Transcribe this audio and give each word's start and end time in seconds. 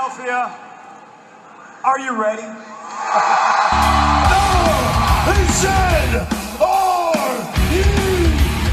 Philadelphia, 0.00 0.56
are 1.84 1.98
you 2.00 2.18
ready? 2.18 2.40
Now, 2.40 2.56
they 5.26 5.44
said, 5.52 6.26
are 6.58 7.36
you 7.70 7.84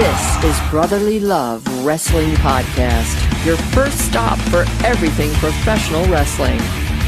This 0.00 0.44
is 0.44 0.70
Brotherly 0.70 1.18
Love 1.18 1.66
Wrestling 1.84 2.34
Podcast, 2.34 3.44
your 3.44 3.56
first 3.56 3.98
stop 3.98 4.38
for 4.38 4.64
everything 4.86 5.32
professional 5.34 6.04
wrestling. 6.06 6.60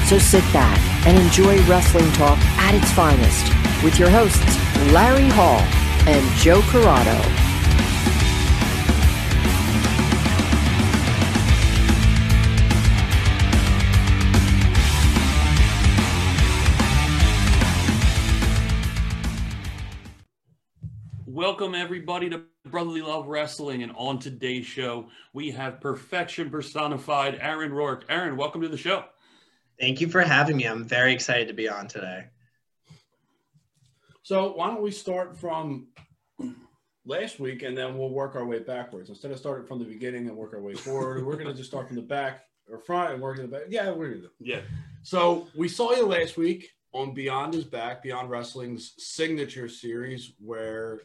So 0.06 0.18
sit 0.18 0.42
back 0.52 0.80
and 1.06 1.16
enjoy 1.16 1.62
wrestling 1.66 2.10
talk 2.14 2.38
at 2.58 2.74
its 2.74 2.90
finest 2.90 3.54
with 3.84 4.00
your 4.00 4.10
hosts, 4.10 4.58
Larry 4.92 5.28
Hall 5.28 5.60
and 6.08 6.28
Joe 6.38 6.60
Corrado. 6.62 7.41
Welcome, 21.72 21.86
everybody, 21.86 22.28
to 22.28 22.42
Brotherly 22.66 23.00
Love 23.00 23.28
Wrestling. 23.28 23.82
And 23.82 23.92
on 23.96 24.18
today's 24.18 24.66
show, 24.66 25.08
we 25.32 25.50
have 25.52 25.80
perfection 25.80 26.50
personified 26.50 27.38
Aaron 27.40 27.72
Rourke. 27.72 28.04
Aaron, 28.10 28.36
welcome 28.36 28.60
to 28.60 28.68
the 28.68 28.76
show. 28.76 29.06
Thank 29.80 29.98
you 30.02 30.08
for 30.10 30.20
having 30.20 30.58
me. 30.58 30.64
I'm 30.64 30.84
very 30.84 31.14
excited 31.14 31.48
to 31.48 31.54
be 31.54 31.70
on 31.70 31.88
today. 31.88 32.26
So 34.22 34.52
why 34.52 34.66
don't 34.66 34.82
we 34.82 34.90
start 34.90 35.34
from 35.38 35.86
last 37.06 37.40
week 37.40 37.62
and 37.62 37.74
then 37.74 37.96
we'll 37.96 38.10
work 38.10 38.36
our 38.36 38.44
way 38.44 38.58
backwards 38.58 39.08
instead 39.08 39.30
of 39.30 39.38
starting 39.38 39.66
from 39.66 39.78
the 39.78 39.86
beginning 39.86 40.28
and 40.28 40.36
work 40.36 40.52
our 40.52 40.60
way 40.60 40.74
forward. 40.74 41.24
we're 41.24 41.38
gonna 41.38 41.54
just 41.54 41.70
start 41.70 41.86
from 41.86 41.96
the 41.96 42.02
back 42.02 42.44
or 42.68 42.80
front 42.80 43.14
and 43.14 43.22
work 43.22 43.38
in 43.38 43.46
the 43.46 43.50
back. 43.50 43.62
Yeah, 43.70 43.92
we're 43.92 44.10
gonna 44.10 44.20
do. 44.20 44.30
Yeah. 44.40 44.60
So 45.04 45.48
we 45.56 45.68
saw 45.68 45.92
you 45.92 46.04
last 46.04 46.36
week 46.36 46.68
on 46.92 47.14
Beyond 47.14 47.54
Is 47.54 47.64
Back, 47.64 48.02
Beyond 48.02 48.28
Wrestling's 48.28 48.92
signature 48.98 49.70
series, 49.70 50.34
where 50.38 51.00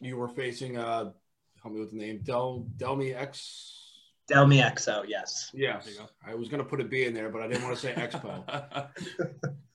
you 0.00 0.16
were 0.16 0.28
facing 0.28 0.76
uh 0.76 1.10
help 1.62 1.74
me 1.74 1.80
with 1.80 1.90
the 1.90 1.96
name 1.96 2.20
Del 2.22 2.66
Delmi 2.76 3.14
X. 3.14 3.74
Delmi 4.28 4.58
Exo, 4.58 5.04
yes. 5.08 5.50
Yes, 5.54 5.88
I 6.26 6.34
was 6.34 6.48
gonna 6.48 6.64
put 6.64 6.80
a 6.80 6.84
B 6.84 7.04
in 7.04 7.14
there, 7.14 7.30
but 7.30 7.40
I 7.42 7.48
didn't 7.48 7.64
want 7.64 7.76
to 7.76 7.80
say 7.80 7.92
Expo. 7.94 8.88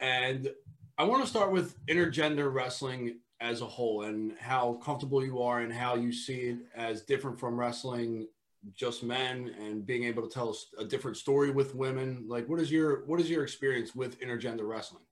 And 0.00 0.50
I 0.98 1.04
want 1.04 1.24
to 1.24 1.28
start 1.28 1.52
with 1.52 1.76
intergender 1.86 2.52
wrestling 2.52 3.18
as 3.40 3.60
a 3.60 3.66
whole 3.66 4.02
and 4.02 4.32
how 4.38 4.74
comfortable 4.84 5.24
you 5.24 5.42
are 5.42 5.60
and 5.60 5.72
how 5.72 5.94
you 5.94 6.12
see 6.12 6.40
it 6.40 6.58
as 6.74 7.02
different 7.02 7.38
from 7.38 7.58
wrestling 7.58 8.26
just 8.74 9.04
men 9.04 9.54
and 9.60 9.86
being 9.86 10.04
able 10.04 10.26
to 10.26 10.32
tell 10.32 10.56
a 10.78 10.84
different 10.84 11.16
story 11.16 11.50
with 11.50 11.74
women. 11.74 12.24
Like, 12.26 12.48
what 12.48 12.60
is 12.60 12.70
your 12.70 13.04
what 13.06 13.20
is 13.20 13.30
your 13.30 13.42
experience 13.42 13.94
with 13.94 14.20
intergender 14.20 14.66
wrestling? 14.66 15.04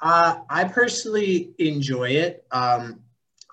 Uh, 0.00 0.40
I 0.50 0.64
personally 0.64 1.54
enjoy 1.58 2.10
it. 2.10 2.44
Um, 2.50 3.00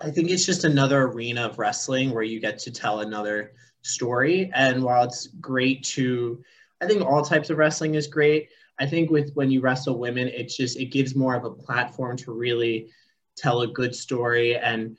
I 0.00 0.10
think 0.10 0.30
it's 0.30 0.46
just 0.46 0.64
another 0.64 1.02
arena 1.02 1.46
of 1.46 1.58
wrestling 1.58 2.10
where 2.12 2.22
you 2.22 2.40
get 2.40 2.58
to 2.60 2.70
tell 2.70 3.00
another 3.00 3.52
story. 3.82 4.50
And 4.54 4.82
while 4.82 5.04
it's 5.04 5.26
great 5.26 5.84
to, 5.84 6.42
I 6.80 6.86
think 6.86 7.02
all 7.02 7.22
types 7.22 7.50
of 7.50 7.58
wrestling 7.58 7.94
is 7.94 8.06
great. 8.06 8.48
I 8.78 8.86
think 8.86 9.10
with 9.10 9.32
when 9.34 9.50
you 9.50 9.60
wrestle 9.60 9.98
women, 9.98 10.28
it's 10.28 10.56
just 10.56 10.78
it 10.78 10.86
gives 10.86 11.14
more 11.14 11.34
of 11.34 11.44
a 11.44 11.50
platform 11.50 12.16
to 12.18 12.32
really 12.32 12.88
tell 13.36 13.60
a 13.60 13.66
good 13.66 13.94
story 13.94 14.56
and 14.56 14.96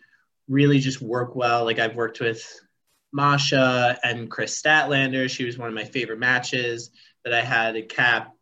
really 0.48 0.80
just 0.80 1.02
work 1.02 1.36
well. 1.36 1.66
Like 1.66 1.80
I've 1.80 1.96
worked 1.96 2.20
with 2.20 2.44
Masha 3.12 3.98
and 4.04 4.30
Kris 4.30 4.62
Statlander. 4.62 5.28
She 5.30 5.46
was 5.46 5.58
one 5.58 5.68
of 5.68 5.74
my 5.74 5.84
favorite 5.84 6.20
matches 6.20 6.92
that 7.24 7.34
I 7.34 7.42
had 7.42 7.76
at 7.76 7.90
Cap. 7.90 8.36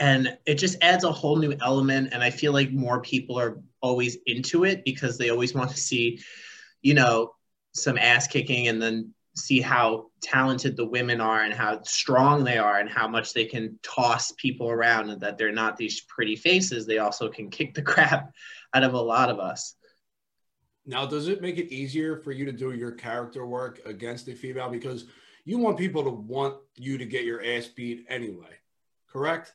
And 0.00 0.36
it 0.44 0.56
just 0.56 0.76
adds 0.82 1.04
a 1.04 1.12
whole 1.12 1.36
new 1.36 1.54
element. 1.62 2.08
And 2.12 2.22
I 2.22 2.30
feel 2.30 2.52
like 2.52 2.72
more 2.72 3.00
people 3.00 3.38
are 3.38 3.62
always 3.84 4.16
into 4.26 4.64
it 4.64 4.82
because 4.82 5.18
they 5.18 5.28
always 5.28 5.54
want 5.54 5.70
to 5.70 5.76
see, 5.76 6.18
you 6.80 6.94
know, 6.94 7.34
some 7.72 7.98
ass 7.98 8.26
kicking 8.26 8.68
and 8.68 8.80
then 8.80 9.12
see 9.36 9.60
how 9.60 10.06
talented 10.22 10.74
the 10.74 10.86
women 10.86 11.20
are 11.20 11.42
and 11.42 11.52
how 11.52 11.82
strong 11.82 12.44
they 12.44 12.56
are 12.56 12.78
and 12.78 12.88
how 12.88 13.06
much 13.06 13.34
they 13.34 13.44
can 13.44 13.78
toss 13.82 14.32
people 14.32 14.70
around 14.70 15.10
and 15.10 15.20
that 15.20 15.36
they're 15.36 15.52
not 15.52 15.76
these 15.76 16.00
pretty 16.02 16.34
faces. 16.34 16.86
They 16.86 16.98
also 16.98 17.28
can 17.28 17.50
kick 17.50 17.74
the 17.74 17.82
crap 17.92 18.32
out 18.72 18.84
of 18.84 18.94
a 18.94 19.00
lot 19.00 19.28
of 19.28 19.38
us. 19.38 19.74
Now, 20.86 21.04
does 21.04 21.28
it 21.28 21.42
make 21.42 21.58
it 21.58 21.70
easier 21.70 22.16
for 22.16 22.32
you 22.32 22.46
to 22.46 22.52
do 22.52 22.72
your 22.72 22.92
character 22.92 23.46
work 23.46 23.80
against 23.84 24.28
a 24.28 24.34
female? 24.34 24.70
Because 24.70 25.04
you 25.44 25.58
want 25.58 25.76
people 25.76 26.04
to 26.04 26.10
want 26.10 26.56
you 26.76 26.96
to 26.96 27.04
get 27.04 27.24
your 27.24 27.44
ass 27.44 27.66
beat 27.66 28.06
anyway, 28.08 28.54
correct? 29.10 29.52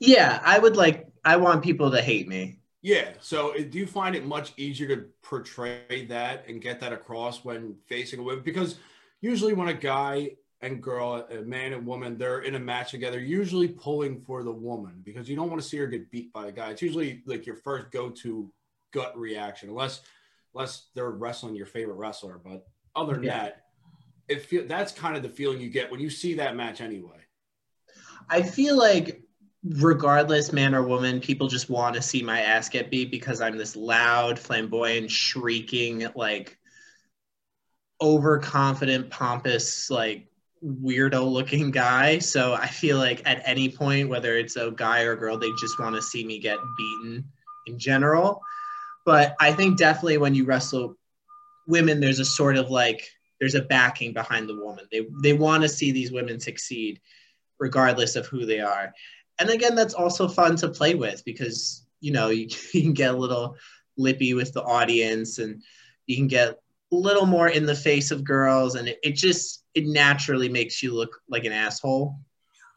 yeah 0.00 0.40
i 0.44 0.58
would 0.58 0.76
like 0.76 1.06
i 1.24 1.36
want 1.36 1.62
people 1.62 1.90
to 1.92 2.02
hate 2.02 2.26
me 2.26 2.58
Yeah. 2.82 3.10
So 3.20 3.52
do 3.54 3.78
you 3.78 3.86
find 3.86 4.14
it 4.16 4.24
much 4.24 4.52
easier 4.56 4.88
to 4.96 5.04
portray 5.22 6.06
that 6.08 6.46
and 6.48 6.62
get 6.62 6.80
that 6.80 6.92
across 6.92 7.44
when 7.44 7.76
facing 7.86 8.20
a 8.20 8.22
woman? 8.22 8.42
Because 8.42 8.76
usually 9.20 9.52
when 9.52 9.68
a 9.68 9.74
guy 9.74 10.30
and 10.62 10.82
girl, 10.82 11.26
a 11.30 11.42
man 11.42 11.72
and 11.72 11.86
woman, 11.86 12.16
they're 12.18 12.40
in 12.40 12.54
a 12.54 12.58
match 12.58 12.90
together, 12.90 13.18
usually 13.20 13.68
pulling 13.68 14.20
for 14.22 14.42
the 14.42 14.52
woman 14.52 15.00
because 15.04 15.28
you 15.28 15.36
don't 15.36 15.50
want 15.50 15.60
to 15.60 15.66
see 15.66 15.76
her 15.78 15.86
get 15.86 16.10
beat 16.10 16.32
by 16.32 16.48
a 16.48 16.52
guy. 16.52 16.70
It's 16.70 16.82
usually 16.82 17.22
like 17.26 17.46
your 17.46 17.56
first 17.56 17.90
go-to 17.90 18.50
gut 18.92 19.16
reaction, 19.18 19.68
unless 19.68 20.00
unless 20.54 20.86
they're 20.94 21.10
wrestling 21.10 21.54
your 21.54 21.66
favorite 21.66 21.94
wrestler. 21.94 22.40
But 22.42 22.66
other 22.96 23.14
than 23.14 23.24
Yeah. 23.24 23.38
that, 23.42 23.64
it 24.28 24.42
feel 24.42 24.66
that's 24.66 24.92
kind 24.92 25.16
of 25.16 25.22
the 25.22 25.28
feeling 25.28 25.60
you 25.60 25.70
get 25.70 25.90
when 25.90 26.00
you 26.00 26.10
see 26.10 26.34
that 26.34 26.56
match 26.56 26.80
anyway. 26.80 27.16
i 28.28 28.42
feel 28.42 28.76
like 28.76 29.22
regardless 29.62 30.54
man 30.54 30.74
or 30.74 30.82
woman 30.82 31.20
people 31.20 31.46
just 31.46 31.68
want 31.68 31.94
to 31.94 32.00
see 32.00 32.22
my 32.22 32.40
ass 32.40 32.70
get 32.70 32.90
beat 32.90 33.10
because 33.10 33.42
i'm 33.42 33.58
this 33.58 33.76
loud 33.76 34.38
flamboyant 34.38 35.10
shrieking 35.10 36.06
like 36.14 36.58
overconfident 38.00 39.10
pompous 39.10 39.90
like 39.90 40.26
weirdo 40.62 41.26
looking 41.30 41.70
guy. 41.70 42.18
So 42.18 42.54
i 42.54 42.66
feel 42.66 42.98
like 42.98 43.22
at 43.24 43.42
any 43.44 43.68
point 43.68 44.08
whether 44.08 44.36
it's 44.36 44.56
a 44.56 44.70
guy 44.70 45.04
or 45.04 45.12
a 45.12 45.18
girl 45.18 45.38
they 45.38 45.50
just 45.58 45.78
want 45.78 45.94
to 45.94 46.02
see 46.02 46.24
me 46.24 46.38
get 46.38 46.58
beaten 46.76 47.24
in 47.66 47.78
general. 47.78 48.42
But 49.06 49.34
i 49.40 49.52
think 49.52 49.78
definitely 49.78 50.18
when 50.18 50.34
you 50.34 50.44
wrestle 50.44 50.96
women 51.66 52.00
there's 52.00 52.18
a 52.18 52.24
sort 52.24 52.56
of 52.56 52.70
like 52.70 53.08
there's 53.38 53.54
a 53.54 53.62
backing 53.62 54.12
behind 54.12 54.48
the 54.48 54.56
woman. 54.56 54.86
They 54.90 55.06
they 55.22 55.32
want 55.32 55.62
to 55.62 55.68
see 55.68 55.92
these 55.92 56.12
women 56.12 56.40
succeed 56.40 57.00
regardless 57.58 58.16
of 58.16 58.26
who 58.26 58.46
they 58.46 58.60
are 58.60 58.92
and 59.40 59.50
again 59.50 59.74
that's 59.74 59.94
also 59.94 60.28
fun 60.28 60.56
to 60.56 60.68
play 60.68 60.94
with 60.94 61.24
because 61.24 61.86
you 62.00 62.12
know 62.12 62.28
you, 62.28 62.48
you 62.72 62.82
can 62.82 62.92
get 62.92 63.14
a 63.14 63.16
little 63.16 63.56
lippy 63.96 64.34
with 64.34 64.52
the 64.52 64.62
audience 64.62 65.38
and 65.38 65.62
you 66.06 66.16
can 66.16 66.28
get 66.28 66.48
a 66.48 66.96
little 66.96 67.26
more 67.26 67.48
in 67.48 67.66
the 67.66 67.74
face 67.74 68.10
of 68.10 68.24
girls 68.24 68.74
and 68.74 68.88
it, 68.88 68.98
it 69.02 69.14
just 69.14 69.64
it 69.74 69.86
naturally 69.86 70.48
makes 70.48 70.82
you 70.82 70.94
look 70.94 71.20
like 71.28 71.44
an 71.44 71.52
asshole 71.52 72.16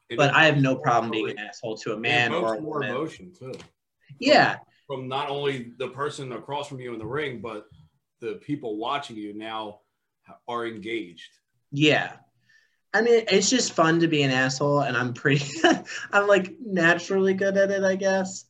It 0.09 0.17
but 0.17 0.33
i 0.33 0.45
have 0.45 0.57
no 0.57 0.75
problem 0.75 1.11
being 1.11 1.29
an 1.29 1.39
asshole 1.39 1.77
to 1.77 1.93
a 1.93 1.97
man 1.97 2.33
or 2.33 2.55
a 2.55 2.61
more 2.61 2.73
woman 2.79 2.89
emotion 2.89 3.31
too. 3.37 3.53
yeah 4.19 4.57
from 4.87 5.07
not 5.07 5.29
only 5.29 5.71
the 5.77 5.89
person 5.89 6.31
across 6.33 6.67
from 6.67 6.79
you 6.79 6.93
in 6.93 6.99
the 6.99 7.05
ring, 7.05 7.39
but 7.39 7.65
the 8.19 8.35
people 8.45 8.77
watching 8.77 9.15
you 9.15 9.33
now 9.33 9.79
are 10.47 10.67
engaged. 10.67 11.29
Yeah. 11.71 12.13
I 12.93 13.01
mean, 13.01 13.23
it's 13.27 13.49
just 13.49 13.73
fun 13.73 13.99
to 14.01 14.07
be 14.07 14.21
an 14.21 14.31
asshole, 14.31 14.81
and 14.81 14.95
I'm 14.95 15.13
pretty, 15.13 15.45
I'm 16.11 16.27
like 16.27 16.53
naturally 16.63 17.33
good 17.33 17.57
at 17.57 17.71
it, 17.71 17.83
I 17.83 17.95
guess. 17.95 18.45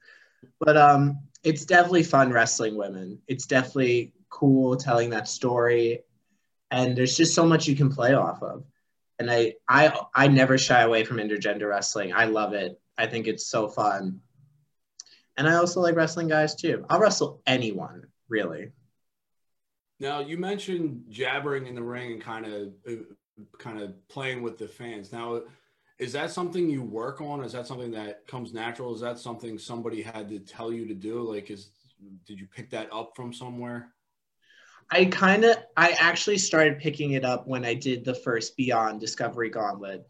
But 0.60 0.76
um, 0.76 1.20
it's 1.44 1.66
definitely 1.66 2.04
fun 2.04 2.32
wrestling 2.32 2.76
women. 2.76 3.20
It's 3.28 3.46
definitely 3.46 4.14
cool 4.30 4.76
telling 4.76 5.12
that 5.12 5.30
story, 5.30 6.02
and 6.70 6.98
there's 6.98 7.16
just 7.16 7.34
so 7.34 7.46
much 7.46 7.68
you 7.68 7.76
can 7.76 7.90
play 7.90 8.14
off 8.14 8.44
of. 8.44 8.66
And 9.20 9.32
I, 9.32 9.54
I, 9.70 9.98
I 10.14 10.28
never 10.28 10.58
shy 10.58 10.82
away 10.82 11.06
from 11.06 11.18
intergender 11.18 11.70
wrestling. 11.70 12.14
I 12.14 12.26
love 12.26 12.54
it. 12.54 12.82
I 12.98 13.08
think 13.08 13.28
it's 13.28 13.46
so 13.46 13.70
fun. 13.70 14.20
And 15.38 15.48
I 15.48 15.56
also 15.56 15.82
like 15.82 15.96
wrestling 15.96 16.28
guys 16.28 16.56
too. 16.56 16.86
I'll 16.90 17.00
wrestle 17.00 17.42
anyone, 17.46 18.08
really. 18.28 18.72
Now 20.00 20.20
you 20.20 20.38
mentioned 20.38 21.06
jabbering 21.10 21.68
in 21.68 21.76
the 21.76 21.84
ring 21.84 22.14
and 22.14 22.22
kind 22.22 22.46
of 22.46 22.74
kind 23.58 23.80
of 23.82 24.08
playing 24.08 24.42
with 24.42 24.58
the 24.58 24.68
fans. 24.68 25.12
Now, 25.12 25.42
is 26.00 26.14
that 26.14 26.32
something 26.32 26.70
you 26.70 26.82
work 26.82 27.22
on? 27.22 27.44
Is 27.44 27.54
that 27.54 27.68
something 27.68 27.92
that 27.92 28.28
comes 28.28 28.54
natural? 28.54 28.94
Is 28.94 29.02
that 29.02 29.20
something 29.20 29.58
somebody 29.58 30.02
had 30.02 30.30
to 30.30 30.40
tell 30.40 30.72
you 30.72 30.88
to 30.88 30.94
do? 30.94 31.22
Like, 31.22 31.50
is 31.50 31.70
did 32.26 32.40
you 32.40 32.48
pick 32.48 32.70
that 32.72 32.92
up 32.92 33.14
from 33.16 33.34
somewhere? 33.34 33.94
I 34.90 35.06
kind 35.06 35.46
of, 35.46 35.58
I 35.78 35.92
actually 35.92 36.38
started 36.38 36.80
picking 36.80 37.12
it 37.12 37.24
up 37.24 37.48
when 37.48 37.66
I 37.66 37.74
did 37.74 38.04
the 38.04 38.14
first 38.14 38.58
Beyond 38.58 39.00
Discovery 39.00 39.50
Gauntlet 39.50 40.06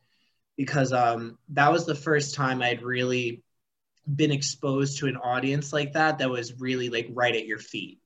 because 0.57 0.91
um, 0.91 1.37
that 1.49 1.71
was 1.71 1.85
the 1.85 1.95
first 1.95 2.35
time 2.35 2.61
I'd 2.61 2.81
really 2.81 3.43
been 4.15 4.31
exposed 4.31 4.97
to 4.99 5.07
an 5.07 5.17
audience 5.17 5.71
like 5.71 5.93
that 5.93 6.17
that 6.17 6.29
was 6.29 6.59
really 6.59 6.89
like 6.89 7.07
right 7.11 7.35
at 7.35 7.45
your 7.45 7.59
feet. 7.59 7.99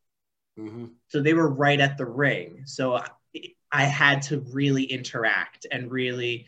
Mm-hmm. 0.59 0.85
So 1.07 1.21
they 1.21 1.33
were 1.33 1.49
right 1.49 1.79
at 1.79 1.97
the 1.97 2.05
ring. 2.05 2.63
So 2.65 3.01
I 3.71 3.83
had 3.83 4.21
to 4.23 4.39
really 4.51 4.83
interact 4.83 5.65
and 5.71 5.91
really, 5.91 6.45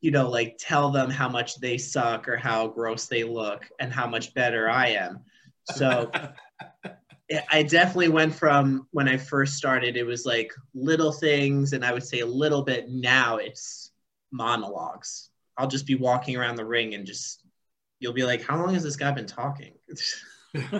you 0.00 0.10
know, 0.10 0.28
like 0.28 0.56
tell 0.58 0.90
them 0.90 1.10
how 1.10 1.28
much 1.28 1.60
they 1.60 1.78
suck 1.78 2.28
or 2.28 2.36
how 2.36 2.68
gross 2.68 3.06
they 3.06 3.24
look 3.24 3.66
and 3.78 3.92
how 3.92 4.06
much 4.06 4.34
better 4.34 4.68
I 4.68 4.88
am. 4.88 5.20
So 5.72 6.10
I 7.50 7.62
definitely 7.62 8.08
went 8.08 8.34
from 8.34 8.86
when 8.90 9.08
I 9.08 9.16
first 9.16 9.54
started, 9.54 9.96
it 9.96 10.04
was 10.04 10.26
like 10.26 10.52
little 10.74 11.12
things, 11.12 11.72
and 11.72 11.84
I 11.84 11.92
would 11.92 12.04
say 12.04 12.20
a 12.20 12.26
little 12.26 12.62
bit. 12.62 12.90
Now 12.90 13.36
it's 13.36 13.92
monologues. 14.30 15.30
I'll 15.56 15.68
just 15.68 15.86
be 15.86 15.94
walking 15.94 16.36
around 16.36 16.56
the 16.56 16.64
ring 16.64 16.94
and 16.94 17.06
just, 17.06 17.42
you'll 17.98 18.12
be 18.12 18.24
like, 18.24 18.42
how 18.42 18.56
long 18.56 18.74
has 18.74 18.82
this 18.82 18.96
guy 18.96 19.10
been 19.12 19.26
talking? 19.26 19.74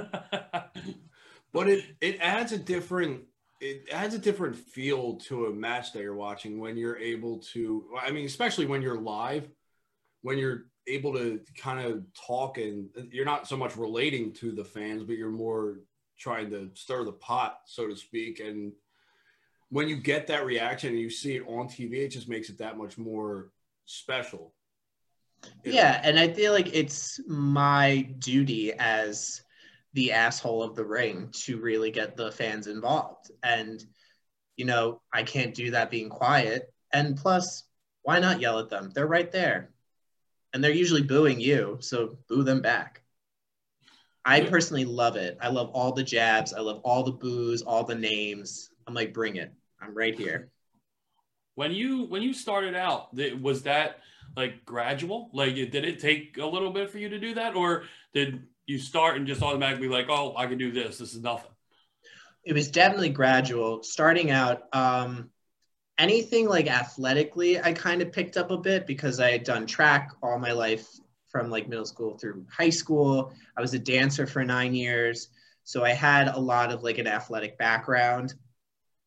but 1.53 1.69
it 1.69 1.85
it 2.01 2.19
adds 2.21 2.53
a 2.53 2.59
different 2.59 3.23
it 3.61 3.89
adds 3.93 4.15
a 4.15 4.19
different 4.19 4.57
feel 4.57 5.15
to 5.17 5.47
a 5.47 5.53
match 5.53 5.93
that 5.93 6.03
you're 6.03 6.15
watching 6.15 6.59
when 6.59 6.77
you're 6.77 6.99
able 6.99 7.39
to 7.39 7.87
i 8.03 8.11
mean 8.11 8.27
especially 8.27 8.67
when 8.67 8.83
you're 8.83 9.01
live 9.01 9.49
when 10.23 10.39
you're 10.39 10.65
able 10.87 11.13
to 11.13 11.41
kind 11.57 11.87
of 11.87 12.03
talk 12.15 12.59
and 12.59 12.89
you're 13.11 13.25
not 13.25 13.49
so 13.49 13.57
much 13.57 13.77
relating 13.77 14.33
to 14.33 14.53
the 14.53 14.65
fans 14.65 15.03
but 15.03 15.17
you're 15.17 15.31
more 15.31 15.79
trying 16.19 16.51
to 16.51 16.71
stir 16.75 17.05
the 17.05 17.13
pot 17.13 17.61
so 17.67 17.87
to 17.87 17.97
speak. 17.97 18.41
And 18.41 18.73
when 19.71 19.89
you 19.89 19.97
get 19.97 20.27
that 20.29 20.47
reaction 20.47 20.91
and 20.91 20.99
you 20.99 21.11
see 21.11 21.37
it 21.37 21.47
on 21.49 21.69
tv 21.69 21.95
it 21.95 22.09
just 22.09 22.29
makes 22.29 22.49
it 22.49 22.59
that 22.59 22.77
much 22.79 22.99
more 22.99 23.51
special. 23.87 24.55
Yeah 25.63 26.01
and 26.03 26.19
i 26.19 26.33
feel 26.33 26.53
like 26.53 26.75
it's 26.75 27.21
my 27.27 28.09
duty 28.19 28.73
as 28.75 29.43
the 29.95 30.13
asshole 30.13 30.63
of 30.63 30.75
the 30.75 30.85
ring 30.85 31.31
to 31.33 31.59
really 31.59 31.91
get 31.91 32.17
the 32.17 32.31
fans 32.31 32.67
involved. 32.67 33.31
And, 33.43 33.83
you 34.57 34.65
know, 34.65 35.01
I 35.13 35.23
can't 35.23 35.55
do 35.55 35.71
that 35.71 35.91
being 35.91 36.09
quiet. 36.09 36.73
And 36.93 37.17
plus, 37.17 37.65
why 38.03 38.19
not 38.19 38.41
yell 38.41 38.59
at 38.59 38.69
them? 38.69 38.91
They're 38.95 39.07
right 39.07 39.31
there. 39.31 39.71
And 40.53 40.63
they're 40.63 40.71
usually 40.71 41.03
booing 41.03 41.41
you, 41.41 41.79
so 41.81 42.19
boo 42.29 42.43
them 42.45 42.61
back. 42.61 43.03
I 44.25 44.41
personally 44.43 44.85
love 44.85 45.17
it. 45.17 45.37
I 45.41 45.49
love 45.49 45.71
all 45.71 45.93
the 45.93 46.03
jabs. 46.03 46.53
I 46.53 46.61
love 46.61 46.81
all 46.85 47.03
the 47.03 47.13
boos, 47.13 47.63
all 47.63 47.85
the 47.85 47.95
names. 47.95 48.71
I'm 48.87 48.95
like, 48.95 49.13
bring 49.13 49.37
it. 49.37 49.53
I'm 49.81 49.95
right 49.95 50.17
here. 50.17 50.51
When 51.57 51.73
you 51.73 52.05
when 52.05 52.23
you 52.23 52.33
started 52.33 52.75
out, 52.75 53.15
was 53.41 53.63
that 53.63 53.99
like 54.37 54.65
gradual? 54.65 55.31
Like, 55.33 55.55
did 55.55 55.75
it 55.75 55.99
take 55.99 56.39
a 56.39 56.47
little 56.47 56.71
bit 56.71 56.91
for 56.91 56.99
you 56.99 57.09
to 57.11 57.19
do 57.19 57.35
that, 57.35 57.55
or 57.55 57.85
did 58.13 58.45
you 58.67 58.79
start 58.79 59.17
and 59.17 59.27
just 59.27 59.43
automatically 59.43 59.89
like, 59.89 60.07
oh, 60.09 60.35
I 60.37 60.47
can 60.47 60.59
do 60.59 60.73
this. 60.73 60.99
This 60.99 61.15
is 61.15 61.23
nothing. 61.23 61.51
It 62.45 62.55
was 62.55 62.71
definitely 62.71 63.11
gradual. 63.11 63.83
Starting 63.83 64.31
out, 64.31 64.63
um, 64.75 65.31
anything 65.99 66.49
like 66.49 66.67
athletically, 66.67 67.61
I 67.61 67.73
kind 67.73 68.03
of 68.03 68.13
picked 68.13 68.37
up 68.37 68.51
a 68.51 68.59
bit 68.59 68.87
because 68.87 69.21
I 69.21 69.31
had 69.31 69.45
done 69.45 69.67
track 69.67 70.13
all 70.23 70.39
my 70.39 70.53
life 70.53 70.87
from 71.29 71.51
like 71.51 71.69
middle 71.69 71.87
school 71.87 72.17
through 72.17 72.47
high 72.51 72.71
school. 72.71 73.33
I 73.57 73.61
was 73.61 73.75
a 73.75 73.79
dancer 73.79 74.27
for 74.27 74.45
nine 74.45 74.75
years. 74.75 75.29
So 75.65 75.85
I 75.85 75.91
had 75.91 76.29
a 76.29 76.39
lot 76.39 76.71
of 76.71 76.83
like 76.83 76.99
an 76.99 77.07
athletic 77.07 77.59
background. 77.59 78.35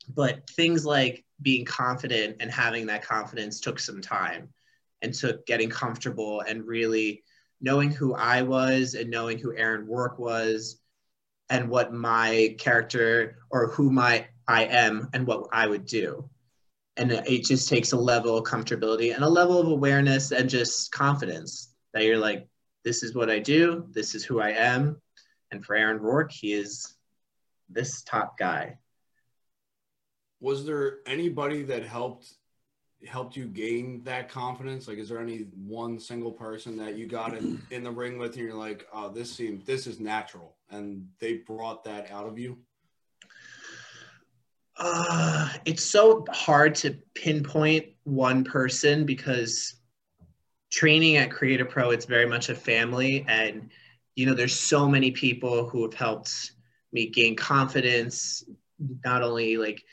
But 0.09 0.49
things 0.51 0.85
like 0.85 1.25
being 1.41 1.65
confident 1.65 2.37
and 2.39 2.49
having 2.49 2.87
that 2.87 3.05
confidence 3.05 3.59
took 3.59 3.79
some 3.79 4.01
time 4.01 4.49
and 5.01 5.13
took 5.13 5.45
getting 5.45 5.69
comfortable 5.69 6.41
and 6.41 6.65
really 6.65 7.23
knowing 7.59 7.89
who 7.89 8.13
I 8.13 8.43
was 8.43 8.93
and 8.93 9.09
knowing 9.09 9.39
who 9.39 9.55
Aaron 9.55 9.87
Rourke 9.87 10.19
was 10.19 10.79
and 11.49 11.69
what 11.69 11.93
my 11.93 12.55
character 12.59 13.37
or 13.49 13.67
who 13.67 13.91
my 13.91 14.27
I 14.47 14.65
am 14.65 15.09
and 15.13 15.25
what 15.25 15.47
I 15.51 15.67
would 15.67 15.85
do. 15.85 16.29
And 16.95 17.11
it 17.11 17.45
just 17.45 17.69
takes 17.69 17.91
a 17.91 17.97
level 17.97 18.37
of 18.37 18.45
comfortability 18.45 19.13
and 19.13 19.23
a 19.23 19.29
level 19.29 19.59
of 19.59 19.67
awareness 19.67 20.31
and 20.31 20.49
just 20.49 20.91
confidence 20.91 21.73
that 21.93 22.03
you're 22.03 22.17
like, 22.17 22.47
this 22.83 23.03
is 23.03 23.13
what 23.13 23.29
I 23.29 23.39
do, 23.39 23.85
this 23.91 24.15
is 24.15 24.23
who 24.23 24.39
I 24.39 24.51
am. 24.51 25.01
And 25.51 25.63
for 25.63 25.75
Aaron 25.75 25.99
Rourke, 25.99 26.31
he 26.31 26.53
is 26.53 26.95
this 27.69 28.01
top 28.03 28.37
guy. 28.37 28.77
Was 30.39 30.65
there 30.65 30.99
anybody 31.05 31.63
that 31.63 31.83
helped 31.83 32.31
helped 33.05 33.35
you 33.35 33.45
gain 33.45 34.03
that 34.03 34.29
confidence? 34.29 34.87
Like, 34.87 34.97
is 34.97 35.09
there 35.09 35.19
any 35.19 35.47
one 35.55 35.99
single 35.99 36.31
person 36.31 36.77
that 36.77 36.95
you 36.95 37.07
got 37.07 37.35
in, 37.37 37.61
in 37.71 37.83
the 37.83 37.91
ring 37.91 38.17
with 38.17 38.35
and 38.35 38.45
you're 38.45 38.53
like, 38.53 38.87
oh, 38.93 39.09
this 39.09 39.31
seems, 39.31 39.65
this 39.65 39.87
is 39.87 39.99
natural. 39.99 40.55
And 40.69 41.07
they 41.19 41.37
brought 41.37 41.83
that 41.83 42.11
out 42.11 42.27
of 42.27 42.37
you? 42.39 42.57
Uh, 44.77 45.49
it's 45.65 45.83
so 45.83 46.23
hard 46.29 46.75
to 46.75 46.97
pinpoint 47.15 47.85
one 48.03 48.43
person 48.43 49.05
because 49.05 49.75
training 50.69 51.17
at 51.17 51.31
Create 51.31 51.61
A 51.61 51.65
Pro, 51.65 51.91
it's 51.91 52.05
very 52.05 52.27
much 52.27 52.49
a 52.49 52.55
family. 52.55 53.25
And, 53.27 53.71
you 54.15 54.25
know, 54.25 54.33
there's 54.33 54.59
so 54.59 54.87
many 54.87 55.11
people 55.11 55.67
who 55.69 55.83
have 55.83 55.93
helped 55.93 56.51
me 56.91 57.07
gain 57.07 57.35
confidence, 57.35 58.43
not 59.03 59.23
only 59.23 59.57
like 59.57 59.83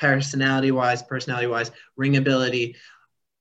personality 0.00 0.70
wise, 0.70 1.02
personality 1.02 1.46
wise, 1.46 1.70
ring 1.96 2.16
ability. 2.16 2.76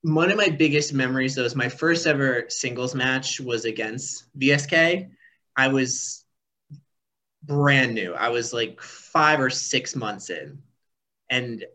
One 0.02 0.30
of 0.30 0.38
my 0.38 0.50
biggest 0.50 0.94
memories, 0.94 1.36
though, 1.36 1.46
is 1.46 1.56
my 1.56 1.70
first 1.70 2.06
ever 2.06 2.46
singles 2.50 2.94
match 2.94 3.40
was 3.40 3.66
against 3.66 4.26
VSK. 4.38 5.10
I 5.56 5.68
was 5.70 6.26
brand 7.44 7.96
new. 7.96 8.14
I 8.14 8.30
was 8.30 8.54
like 8.54 8.82
five 8.82 9.40
or 9.40 9.50
six 9.50 9.96
months 9.96 10.30
in. 10.30 10.60
And 11.30 11.66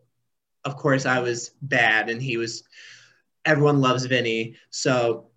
of 0.63 0.77
course, 0.77 1.05
I 1.05 1.19
was 1.19 1.51
bad, 1.61 2.09
and 2.09 2.21
he 2.21 2.37
was, 2.37 2.63
everyone 3.43 3.81
loves 3.81 4.05
Vinny. 4.05 4.55
So 4.69 5.29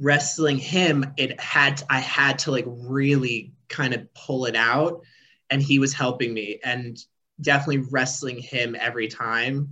wrestling 0.00 0.58
him, 0.58 1.14
it 1.16 1.40
had, 1.40 1.82
I 1.90 2.00
had 2.00 2.40
to 2.40 2.50
like 2.50 2.64
really 2.66 3.52
kind 3.68 3.94
of 3.94 4.12
pull 4.14 4.46
it 4.46 4.56
out, 4.56 5.02
and 5.50 5.62
he 5.62 5.78
was 5.78 5.92
helping 5.92 6.32
me. 6.32 6.58
And 6.64 6.98
definitely 7.40 7.88
wrestling 7.90 8.38
him 8.38 8.76
every 8.78 9.08
time. 9.08 9.70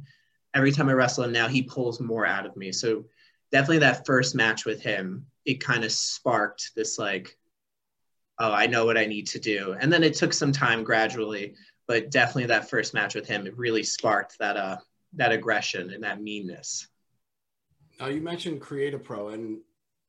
Every 0.55 0.73
time 0.73 0.89
I 0.89 0.93
wrestle 0.93 1.25
him 1.25 1.33
now, 1.33 1.49
he 1.49 1.63
pulls 1.63 2.01
more 2.01 2.27
out 2.27 2.47
of 2.47 2.57
me. 2.57 2.73
So 2.73 3.05
definitely 3.53 3.79
that 3.79 4.07
first 4.07 4.35
match 4.35 4.65
with 4.65 4.83
him, 4.83 5.27
it 5.45 5.61
kind 5.61 5.85
of 5.85 5.93
sparked 5.93 6.73
this 6.75 6.99
like, 6.99 7.37
oh, 8.39 8.53
I 8.53 8.67
know 8.67 8.85
what 8.85 8.99
I 8.99 9.07
need 9.07 9.27
to 9.29 9.39
do. 9.39 9.77
And 9.81 9.93
then 9.93 10.03
it 10.03 10.15
took 10.15 10.33
some 10.33 10.53
time 10.53 10.85
gradually, 10.85 11.55
but 11.87 12.11
definitely 12.11 12.47
that 12.47 12.71
first 12.71 12.95
match 12.95 13.15
with 13.15 13.27
him, 13.27 13.47
it 13.47 13.57
really 13.57 13.83
sparked 13.83 14.39
that 14.39 14.57
uh 14.57 14.77
that 15.15 15.33
aggression 15.33 15.91
and 15.91 16.03
that 16.05 16.21
meanness. 16.21 16.89
Now 17.99 18.07
you 18.07 18.21
mentioned 18.21 18.61
Create 18.61 18.95
A 18.95 18.99
Pro, 18.99 19.29
and 19.29 19.59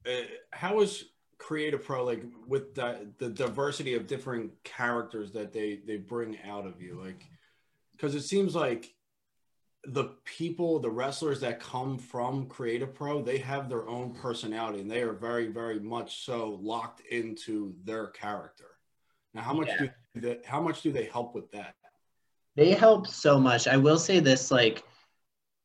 uh, 0.06 0.24
how 0.52 0.82
is 0.82 1.06
Create 1.38 1.74
A 1.74 1.78
Pro 1.78 2.04
like 2.04 2.24
with 2.48 2.76
the, 2.76 3.08
the 3.18 3.30
diversity 3.30 3.96
of 3.96 4.08
different 4.08 4.52
characters 4.64 5.32
that 5.32 5.54
they 5.54 5.80
they 5.86 5.98
bring 5.98 6.38
out 6.46 6.66
of 6.66 6.82
you? 6.82 7.00
Like, 7.02 7.24
because 7.98 8.16
it 8.16 8.22
seems 8.22 8.56
like 8.56 8.94
the 9.84 10.12
people, 10.25 10.80
the 10.80 10.89
wrestlers 10.89 11.39
that 11.42 11.60
come 11.60 11.98
from 11.98 12.46
Create 12.48 12.84
A 12.84 12.88
Pro, 12.88 13.22
they 13.22 13.38
have 13.39 13.70
their 13.70 13.88
own 13.88 14.13
personality 14.13 14.82
and 14.82 14.92
they 14.92 15.01
are 15.01 15.13
very, 15.13 15.48
very 15.48 15.80
much 15.80 16.25
so 16.25 16.60
locked 16.62 17.01
into 17.10 17.74
their 17.84 18.08
character. 18.08 18.66
Now, 19.34 19.42
how 19.42 19.54
much 19.54 19.68
yeah. 19.68 19.88
do 20.13 20.22
they, 20.22 20.39
how 20.46 20.62
much 20.62 20.82
do 20.82 20.92
they 20.92 21.06
help 21.06 21.34
with 21.34 21.51
that? 21.51 21.75
They 22.56 22.72
help 22.72 23.08
so 23.08 23.39
much. 23.39 23.68
I 23.68 23.77
will 23.77 24.00
say 24.00 24.20
this, 24.20 24.51
like, 24.51 24.84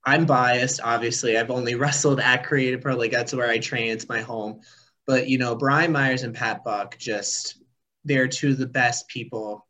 I'm 0.05 0.27
biased, 0.27 0.81
obviously. 0.83 1.37
I've 1.37 1.51
only 1.51 1.75
wrestled 1.77 2.21
at 2.21 2.47
Create 2.47 2.75
A 2.75 2.79
Pro, 2.79 2.97
like 2.97 3.13
that's 3.13 3.35
where 3.35 3.51
I 3.51 3.59
train. 3.59 3.91
It's 3.91 4.09
my 4.09 4.21
home. 4.21 4.61
But 5.07 5.29
you 5.29 5.39
know, 5.39 5.57
Brian 5.57 5.93
Myers 5.93 6.23
and 6.23 6.35
Pat 6.35 6.65
Buck 6.65 6.97
just 6.97 7.59
they're 8.05 8.29
two 8.29 8.51
of 8.51 8.59
the 8.59 8.67
best 8.67 9.09
people 9.09 9.67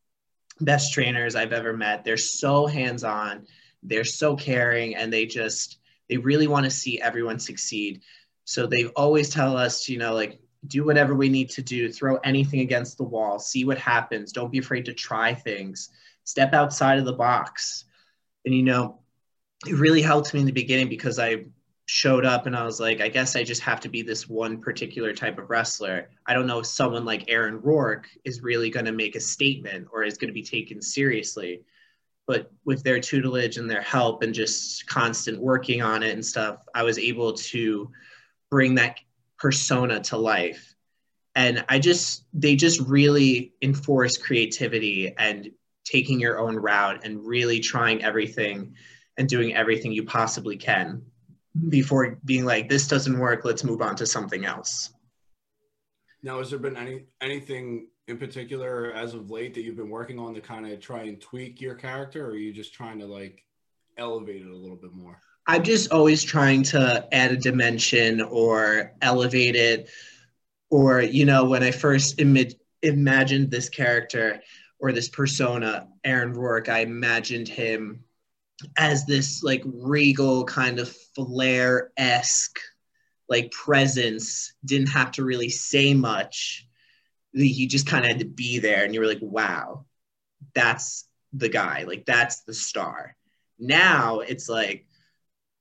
best 0.64 0.92
trainers 0.92 1.35
I've 1.35 1.52
ever 1.52 1.76
met. 1.76 2.04
They're 2.04 2.16
so 2.16 2.66
hands 2.66 3.04
on, 3.04 3.47
they're 3.83 4.04
so 4.04 4.37
caring, 4.37 4.97
and 4.97 5.12
they 5.12 5.26
just, 5.26 5.78
they 6.09 6.16
really 6.16 6.47
want 6.47 6.64
to 6.64 6.71
see 6.71 7.00
everyone 7.00 7.38
succeed. 7.38 8.02
So 8.45 8.66
they 8.66 8.87
always 8.87 9.31
tell 9.31 9.57
us, 9.57 9.88
you 9.88 9.99
know, 9.99 10.14
like, 10.14 10.40
do 10.66 10.85
whatever 10.85 11.14
we 11.14 11.28
need 11.28 11.50
to 11.50 11.62
do, 11.62 11.90
throw 11.90 12.16
anything 12.19 12.61
against 12.61 12.97
the 12.97 13.04
wall, 13.04 13.38
see 13.38 13.64
what 13.64 13.78
happens. 13.78 14.33
Don't 14.33 14.52
be 14.52 14.59
afraid 14.59 14.85
to 14.85 14.92
try 14.92 15.35
things, 15.35 15.90
step 16.25 16.54
outside 16.54 16.99
of 16.99 17.04
the 17.04 17.12
box. 17.12 17.85
And, 18.45 18.54
you 18.54 18.62
know, 18.62 19.00
it 19.66 19.75
really 19.75 20.02
helped 20.02 20.35
me 20.35 20.40
in 20.40 20.47
the 20.47 20.52
beginning 20.52 20.88
because 20.88 21.19
I 21.19 21.47
showed 21.87 22.25
up 22.25 22.47
and 22.47 22.57
I 22.57 22.65
was 22.65 22.81
like, 22.81 23.01
I 23.01 23.09
guess 23.09 23.37
I 23.37 23.43
just 23.43 23.62
have 23.62 23.81
to 23.81 23.89
be 23.89 24.03
this 24.03 24.29
one 24.29 24.61
particular 24.61 25.12
type 25.12 25.39
of 25.39 25.51
wrestler. 25.51 26.11
I 26.27 26.35
don't 26.35 26.47
know 26.47 26.61
if 26.61 26.67
someone 26.67 27.05
like 27.05 27.25
Aaron 27.29 27.61
Rourke 27.61 28.09
is 28.25 28.43
really 28.43 28.71
going 28.71 28.87
to 28.87 28.93
make 28.93 29.17
a 29.17 29.21
statement 29.21 29.89
or 29.93 30.05
is 30.05 30.17
going 30.17 30.29
to 30.29 30.35
be 30.35 30.45
taken 30.45 30.81
seriously. 30.81 31.62
But 32.27 32.53
with 32.65 32.85
their 32.85 33.01
tutelage 33.01 33.57
and 33.57 33.69
their 33.69 33.83
help 33.83 34.23
and 34.23 34.33
just 34.33 34.87
constant 34.87 35.41
working 35.41 35.83
on 35.83 36.03
it 36.03 36.12
and 36.12 36.25
stuff, 36.25 36.59
I 36.75 36.85
was 36.85 36.99
able 36.99 37.33
to 37.35 37.91
bring 38.49 38.77
that 38.77 39.01
persona 39.39 40.01
to 40.01 40.17
life. 40.17 40.75
And 41.35 41.65
I 41.69 41.79
just, 41.79 42.25
they 42.33 42.55
just 42.55 42.81
really 42.81 43.55
enforce 43.61 44.17
creativity 44.17 45.15
and 45.17 45.51
taking 45.85 46.21
your 46.21 46.39
own 46.39 46.55
route 46.55 47.05
and 47.05 47.27
really 47.27 47.59
trying 47.59 48.05
everything 48.05 48.77
and 49.19 49.29
doing 49.29 49.55
everything 49.55 49.93
you 49.93 50.05
possibly 50.05 50.57
can 50.57 51.03
before 51.68 52.18
being 52.25 52.44
like, 52.44 52.68
this 52.68 52.87
doesn't 52.88 53.18
work, 53.18 53.44
let's 53.44 53.64
move 53.64 53.82
on 53.82 53.97
to 53.97 54.06
something 54.06 54.44
else. 54.44 54.92
Now, 56.23 56.38
has 56.38 56.50
there 56.50 56.59
been 56.59 56.76
any 56.76 57.04
anything 57.21 57.88
in 58.09 58.16
particular 58.18 58.92
as 58.92 59.14
of 59.14 59.30
late 59.30 59.54
that 59.54 59.62
you've 59.62 59.76
been 59.76 59.90
working 59.90 60.18
on 60.18 60.35
to 60.35 60.40
kind 60.40 60.66
of 60.71 60.80
try 60.80 61.02
and 61.02 61.21
tweak 61.21 61.61
your 61.61 61.75
character, 61.75 62.26
or 62.26 62.30
are 62.30 62.37
you 62.37 62.52
just 62.52 62.73
trying 62.75 62.99
to 63.00 63.06
like 63.06 63.44
elevate 63.99 64.42
it 64.42 64.50
a 64.50 64.56
little 64.56 64.76
bit 64.76 64.92
more? 64.92 65.18
I'm 65.47 65.64
just 65.64 65.90
always 65.90 66.23
trying 66.23 66.62
to 66.64 67.06
add 67.12 67.32
a 67.32 67.37
dimension 67.37 68.21
or 68.21 68.92
elevate 69.02 69.56
it. 69.56 69.90
Or, 70.71 71.02
you 71.02 71.26
know, 71.26 71.44
when 71.44 71.62
I 71.62 71.73
first 71.73 72.21
Im- 72.21 72.37
imagined 72.82 73.50
this 73.50 73.68
character 73.68 74.40
or 74.78 74.92
this 74.92 75.09
persona, 75.09 75.88
Aaron 76.04 76.32
Rourke, 76.32 76.68
I 76.68 76.80
imagined 76.80 77.49
him 77.49 78.04
as 78.76 79.07
this 79.07 79.42
like 79.42 79.62
regal 79.64 80.45
kind 80.45 80.78
of 80.78 80.95
flair 81.14 81.90
esque 81.97 82.59
like 83.28 83.50
presence, 83.50 84.52
didn't 84.64 84.88
have 84.88 85.12
to 85.12 85.25
really 85.25 85.49
say 85.49 85.95
much. 85.95 86.66
He 87.33 87.66
just 87.66 87.87
kind 87.87 88.04
of 88.04 88.11
had 88.11 88.19
to 88.19 88.26
be 88.26 88.59
there, 88.59 88.85
and 88.85 88.92
you 88.92 89.00
were 89.00 89.07
like, 89.07 89.23
wow, 89.23 89.87
that's 90.54 91.09
the 91.33 91.49
guy, 91.49 91.85
like 91.85 92.04
that's 92.04 92.42
the 92.42 92.52
star. 92.52 93.16
Now 93.59 94.21
it's 94.21 94.49
like 94.49 94.87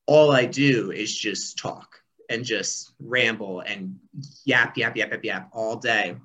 all 0.06 0.32
I 0.32 0.46
do 0.46 0.92
is 0.92 1.16
just 1.16 1.58
talk 1.60 2.02
and 2.30 2.44
just 2.44 2.92
ramble 3.00 3.62
and 3.62 4.00
yap, 4.44 4.76
yap, 4.78 4.98
yap, 4.98 5.12
yap, 5.12 5.24
yap 5.24 5.50
all 5.54 5.78
day. 5.78 6.18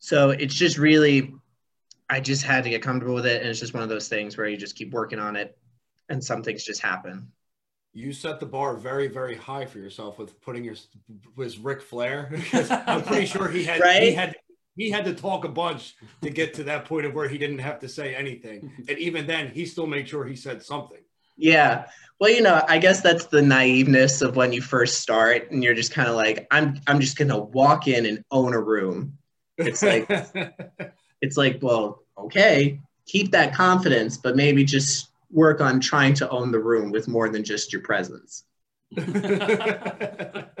So 0.00 0.30
it's 0.30 0.54
just 0.54 0.76
really, 0.76 1.32
I 2.10 2.20
just 2.20 2.42
had 2.42 2.64
to 2.64 2.70
get 2.70 2.82
comfortable 2.82 3.14
with 3.14 3.26
it. 3.26 3.42
And 3.42 3.50
it's 3.50 3.60
just 3.60 3.74
one 3.74 3.82
of 3.82 3.88
those 3.88 4.08
things 4.08 4.36
where 4.36 4.48
you 4.48 4.56
just 4.56 4.76
keep 4.76 4.92
working 4.92 5.18
on 5.18 5.36
it 5.36 5.58
and 6.08 6.22
some 6.22 6.42
things 6.42 6.64
just 6.64 6.80
happen 6.80 7.30
you 7.98 8.12
set 8.12 8.38
the 8.38 8.46
bar 8.46 8.76
very, 8.76 9.08
very 9.08 9.34
high 9.34 9.66
for 9.66 9.78
yourself 9.78 10.18
with 10.18 10.40
putting 10.40 10.64
your 10.64 10.76
was 11.36 11.58
Ric 11.58 11.82
Flair. 11.82 12.30
I'm 12.52 13.02
pretty 13.02 13.26
sure 13.26 13.48
he 13.48 13.64
had 13.64 13.80
right? 13.80 14.02
he 14.02 14.12
had 14.12 14.36
he 14.76 14.90
had 14.90 15.04
to 15.06 15.14
talk 15.14 15.44
a 15.44 15.48
bunch 15.48 15.96
to 16.22 16.30
get 16.30 16.54
to 16.54 16.64
that 16.64 16.84
point 16.84 17.06
of 17.06 17.14
where 17.14 17.28
he 17.28 17.36
didn't 17.38 17.58
have 17.58 17.80
to 17.80 17.88
say 17.88 18.14
anything, 18.14 18.72
and 18.88 18.98
even 18.98 19.26
then, 19.26 19.50
he 19.50 19.66
still 19.66 19.86
made 19.86 20.08
sure 20.08 20.24
he 20.24 20.36
said 20.36 20.62
something. 20.62 21.00
Yeah. 21.36 21.86
Well, 22.20 22.30
you 22.30 22.42
know, 22.42 22.64
I 22.68 22.78
guess 22.78 23.00
that's 23.00 23.26
the 23.26 23.40
naiveness 23.40 24.22
of 24.22 24.36
when 24.36 24.52
you 24.52 24.60
first 24.60 25.00
start, 25.00 25.50
and 25.50 25.62
you're 25.62 25.74
just 25.74 25.92
kind 25.92 26.08
of 26.08 26.14
like, 26.14 26.46
I'm 26.50 26.80
I'm 26.86 27.00
just 27.00 27.16
gonna 27.16 27.38
walk 27.38 27.88
in 27.88 28.06
and 28.06 28.24
own 28.30 28.54
a 28.54 28.60
room. 28.60 29.18
It's 29.56 29.82
like 29.82 30.08
it's 31.20 31.36
like, 31.36 31.58
well, 31.62 32.02
okay, 32.16 32.80
keep 33.06 33.30
that 33.32 33.54
confidence, 33.54 34.16
but 34.16 34.36
maybe 34.36 34.64
just 34.64 35.10
work 35.30 35.60
on 35.60 35.80
trying 35.80 36.14
to 36.14 36.28
own 36.30 36.50
the 36.52 36.58
room 36.58 36.90
with 36.90 37.08
more 37.08 37.28
than 37.28 37.44
just 37.44 37.72
your 37.72 37.82
presence. 37.82 38.44
the 38.92 40.58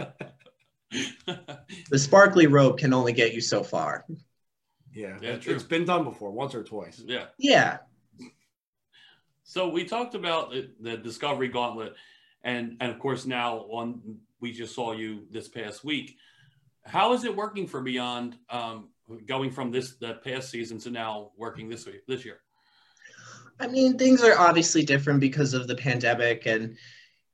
sparkly 1.94 2.46
robe 2.46 2.78
can 2.78 2.92
only 2.92 3.12
get 3.12 3.32
you 3.34 3.40
so 3.40 3.62
far. 3.62 4.04
Yeah, 4.92 5.16
yeah 5.20 5.30
it, 5.30 5.44
has 5.44 5.64
been 5.64 5.84
done 5.84 6.04
before, 6.04 6.30
once 6.30 6.54
or 6.54 6.62
twice. 6.62 7.02
Yeah. 7.06 7.26
Yeah. 7.38 7.78
So 9.44 9.68
we 9.68 9.84
talked 9.84 10.14
about 10.14 10.50
the, 10.50 10.70
the 10.80 10.96
Discovery 10.96 11.48
Gauntlet, 11.48 11.94
and 12.42 12.76
and 12.80 12.92
of 12.92 12.98
course 12.98 13.24
now 13.24 13.60
on 13.70 14.18
we 14.40 14.52
just 14.52 14.74
saw 14.74 14.92
you 14.92 15.24
this 15.30 15.48
past 15.48 15.84
week. 15.84 16.16
How 16.84 17.12
is 17.14 17.24
it 17.24 17.34
working 17.34 17.66
for 17.66 17.80
Beyond? 17.80 18.36
Um, 18.50 18.88
going 19.26 19.50
from 19.50 19.70
this 19.70 19.96
the 19.96 20.14
past 20.24 20.50
season 20.50 20.78
to 20.78 20.90
now 20.90 21.32
working 21.36 21.68
this 21.68 21.86
week 21.86 22.06
this 22.06 22.24
year. 22.24 22.40
I 23.60 23.66
mean, 23.66 23.98
things 23.98 24.22
are 24.22 24.38
obviously 24.38 24.84
different 24.84 25.20
because 25.20 25.52
of 25.54 25.66
the 25.66 25.74
pandemic 25.74 26.46
and 26.46 26.76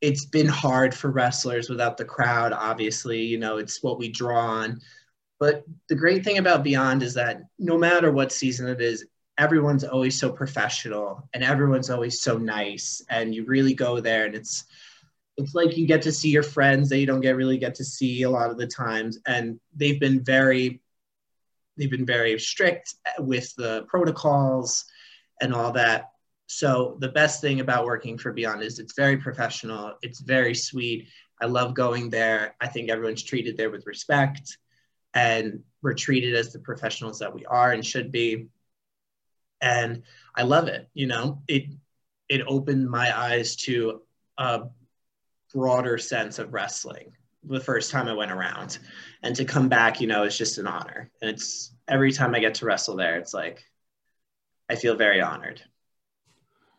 it's 0.00 0.26
been 0.26 0.49
hard 0.49 0.95
for 0.95 1.11
wrestlers 1.11 1.69
without 1.71 1.97
the 1.97 2.04
crowd, 2.04 2.52
obviously. 2.52 3.23
You 3.23 3.38
know, 3.38 3.57
it's 3.57 3.83
what 3.83 3.99
we 3.99 4.11
draw 4.11 4.38
on. 4.38 4.81
But 5.40 5.64
the 5.88 5.95
great 5.95 6.25
thing 6.25 6.38
about 6.38 6.62
Beyond 6.62 7.02
is 7.02 7.14
that 7.14 7.43
no 7.59 7.78
matter 7.78 8.12
what 8.12 8.33
season 8.33 8.69
it 8.69 8.81
is, 8.81 9.07
everyone's 9.38 9.85
always 9.85 10.19
so 10.19 10.31
professional 10.31 11.28
and 11.33 11.43
everyone's 11.43 11.90
always 11.90 12.21
so 12.21 12.38
nice. 12.38 13.02
And 13.09 13.35
you 13.35 13.45
really 13.45 13.75
go 13.75 14.00
there 14.00 14.26
and 14.26 14.35
it's 14.35 14.64
it's 15.37 15.54
like 15.54 15.76
you 15.76 15.87
get 15.87 16.02
to 16.02 16.12
see 16.12 16.31
your 16.31 16.45
friends 16.45 16.88
that 16.88 16.99
you 16.99 17.07
don't 17.07 17.21
get 17.21 17.35
really 17.35 17.59
get 17.59 17.75
to 17.76 17.85
see 17.85 18.23
a 18.23 18.31
lot 18.31 18.50
of 18.50 18.59
the 18.59 18.69
times. 18.69 19.19
And 19.26 19.59
they've 19.75 19.99
been 19.99 20.23
very 20.23 20.81
they've 21.76 21.90
been 21.90 22.07
very 22.07 22.38
strict 22.38 22.95
uh, 23.07 23.23
with 23.23 23.54
the 23.57 23.85
protocols 23.88 24.85
and 25.40 25.54
all 25.54 25.73
that 25.73 26.11
so 26.47 26.97
the 27.00 27.09
best 27.09 27.40
thing 27.40 27.61
about 27.61 27.87
working 27.87 28.19
for 28.19 28.33
Beyond 28.33 28.62
is 28.62 28.78
it's 28.78 28.95
very 28.95 29.16
professional. 29.16 29.95
It's 30.02 30.21
very 30.21 30.54
sweet. 30.54 31.09
I 31.40 31.47
love 31.47 31.75
going 31.75 32.11
there. 32.11 32.54
I 32.61 32.69
think 32.69 32.90
everyone's 32.90 33.23
treated 33.23 33.57
there 33.57 33.71
with 33.71 33.87
respect 33.87 34.59
and 35.14 35.62
we're 35.83 35.95
treated 35.95 36.35
as 36.35 36.52
the 36.52 36.59
professionals 36.59 37.19
that 37.21 37.33
we 37.33 37.45
are 37.47 37.73
and 37.73 37.85
should 37.85 38.12
be. 38.12 38.49
And 39.61 40.02
I 40.35 40.43
love 40.43 40.69
it. 40.69 40.88
You 40.93 41.07
know, 41.07 41.43
it 41.49 41.64
it 42.28 42.43
opened 42.47 42.88
my 42.88 43.16
eyes 43.16 43.57
to 43.57 44.02
a 44.38 44.62
broader 45.52 45.99
sense 45.99 46.38
of 46.38 46.52
wrestling 46.52 47.12
the 47.47 47.61
first 47.61 47.91
time 47.91 48.09
I 48.09 48.15
went 48.15 48.33
around. 48.33 48.79
And 49.23 49.35
to 49.37 49.45
come 49.45 49.69
back, 49.69 50.01
you 50.01 50.07
know, 50.07 50.25
it's 50.25 50.39
just 50.39 50.59
an 50.59 50.67
honor. 50.67 51.11
And 51.21 51.31
it's 51.31 51.75
every 51.89 52.13
time 52.13 52.35
I 52.35 52.41
get 52.41 52.55
to 52.57 52.67
wrestle 52.67 52.97
there, 52.97 53.17
it's 53.17 53.35
like 53.35 53.65
I 54.69 54.75
feel 54.77 54.97
very 54.97 55.21
honored. 55.21 55.63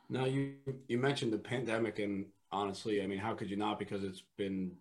Now 0.09 0.25
you 0.25 0.53
you 0.87 0.97
mentioned 0.97 1.33
the 1.33 1.39
pandemic, 1.39 1.99
and 1.99 2.25
honestly, 2.51 3.01
I 3.01 3.07
mean, 3.07 3.19
how 3.19 3.33
could 3.33 3.49
you 3.49 3.57
not? 3.57 3.79
Because 3.79 4.03
it's 4.03 4.23
been 4.37 4.71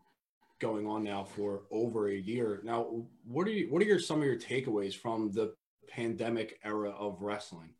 going 0.60 0.86
on 0.86 1.02
now 1.02 1.24
for 1.24 1.62
over 1.70 2.08
a 2.08 2.14
year. 2.14 2.60
Now, 2.64 3.04
what 3.26 3.46
are 3.46 3.50
you, 3.50 3.70
what 3.70 3.82
are 3.82 3.86
your 3.86 3.98
some 3.98 4.18
of 4.18 4.24
your 4.24 4.36
takeaways 4.36 4.94
from 4.94 5.32
the 5.32 5.54
pandemic 5.88 6.58
era 6.64 6.90
of 6.90 7.20
wrestling? 7.20 7.70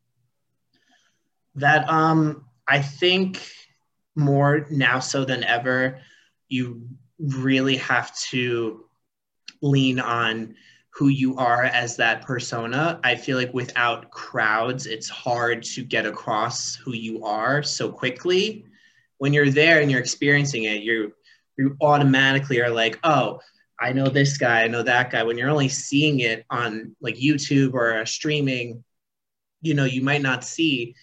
That 1.54 1.88
um, 1.88 2.46
I 2.66 2.80
think 2.82 3.46
more 4.16 4.66
now 4.70 4.98
so 4.98 5.24
than 5.24 5.44
ever, 5.44 6.00
you 6.48 6.88
really 7.18 7.76
have 7.76 8.16
to 8.30 8.84
lean 9.62 10.00
on 10.00 10.54
who 10.90 11.08
you 11.08 11.36
are 11.36 11.64
as 11.64 11.96
that 11.96 12.22
persona. 12.22 13.00
I 13.02 13.16
feel 13.16 13.36
like 13.36 13.52
without 13.52 14.10
crowds, 14.10 14.86
it's 14.86 15.08
hard 15.08 15.62
to 15.64 15.82
get 15.82 16.06
across 16.06 16.76
who 16.76 16.92
you 16.92 17.24
are 17.24 17.62
so 17.62 17.90
quickly. 17.90 18.64
When 19.18 19.32
you're 19.32 19.50
there 19.50 19.80
and 19.80 19.90
you're 19.90 20.00
experiencing 20.00 20.64
it, 20.64 20.82
you 20.82 21.12
you 21.56 21.76
automatically 21.80 22.60
are 22.60 22.70
like, 22.70 22.98
oh, 23.04 23.40
I 23.80 23.92
know 23.92 24.08
this 24.08 24.38
guy, 24.38 24.62
I 24.62 24.68
know 24.68 24.82
that 24.82 25.10
guy. 25.10 25.22
When 25.22 25.38
you're 25.38 25.50
only 25.50 25.68
seeing 25.68 26.20
it 26.20 26.44
on 26.50 26.94
like 27.00 27.16
YouTube 27.16 27.74
or 27.74 28.04
streaming, 28.06 28.84
you 29.62 29.74
know, 29.74 29.84
you 29.84 30.02
might 30.02 30.22
not 30.22 30.44
see 30.44 30.94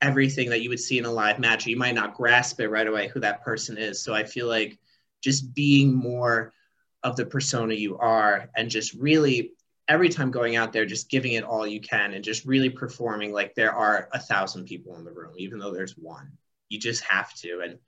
everything 0.00 0.50
that 0.50 0.60
you 0.62 0.68
would 0.68 0.80
see 0.80 0.98
in 0.98 1.04
a 1.04 1.10
live 1.10 1.38
match. 1.38 1.66
You 1.66 1.76
might 1.76 1.94
not 1.94 2.14
grasp 2.14 2.60
it 2.60 2.68
right 2.68 2.86
away 2.86 3.08
who 3.08 3.20
that 3.20 3.42
person 3.42 3.78
is. 3.78 4.02
So 4.02 4.14
I 4.14 4.24
feel 4.24 4.46
like 4.46 4.78
just 5.26 5.52
being 5.56 5.92
more 5.92 6.52
of 7.02 7.16
the 7.16 7.26
persona 7.26 7.74
you 7.74 7.98
are 7.98 8.48
and 8.56 8.70
just 8.70 8.94
really 8.94 9.50
every 9.88 10.08
time 10.08 10.30
going 10.30 10.54
out 10.54 10.72
there 10.72 10.86
just 10.86 11.10
giving 11.10 11.32
it 11.32 11.42
all 11.42 11.66
you 11.66 11.80
can 11.80 12.12
and 12.14 12.22
just 12.22 12.44
really 12.44 12.70
performing 12.70 13.32
like 13.32 13.52
there 13.56 13.72
are 13.72 14.08
a 14.12 14.20
thousand 14.20 14.66
people 14.66 14.94
in 14.94 15.04
the 15.04 15.10
room 15.10 15.32
even 15.36 15.58
though 15.58 15.72
there's 15.72 15.98
one. 15.98 16.30
You 16.68 16.78
just 16.78 17.02
have 17.02 17.34
to. 17.42 17.60
And 17.64 17.78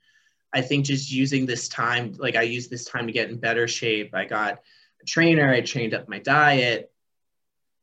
i 0.51 0.59
think 0.59 0.83
just 0.85 1.13
using 1.13 1.45
this 1.45 1.69
time 1.69 2.13
like 2.17 2.35
i 2.35 2.41
used 2.41 2.69
this 2.69 2.83
time 2.83 3.07
to 3.07 3.13
get 3.13 3.29
in 3.29 3.37
better 3.37 3.69
shape. 3.69 4.13
I 4.13 4.25
got 4.25 4.59
a 5.01 5.05
trainer 5.05 5.49
i 5.49 5.61
trained 5.61 5.93
up 5.93 6.09
my 6.09 6.19
diet. 6.19 6.91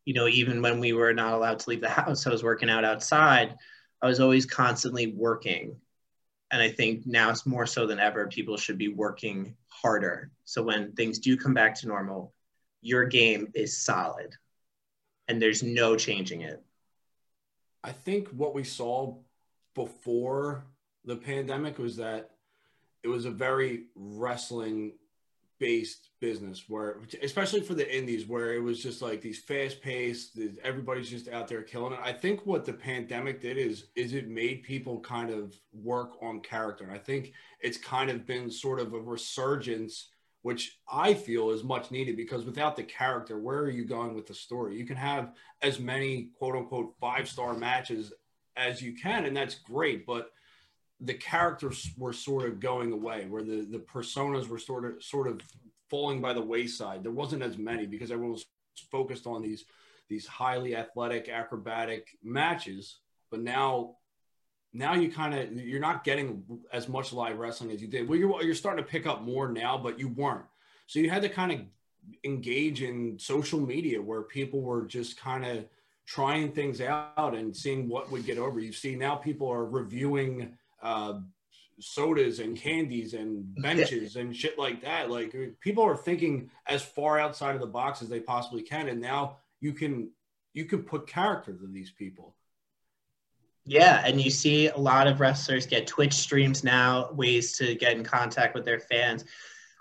You 0.04 0.12
know 0.12 0.28
even 0.28 0.60
when 0.60 0.80
we 0.80 0.92
were 0.92 1.14
not 1.14 1.32
allowed 1.32 1.60
to 1.60 1.70
leave 1.70 1.80
the 1.80 1.88
house 1.88 2.26
i 2.26 2.30
was 2.30 2.44
working 2.44 2.68
out 2.68 2.84
outside. 2.84 3.54
I 4.02 4.06
was 4.06 4.20
always 4.20 4.44
constantly 4.44 5.06
working 5.06 5.80
and 6.52 6.62
I 6.62 6.68
think 6.68 7.06
now 7.06 7.30
it's 7.30 7.46
more 7.46 7.66
so 7.66 7.86
than 7.86 7.98
ever, 7.98 8.26
people 8.28 8.56
should 8.56 8.78
be 8.78 8.88
working 8.88 9.56
harder. 9.68 10.30
So 10.44 10.62
when 10.62 10.92
things 10.92 11.18
do 11.18 11.36
come 11.36 11.54
back 11.54 11.74
to 11.76 11.88
normal, 11.88 12.32
your 12.82 13.04
game 13.04 13.48
is 13.54 13.76
solid 13.76 14.34
and 15.28 15.42
there's 15.42 15.62
no 15.62 15.96
changing 15.96 16.42
it. 16.42 16.62
I 17.82 17.92
think 17.92 18.28
what 18.28 18.54
we 18.54 18.64
saw 18.64 19.16
before 19.74 20.64
the 21.04 21.16
pandemic 21.16 21.78
was 21.78 21.96
that 21.96 22.30
it 23.02 23.08
was 23.08 23.24
a 23.24 23.30
very 23.30 23.84
wrestling 23.94 24.92
based 25.58 26.10
business 26.20 26.64
where 26.68 27.00
especially 27.22 27.60
for 27.60 27.74
the 27.74 27.96
indies 27.96 28.26
where 28.26 28.54
it 28.54 28.62
was 28.62 28.82
just 28.82 29.00
like 29.00 29.20
these 29.20 29.42
fast 29.42 29.80
paced 29.80 30.38
everybody's 30.62 31.08
just 31.08 31.28
out 31.28 31.48
there 31.48 31.62
killing 31.62 31.92
it. 31.92 31.98
I 32.02 32.12
think 32.12 32.44
what 32.44 32.64
the 32.64 32.72
pandemic 32.72 33.40
did 33.40 33.56
is 33.56 33.86
is 33.94 34.12
it 34.12 34.28
made 34.28 34.62
people 34.62 35.00
kind 35.00 35.30
of 35.30 35.54
work 35.72 36.22
on 36.22 36.40
character. 36.40 36.84
And 36.84 36.92
i 36.92 36.98
think 36.98 37.32
it's 37.60 37.78
kind 37.78 38.10
of 38.10 38.26
been 38.26 38.50
sort 38.50 38.80
of 38.80 38.92
a 38.92 39.00
resurgence 39.00 40.08
which 40.42 40.78
i 40.90 41.14
feel 41.14 41.50
is 41.50 41.64
much 41.64 41.90
needed 41.90 42.16
because 42.16 42.44
without 42.44 42.76
the 42.76 42.82
character 42.82 43.38
where 43.38 43.58
are 43.58 43.70
you 43.70 43.84
going 43.84 44.14
with 44.14 44.26
the 44.26 44.34
story? 44.34 44.76
You 44.76 44.86
can 44.86 44.96
have 44.96 45.32
as 45.62 45.80
many 45.80 46.30
quote 46.38 46.56
unquote 46.56 46.94
five 47.00 47.28
star 47.28 47.54
matches 47.54 48.12
as 48.56 48.82
you 48.82 48.94
can 48.94 49.24
and 49.24 49.36
that's 49.36 49.54
great. 49.54 50.06
But 50.06 50.30
the 51.00 51.14
characters 51.14 51.90
were 51.96 52.12
sort 52.12 52.46
of 52.48 52.60
going 52.60 52.92
away, 52.92 53.26
where 53.26 53.42
the 53.42 53.66
the 53.70 53.78
personas 53.78 54.48
were 54.48 54.58
sort 54.58 54.84
of 54.84 55.02
sort 55.02 55.28
of 55.28 55.40
falling 55.90 56.20
by 56.20 56.32
the 56.32 56.42
wayside. 56.42 57.02
There 57.02 57.12
wasn't 57.12 57.42
as 57.42 57.58
many 57.58 57.86
because 57.86 58.10
everyone 58.10 58.32
was 58.32 58.46
focused 58.90 59.26
on 59.26 59.42
these 59.42 59.64
these 60.08 60.26
highly 60.26 60.76
athletic 60.76 61.28
acrobatic 61.28 62.16
matches. 62.22 62.98
But 63.30 63.40
now 63.40 63.96
now 64.72 64.94
you 64.94 65.10
kind 65.10 65.34
of 65.34 65.52
you're 65.52 65.80
not 65.80 66.04
getting 66.04 66.44
as 66.72 66.88
much 66.88 67.12
live 67.12 67.38
wrestling 67.38 67.70
as 67.70 67.80
you 67.80 67.88
did. 67.88 68.08
Well, 68.08 68.18
you're 68.18 68.42
you're 68.42 68.54
starting 68.54 68.84
to 68.84 68.90
pick 68.90 69.06
up 69.06 69.22
more 69.22 69.48
now, 69.48 69.78
but 69.78 69.98
you 69.98 70.08
weren't. 70.08 70.44
So 70.86 70.98
you 70.98 71.10
had 71.10 71.22
to 71.22 71.28
kind 71.28 71.52
of 71.52 71.60
engage 72.24 72.82
in 72.82 73.18
social 73.18 73.60
media 73.60 74.00
where 74.00 74.22
people 74.22 74.60
were 74.60 74.86
just 74.86 75.18
kind 75.18 75.44
of 75.44 75.64
trying 76.06 76.52
things 76.52 76.80
out 76.80 77.34
and 77.34 77.56
seeing 77.56 77.88
what 77.88 78.10
would 78.12 78.24
get 78.24 78.38
over. 78.38 78.60
You 78.60 78.72
see 78.72 78.94
now 78.94 79.16
people 79.16 79.48
are 79.50 79.64
reviewing 79.64 80.56
uh, 80.82 81.20
sodas 81.80 82.40
and 82.40 82.56
candies 82.56 83.14
and 83.14 83.54
benches 83.62 84.16
and 84.16 84.34
shit 84.34 84.58
like 84.58 84.82
that. 84.82 85.10
Like 85.10 85.34
people 85.60 85.84
are 85.84 85.96
thinking 85.96 86.50
as 86.66 86.82
far 86.82 87.18
outside 87.18 87.54
of 87.54 87.60
the 87.60 87.66
box 87.66 88.02
as 88.02 88.08
they 88.08 88.20
possibly 88.20 88.62
can, 88.62 88.88
and 88.88 89.00
now 89.00 89.36
you 89.60 89.72
can 89.72 90.10
you 90.52 90.64
can 90.64 90.82
put 90.82 91.06
character 91.06 91.52
to 91.52 91.66
these 91.66 91.90
people. 91.90 92.34
Yeah, 93.68 94.02
and 94.04 94.20
you 94.20 94.30
see 94.30 94.68
a 94.68 94.76
lot 94.76 95.08
of 95.08 95.20
wrestlers 95.20 95.66
get 95.66 95.88
Twitch 95.88 96.14
streams 96.14 96.62
now, 96.62 97.10
ways 97.12 97.56
to 97.58 97.74
get 97.74 97.96
in 97.96 98.04
contact 98.04 98.54
with 98.54 98.64
their 98.64 98.78
fans. 98.78 99.24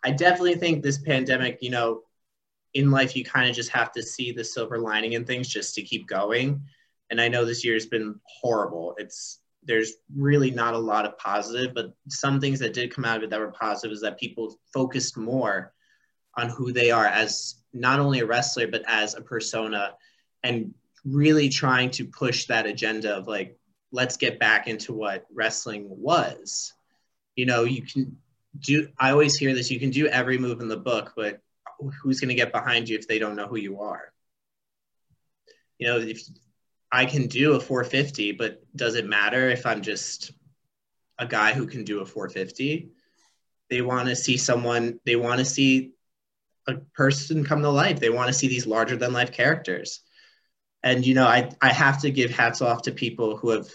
I 0.04 0.12
definitely 0.12 0.56
think 0.56 0.82
this 0.82 0.98
pandemic, 0.98 1.60
you 1.62 1.70
know, 1.70 2.02
in 2.74 2.92
life 2.92 3.16
you 3.16 3.24
kind 3.24 3.50
of 3.50 3.56
just 3.56 3.70
have 3.70 3.92
to 3.94 4.04
see 4.04 4.32
the 4.32 4.44
silver 4.44 4.80
lining 4.80 5.14
in 5.14 5.24
things 5.24 5.48
just 5.48 5.75
to 5.75 5.82
keep 5.82 6.08
going. 6.08 6.62
And 7.10 7.22
I 7.22 7.28
know 7.28 7.46
this 7.46 7.64
year 7.64 7.75
has 7.75 7.86
been 7.86 8.20
horrible. 8.25 8.96
It's 8.98 9.40
there's 9.65 9.93
really 10.15 10.51
not 10.51 10.74
a 10.74 10.79
lot 10.79 11.05
of 11.05 11.17
positive, 11.17 11.74
but 11.74 11.93
some 12.07 12.39
things 12.39 12.60
that 12.60 12.74
did 12.74 12.93
come 12.93 13.05
out 13.05 13.17
of 13.17 13.24
it 13.24 13.29
that 13.31 13.39
were 13.39 13.51
positive 13.51 13.93
is 13.93 14.01
that 14.01 14.19
people 14.19 14.57
focused 14.74 15.17
more 15.17 15.74
on 16.38 16.50
who 16.50 16.72
they 16.72 16.91
are 16.91 17.05
as 17.05 17.55
not 17.74 18.00
only 18.00 18.19
a 18.19 18.25
wrestler 18.25 18.67
but 18.67 18.84
as 18.88 19.15
a 19.15 19.22
persona 19.22 19.93
and 20.43 20.74
really 21.03 21.50
trying 21.50 21.89
to 21.91 22.05
push 22.05 22.45
that 22.45 22.65
agenda 22.65 23.15
of 23.15 23.27
like 23.27 23.57
let's 23.91 24.17
get 24.17 24.39
back 24.39 24.67
into 24.67 24.93
what 24.93 25.25
wrestling 25.34 25.86
was. 25.89 26.74
You 27.36 27.45
know, 27.45 27.63
you 27.63 27.81
can 27.81 28.17
do, 28.60 28.89
I 29.00 29.12
always 29.12 29.36
hear 29.36 29.53
this, 29.53 29.72
you 29.72 29.79
can 29.79 29.89
do 29.89 30.07
every 30.07 30.38
move 30.38 30.62
in 30.62 30.67
the 30.67 30.77
book, 30.77 31.13
but 31.15 31.39
who's 32.01 32.19
going 32.19 32.29
to 32.29 32.36
get 32.36 32.51
behind 32.51 32.89
you 32.89 32.98
if 32.98 33.07
they 33.07 33.19
don't 33.19 33.36
know 33.36 33.48
who 33.48 33.57
you 33.57 33.79
are? 33.81 34.12
You 35.77 35.88
know, 35.88 36.00
if 36.00 36.22
I 36.92 37.06
can 37.06 37.27
do 37.27 37.54
a 37.54 37.60
450, 37.60 38.34
but 38.34 38.63
does 38.75 38.96
it 38.96 39.06
matter 39.06 39.50
if 39.50 39.65
I'm 39.65 39.82
just 39.82 40.32
a 41.18 41.25
guy 41.25 41.54
who 41.54 41.68
can 41.68 41.84
do 41.84 42.00
a 42.00 42.06
450? 42.06 42.89
They 43.70 43.82
want 43.82 44.10
to 44.10 44.15
see 44.15 44.38
someone, 44.38 45.00
they 45.06 45.15
want 45.15 45.39
to 45.39 45.46
see 45.46 45.96
a 46.68 46.75
person 46.94 47.44
come 47.44 47.62
to 47.62 47.70
life. 47.70 48.00
They 48.00 48.10
want 48.10 48.27
to 48.27 48.34
see 48.34 48.48
these 48.48 48.68
larger 48.68 48.96
than 48.96 49.13
life 49.13 49.32
characters. 49.32 50.01
And, 50.84 51.06
you 51.06 51.13
know, 51.13 51.25
I, 51.25 51.50
I 51.62 51.72
have 51.72 52.01
to 52.01 52.12
give 52.12 52.32
hats 52.32 52.62
off 52.62 52.84
to 52.84 52.92
people 52.92 53.38
who 53.38 53.50
have 53.50 53.68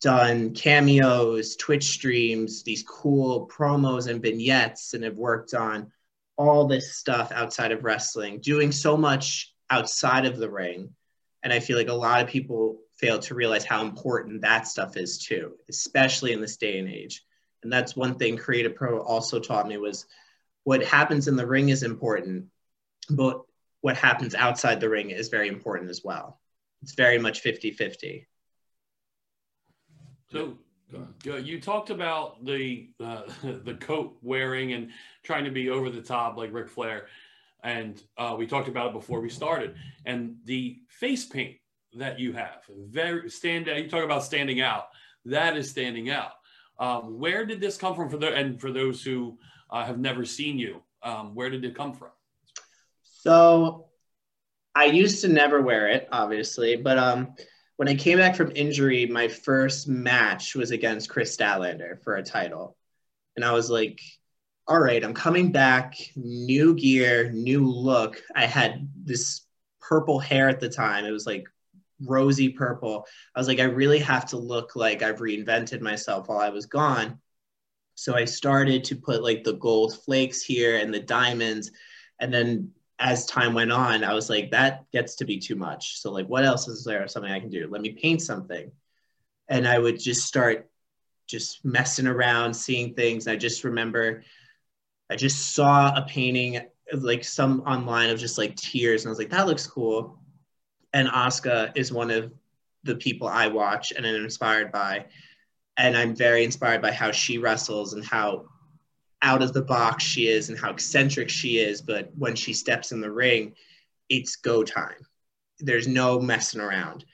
done 0.00 0.54
cameos, 0.54 1.56
Twitch 1.56 1.84
streams, 1.84 2.62
these 2.62 2.84
cool 2.86 3.48
promos 3.48 4.08
and 4.08 4.22
vignettes, 4.22 4.94
and 4.94 5.04
have 5.04 5.16
worked 5.16 5.54
on 5.54 5.90
all 6.36 6.66
this 6.66 6.96
stuff 6.96 7.32
outside 7.32 7.72
of 7.72 7.84
wrestling, 7.84 8.40
doing 8.40 8.70
so 8.70 8.96
much 8.96 9.52
outside 9.70 10.24
of 10.24 10.38
the 10.38 10.48
ring. 10.48 10.94
And 11.42 11.52
I 11.52 11.60
feel 11.60 11.76
like 11.76 11.88
a 11.88 11.94
lot 11.94 12.20
of 12.20 12.28
people 12.28 12.78
fail 12.96 13.18
to 13.20 13.34
realize 13.34 13.64
how 13.64 13.84
important 13.84 14.42
that 14.42 14.66
stuff 14.66 14.96
is 14.96 15.18
too, 15.18 15.52
especially 15.68 16.32
in 16.32 16.40
this 16.40 16.56
day 16.56 16.78
and 16.78 16.88
age. 16.88 17.24
And 17.62 17.72
that's 17.72 17.96
one 17.96 18.16
thing 18.16 18.36
Create 18.36 18.66
A 18.66 18.70
Pro 18.70 19.00
also 19.00 19.40
taught 19.40 19.68
me 19.68 19.76
was 19.78 20.06
what 20.64 20.84
happens 20.84 21.28
in 21.28 21.36
the 21.36 21.46
ring 21.46 21.68
is 21.68 21.82
important, 21.82 22.46
but 23.10 23.42
what 23.80 23.96
happens 23.96 24.34
outside 24.34 24.80
the 24.80 24.88
ring 24.88 25.10
is 25.10 25.28
very 25.28 25.48
important 25.48 25.90
as 25.90 26.02
well. 26.04 26.40
It's 26.82 26.94
very 26.94 27.18
much 27.18 27.40
50 27.40 27.72
50. 27.72 28.26
So 30.30 30.58
you 31.24 31.60
talked 31.60 31.90
about 31.90 32.44
the 32.44 32.90
uh, 33.00 33.22
the 33.42 33.74
coat 33.74 34.16
wearing 34.22 34.72
and 34.72 34.90
trying 35.22 35.44
to 35.44 35.50
be 35.50 35.70
over 35.70 35.90
the 35.90 36.02
top 36.02 36.36
like 36.36 36.52
Ric 36.52 36.68
Flair, 36.68 37.06
and 37.62 38.02
uh, 38.16 38.34
we 38.38 38.46
talked 38.46 38.68
about 38.68 38.88
it 38.88 38.92
before 38.92 39.20
we 39.20 39.28
started. 39.28 39.74
And 40.04 40.36
the 40.44 40.78
face 40.88 41.24
paint 41.24 41.56
that 41.94 42.18
you 42.18 42.32
have, 42.32 42.62
very 42.68 43.30
stand 43.30 43.68
out. 43.68 43.76
You 43.76 43.88
talk 43.88 44.04
about 44.04 44.24
standing 44.24 44.60
out. 44.60 44.88
That 45.24 45.56
is 45.56 45.70
standing 45.70 46.10
out. 46.10 46.32
Um, 46.78 47.18
where 47.18 47.44
did 47.44 47.60
this 47.60 47.76
come 47.76 47.94
from 47.94 48.08
for 48.08 48.18
the 48.18 48.32
and 48.32 48.60
for 48.60 48.70
those 48.70 49.02
who 49.02 49.38
uh, 49.70 49.84
have 49.84 49.98
never 49.98 50.24
seen 50.24 50.58
you? 50.58 50.82
Um, 51.02 51.34
where 51.34 51.50
did 51.50 51.64
it 51.64 51.74
come 51.74 51.92
from? 51.92 52.10
So, 53.02 53.86
I 54.74 54.84
used 54.84 55.22
to 55.22 55.28
never 55.28 55.60
wear 55.60 55.88
it, 55.88 56.08
obviously, 56.12 56.76
but 56.76 56.98
um, 56.98 57.34
when 57.76 57.88
I 57.88 57.94
came 57.94 58.18
back 58.18 58.36
from 58.36 58.52
injury, 58.54 59.06
my 59.06 59.26
first 59.26 59.88
match 59.88 60.54
was 60.54 60.70
against 60.70 61.08
Kris 61.08 61.36
Statlander 61.36 62.00
for 62.02 62.14
a 62.14 62.22
title. 62.22 62.76
And 63.34 63.44
I 63.44 63.52
was 63.52 63.70
like, 63.70 64.00
all 64.68 64.78
right, 64.78 65.02
I'm 65.02 65.14
coming 65.14 65.50
back, 65.50 65.96
new 66.14 66.74
gear, 66.74 67.32
new 67.32 67.66
look. 67.66 68.22
I 68.36 68.44
had 68.44 68.86
this 69.02 69.46
purple 69.80 70.18
hair 70.18 70.50
at 70.50 70.60
the 70.60 70.68
time. 70.68 71.06
It 71.06 71.10
was 71.10 71.26
like 71.26 71.48
rosy 72.04 72.50
purple. 72.50 73.06
I 73.34 73.40
was 73.40 73.48
like, 73.48 73.60
I 73.60 73.64
really 73.64 73.98
have 74.00 74.26
to 74.26 74.36
look 74.36 74.76
like 74.76 75.02
I've 75.02 75.20
reinvented 75.20 75.80
myself 75.80 76.28
while 76.28 76.38
I 76.38 76.50
was 76.50 76.66
gone. 76.66 77.18
So 77.94 78.14
I 78.14 78.26
started 78.26 78.84
to 78.84 78.96
put 78.96 79.22
like 79.22 79.42
the 79.42 79.54
gold 79.54 79.98
flakes 80.04 80.42
here 80.42 80.76
and 80.76 80.92
the 80.92 81.00
diamonds. 81.00 81.70
And 82.20 82.32
then 82.32 82.72
as 82.98 83.24
time 83.24 83.54
went 83.54 83.72
on, 83.72 84.04
I 84.04 84.12
was 84.12 84.28
like, 84.28 84.50
that 84.50 84.84
gets 84.92 85.16
to 85.16 85.24
be 85.24 85.38
too 85.38 85.56
much. 85.56 85.98
So 85.98 86.12
like, 86.12 86.26
what 86.26 86.44
else 86.44 86.68
is 86.68 86.84
there? 86.84 87.08
Something 87.08 87.32
I 87.32 87.40
can 87.40 87.48
do? 87.48 87.68
Let 87.70 87.80
me 87.80 87.92
paint 87.92 88.20
something. 88.20 88.70
And 89.48 89.66
I 89.66 89.78
would 89.78 89.98
just 89.98 90.26
start 90.26 90.68
just 91.26 91.64
messing 91.64 92.06
around, 92.06 92.54
seeing 92.54 92.94
things. 92.94 93.26
I 93.26 93.36
just 93.36 93.64
remember, 93.64 94.24
I 95.10 95.16
just 95.16 95.54
saw 95.54 95.94
a 95.94 96.02
painting 96.02 96.60
like 96.92 97.24
some 97.24 97.60
online 97.60 98.10
of 98.10 98.18
just 98.18 98.38
like 98.38 98.56
tears, 98.56 99.04
and 99.04 99.08
I 99.08 99.10
was 99.10 99.18
like, 99.18 99.30
that 99.30 99.46
looks 99.46 99.66
cool. 99.66 100.18
And 100.92 101.08
Asuka 101.08 101.72
is 101.76 101.92
one 101.92 102.10
of 102.10 102.32
the 102.84 102.96
people 102.96 103.28
I 103.28 103.48
watch 103.48 103.92
and 103.94 104.06
am 104.06 104.14
inspired 104.14 104.72
by. 104.72 105.06
And 105.76 105.96
I'm 105.96 106.14
very 106.14 106.44
inspired 106.44 106.82
by 106.82 106.92
how 106.92 107.12
she 107.12 107.38
wrestles 107.38 107.92
and 107.92 108.04
how 108.04 108.46
out 109.22 109.42
of 109.42 109.52
the 109.52 109.62
box 109.62 110.04
she 110.04 110.28
is 110.28 110.48
and 110.48 110.58
how 110.58 110.70
eccentric 110.70 111.28
she 111.28 111.58
is, 111.58 111.82
but 111.82 112.10
when 112.16 112.34
she 112.34 112.52
steps 112.52 112.92
in 112.92 113.00
the 113.00 113.10
ring, 113.10 113.54
it's 114.08 114.36
go 114.36 114.62
time. 114.62 115.06
There's 115.58 115.88
no 115.88 116.20
messing 116.20 116.60
around. 116.60 117.04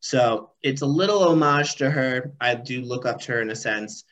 So 0.00 0.50
it's 0.62 0.82
a 0.82 0.86
little 0.86 1.22
homage 1.24 1.76
to 1.76 1.90
her. 1.90 2.32
I 2.40 2.54
do 2.54 2.82
look 2.82 3.06
up 3.06 3.20
to 3.22 3.32
her 3.32 3.40
in 3.40 3.50
a 3.50 3.56
sense, 3.56 4.04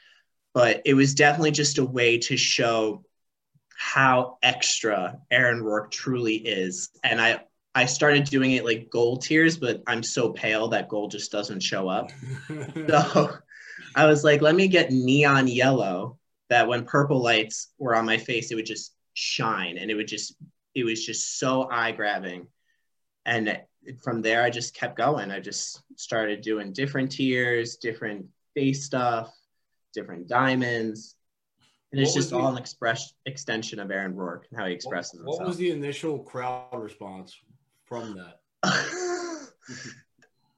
but 0.54 0.80
it 0.84 0.94
was 0.94 1.14
definitely 1.14 1.50
just 1.50 1.78
a 1.78 1.84
way 1.84 2.18
to 2.18 2.36
show 2.36 3.04
how 3.82 4.38
extra 4.44 5.18
Aaron 5.28 5.60
Rourke 5.60 5.90
truly 5.90 6.36
is. 6.36 6.90
And 7.02 7.20
I 7.20 7.42
I 7.74 7.86
started 7.86 8.24
doing 8.24 8.52
it 8.52 8.64
like 8.64 8.90
gold 8.90 9.22
tears, 9.22 9.56
but 9.56 9.82
I'm 9.88 10.04
so 10.04 10.30
pale 10.30 10.68
that 10.68 10.88
gold 10.88 11.10
just 11.10 11.32
doesn't 11.32 11.60
show 11.60 11.88
up. 11.88 12.10
so 12.88 13.30
I 13.96 14.06
was 14.06 14.22
like, 14.22 14.40
let 14.40 14.54
me 14.54 14.68
get 14.68 14.92
neon 14.92 15.48
yellow 15.48 16.18
that 16.48 16.68
when 16.68 16.84
purple 16.84 17.20
lights 17.20 17.72
were 17.76 17.96
on 17.96 18.06
my 18.06 18.18
face, 18.18 18.52
it 18.52 18.54
would 18.54 18.66
just 18.66 18.94
shine 19.14 19.78
and 19.78 19.90
it 19.90 19.94
would 19.94 20.08
just, 20.08 20.36
it 20.74 20.84
was 20.84 21.04
just 21.04 21.38
so 21.38 21.68
eye 21.68 21.92
grabbing. 21.92 22.46
And 23.26 23.58
from 24.02 24.22
there, 24.22 24.42
I 24.42 24.50
just 24.50 24.74
kept 24.74 24.96
going. 24.96 25.30
I 25.32 25.40
just 25.40 25.82
started 25.96 26.40
doing 26.40 26.72
different 26.72 27.10
tears, 27.10 27.76
different 27.76 28.26
face 28.54 28.84
stuff, 28.84 29.34
different 29.92 30.28
diamonds. 30.28 31.16
And 31.92 32.00
it's 32.00 32.14
just 32.14 32.32
all 32.32 32.48
an 32.48 32.56
express 32.56 33.12
extension 33.26 33.78
of 33.78 33.90
Aaron 33.90 34.16
Rourke 34.16 34.46
and 34.50 34.58
how 34.58 34.66
he 34.66 34.72
expresses 34.72 35.20
what, 35.20 35.24
himself. 35.24 35.40
What 35.40 35.48
was 35.48 35.56
the 35.58 35.70
initial 35.70 36.20
crowd 36.20 36.72
response 36.72 37.38
from 37.84 38.16
that? 38.16 38.40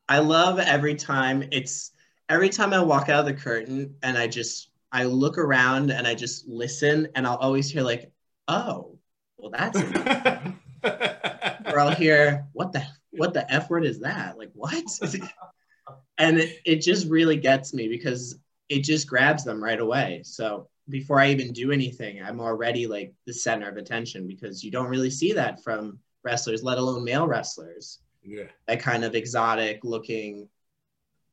I 0.09 0.19
love 0.21 0.61
every 0.61 0.95
time 0.95 1.49
it's 1.51 1.91
every 2.29 2.51
time 2.51 2.73
I 2.73 2.81
walk 2.83 3.09
out 3.09 3.21
of 3.21 3.27
the 3.27 3.35
curtain 3.35 3.97
and 4.03 4.17
I 4.17 4.29
just 4.29 4.71
I 4.93 5.05
look 5.05 5.39
around 5.39 5.91
and 5.91 6.07
I 6.07 6.15
just 6.15 6.47
listen, 6.47 7.09
and 7.17 7.27
I'll 7.27 7.37
always 7.37 7.69
hear 7.69 7.83
like, 7.83 8.13
"Oh, 8.47 8.97
well, 9.37 9.51
that's." 9.51 9.81
or 11.67 11.81
I'll 11.81 11.95
hear, 11.95 12.47
"What 12.53 12.73
the 12.73 12.87
what 13.11 13.35
the 13.35 13.51
f 13.53 13.69
word 13.71 13.85
is 13.85 14.01
that?" 14.01 14.39
Like 14.39 14.53
what? 14.55 14.85
and 16.19 16.39
it, 16.39 16.61
it 16.65 16.77
just 16.77 17.09
really 17.09 17.37
gets 17.37 17.75
me 17.75 17.89
because 17.89 18.39
it 18.69 18.85
just 18.85 19.09
grabs 19.09 19.43
them 19.43 19.63
right 19.63 19.81
away. 19.81 20.23
So 20.25 20.69
before 20.89 21.19
I 21.19 21.31
even 21.31 21.53
do 21.53 21.73
anything, 21.73 22.23
I'm 22.23 22.41
already 22.41 22.87
like 22.87 23.15
the 23.27 23.33
center 23.33 23.69
of 23.69 23.77
attention 23.77 24.27
because 24.27 24.63
you 24.63 24.71
don't 24.71 24.89
really 24.89 25.11
see 25.11 25.33
that 25.33 25.63
from 25.63 25.99
wrestlers, 26.23 26.63
let 26.63 26.79
alone 26.79 27.05
male 27.05 27.27
wrestlers. 27.27 28.01
Yeah. 28.23 28.45
That 28.67 28.81
kind 28.81 29.05
of 29.05 29.15
exotic 29.15 29.81
looking 29.85 30.49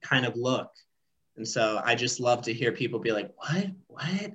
kind 0.02 0.26
of 0.26 0.36
look 0.36 0.72
And 1.38 1.48
so 1.48 1.82
I 1.84 1.96
just 1.96 2.20
love 2.20 2.42
to 2.44 2.54
hear 2.54 2.72
people 2.72 3.00
be 3.00 3.12
like, 3.12 3.32
"What? 3.38 3.68
What? 3.88 4.32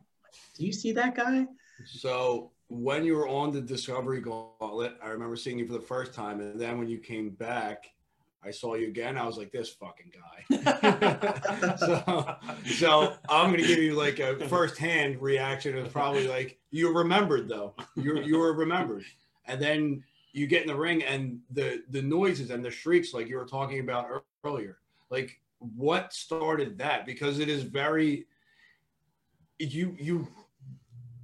Do 0.56 0.64
you 0.64 0.72
see 0.72 0.92
that 0.92 1.14
guy?" 1.14 1.46
So 1.84 2.52
when 2.68 3.04
you 3.04 3.14
were 3.14 3.28
on 3.28 3.52
the 3.52 3.60
Discovery 3.60 4.20
Gauntlet, 4.20 4.96
I 5.02 5.08
remember 5.10 5.36
seeing 5.36 5.58
you 5.58 5.66
for 5.66 5.74
the 5.74 5.80
first 5.80 6.14
time, 6.14 6.40
and 6.40 6.58
then 6.58 6.78
when 6.78 6.88
you 6.88 6.98
came 6.98 7.30
back, 7.30 7.86
I 8.44 8.50
saw 8.50 8.74
you 8.74 8.88
again. 8.88 9.16
I 9.16 9.26
was 9.26 9.38
like, 9.38 9.50
"This 9.50 9.70
fucking 9.70 10.12
guy." 10.12 11.76
so, 11.76 12.36
so 12.66 13.14
I'm 13.28 13.50
gonna 13.50 13.66
give 13.66 13.78
you 13.78 13.94
like 13.94 14.18
a 14.18 14.46
firsthand 14.48 15.20
reaction. 15.20 15.76
It's 15.76 15.92
probably 15.92 16.28
like 16.28 16.58
you 16.70 16.92
remembered 16.92 17.48
though. 17.48 17.74
You 17.96 18.20
you 18.20 18.38
were 18.38 18.52
remembered, 18.52 19.04
and 19.46 19.60
then 19.60 20.04
you 20.32 20.46
get 20.46 20.62
in 20.62 20.68
the 20.68 20.76
ring 20.76 21.02
and 21.02 21.40
the 21.50 21.82
the 21.90 22.02
noises 22.02 22.50
and 22.50 22.64
the 22.64 22.70
shrieks 22.70 23.14
like 23.14 23.26
you 23.26 23.36
were 23.36 23.46
talking 23.46 23.80
about 23.80 24.22
earlier. 24.44 24.78
Like 25.10 25.40
what 25.58 26.12
started 26.12 26.78
that? 26.78 27.06
Because 27.06 27.38
it 27.38 27.48
is 27.48 27.62
very 27.62 28.26
you 29.58 29.96
you 29.98 30.28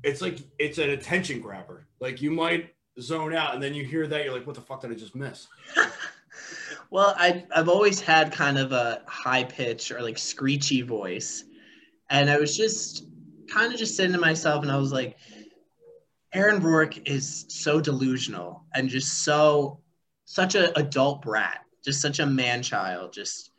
it's 0.03 0.22
like 0.22 0.38
it's 0.59 0.79
an 0.79 0.90
attention 0.90 1.40
grabber. 1.40 1.87
Like 2.01 2.22
you 2.22 2.31
might 2.31 2.75
zone 3.01 3.35
out 3.35 3.55
and 3.55 3.62
then 3.62 3.75
you 3.75 3.85
hear 3.85 4.07
that 4.07 4.25
you're 4.25 4.35
like, 4.35 4.46
what 4.46 4.57
the 4.57 4.62
fuck 4.62 4.81
did 4.81 4.90
I 4.90 4.94
just 4.94 5.14
miss? 5.14 5.46
well, 6.93 7.15
I 7.17 7.47
I've 7.57 7.71
always 7.71 8.03
had 8.03 8.33
kind 8.33 8.59
of 8.59 8.73
a 8.73 9.01
high 9.07 9.45
pitch 9.45 9.91
or 9.91 10.03
like 10.03 10.19
screechy 10.19 10.83
voice. 10.83 11.45
And 12.11 12.29
I 12.29 12.39
was 12.39 12.55
just 12.55 13.07
kind 13.51 13.73
of 13.73 13.79
just 13.79 13.97
saying 13.97 14.13
to 14.13 14.19
myself 14.19 14.63
and 14.63 14.71
I 14.71 14.77
was 14.77 14.93
like, 14.93 15.17
Aaron 16.35 16.63
Rourke 16.63 17.09
is 17.09 17.47
so 17.49 17.81
delusional 17.81 18.67
and 18.75 18.91
just 18.91 19.25
so 19.25 19.81
such 20.27 20.55
an 20.55 20.71
adult 20.77 21.23
brat, 21.23 21.61
just 21.83 22.03
such 22.03 22.19
a 22.19 22.27
man 22.27 22.63
child, 22.63 23.15
just 23.15 23.53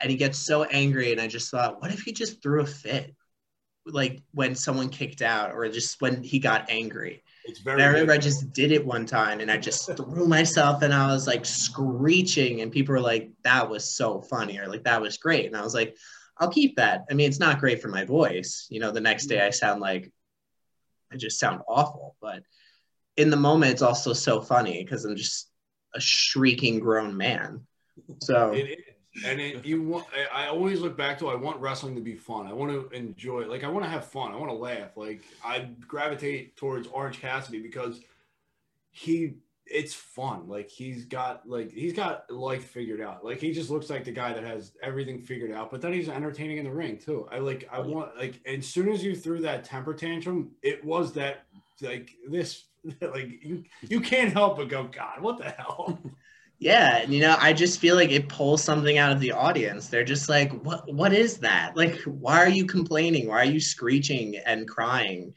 and 0.00 0.10
he 0.10 0.16
gets 0.16 0.38
so 0.38 0.64
angry 0.64 1.12
and 1.12 1.20
I 1.20 1.26
just 1.26 1.50
thought, 1.50 1.82
what 1.82 1.92
if 1.92 2.00
he 2.00 2.12
just 2.12 2.42
threw 2.42 2.62
a 2.62 2.66
fit? 2.66 3.14
Like 3.90 4.22
when 4.32 4.54
someone 4.54 4.88
kicked 4.88 5.22
out 5.22 5.52
or 5.52 5.68
just 5.68 6.00
when 6.00 6.22
he 6.22 6.38
got 6.38 6.68
angry. 6.68 7.22
It's 7.44 7.60
very. 7.60 7.74
And 7.74 7.82
I 7.82 7.86
remember 7.86 8.12
I 8.12 8.18
just 8.18 8.52
did 8.52 8.72
it 8.72 8.84
one 8.84 9.06
time 9.06 9.40
and 9.40 9.50
I 9.50 9.56
just 9.56 9.96
threw 9.96 10.26
myself 10.26 10.82
and 10.82 10.92
I 10.92 11.06
was 11.08 11.26
like 11.26 11.44
screeching 11.44 12.60
and 12.60 12.70
people 12.70 12.92
were 12.92 13.00
like, 13.00 13.30
"That 13.44 13.68
was 13.68 13.88
so 13.96 14.20
funny" 14.20 14.58
or 14.58 14.68
like 14.68 14.84
"That 14.84 15.00
was 15.00 15.16
great," 15.16 15.46
and 15.46 15.56
I 15.56 15.62
was 15.62 15.74
like, 15.74 15.96
"I'll 16.38 16.50
keep 16.50 16.76
that." 16.76 17.04
I 17.10 17.14
mean, 17.14 17.28
it's 17.28 17.40
not 17.40 17.60
great 17.60 17.80
for 17.80 17.88
my 17.88 18.04
voice. 18.04 18.66
You 18.70 18.80
know, 18.80 18.90
the 18.90 19.00
next 19.00 19.26
day 19.26 19.40
I 19.40 19.50
sound 19.50 19.80
like 19.80 20.12
I 21.12 21.16
just 21.16 21.40
sound 21.40 21.62
awful, 21.66 22.16
but 22.20 22.42
in 23.16 23.30
the 23.30 23.36
moment 23.36 23.72
it's 23.72 23.82
also 23.82 24.12
so 24.12 24.40
funny 24.40 24.82
because 24.84 25.04
I'm 25.04 25.16
just 25.16 25.50
a 25.94 26.00
shrieking 26.00 26.78
grown 26.80 27.16
man. 27.16 27.66
So 28.20 28.52
it 28.52 28.78
and 29.24 29.40
it, 29.40 29.64
you 29.64 29.82
want 29.82 30.06
i 30.32 30.46
always 30.46 30.80
look 30.80 30.96
back 30.96 31.18
to 31.18 31.28
i 31.28 31.34
want 31.34 31.58
wrestling 31.60 31.94
to 31.94 32.00
be 32.00 32.14
fun. 32.14 32.46
I 32.46 32.52
want 32.52 32.70
to 32.72 32.96
enjoy 32.96 33.46
like 33.46 33.64
i 33.64 33.68
want 33.68 33.84
to 33.84 33.90
have 33.90 34.04
fun. 34.04 34.32
I 34.32 34.36
want 34.36 34.50
to 34.50 34.56
laugh. 34.56 34.96
Like 34.96 35.22
i 35.44 35.68
gravitate 35.86 36.56
towards 36.56 36.88
orange 36.88 37.20
cassidy 37.20 37.60
because 37.60 38.00
he 38.90 39.34
it's 39.70 39.92
fun. 39.92 40.48
Like 40.48 40.70
he's 40.70 41.04
got 41.04 41.48
like 41.48 41.70
he's 41.70 41.92
got 41.92 42.30
life 42.30 42.64
figured 42.64 43.02
out. 43.02 43.24
Like 43.24 43.38
he 43.38 43.52
just 43.52 43.68
looks 43.68 43.90
like 43.90 44.04
the 44.04 44.12
guy 44.12 44.32
that 44.32 44.42
has 44.42 44.72
everything 44.82 45.20
figured 45.20 45.52
out 45.52 45.70
but 45.70 45.80
then 45.80 45.92
he's 45.92 46.08
entertaining 46.08 46.58
in 46.58 46.64
the 46.64 46.72
ring 46.72 46.98
too. 46.98 47.28
I 47.30 47.38
like 47.38 47.68
i 47.70 47.80
want 47.80 48.16
like 48.16 48.40
as 48.46 48.66
soon 48.66 48.88
as 48.88 49.04
you 49.04 49.14
threw 49.14 49.40
that 49.40 49.64
temper 49.64 49.94
tantrum 49.94 50.52
it 50.62 50.84
was 50.84 51.12
that 51.14 51.44
like 51.82 52.10
this 52.28 52.64
like 53.00 53.42
you 53.42 53.64
you 53.82 54.00
can't 54.00 54.32
help 54.32 54.56
but 54.56 54.68
go 54.68 54.84
god 54.84 55.20
what 55.20 55.38
the 55.38 55.50
hell 55.50 55.98
Yeah, 56.60 56.98
and 56.98 57.14
you 57.14 57.20
know, 57.20 57.36
I 57.38 57.52
just 57.52 57.78
feel 57.78 57.94
like 57.94 58.10
it 58.10 58.28
pulls 58.28 58.64
something 58.64 58.98
out 58.98 59.12
of 59.12 59.20
the 59.20 59.32
audience. 59.32 59.88
They're 59.88 60.04
just 60.04 60.28
like, 60.28 60.52
"What? 60.64 60.92
What 60.92 61.12
is 61.12 61.38
that? 61.38 61.76
Like, 61.76 61.96
why 62.02 62.38
are 62.38 62.48
you 62.48 62.66
complaining? 62.66 63.28
Why 63.28 63.42
are 63.42 63.44
you 63.44 63.60
screeching 63.60 64.36
and 64.44 64.66
crying?" 64.68 65.34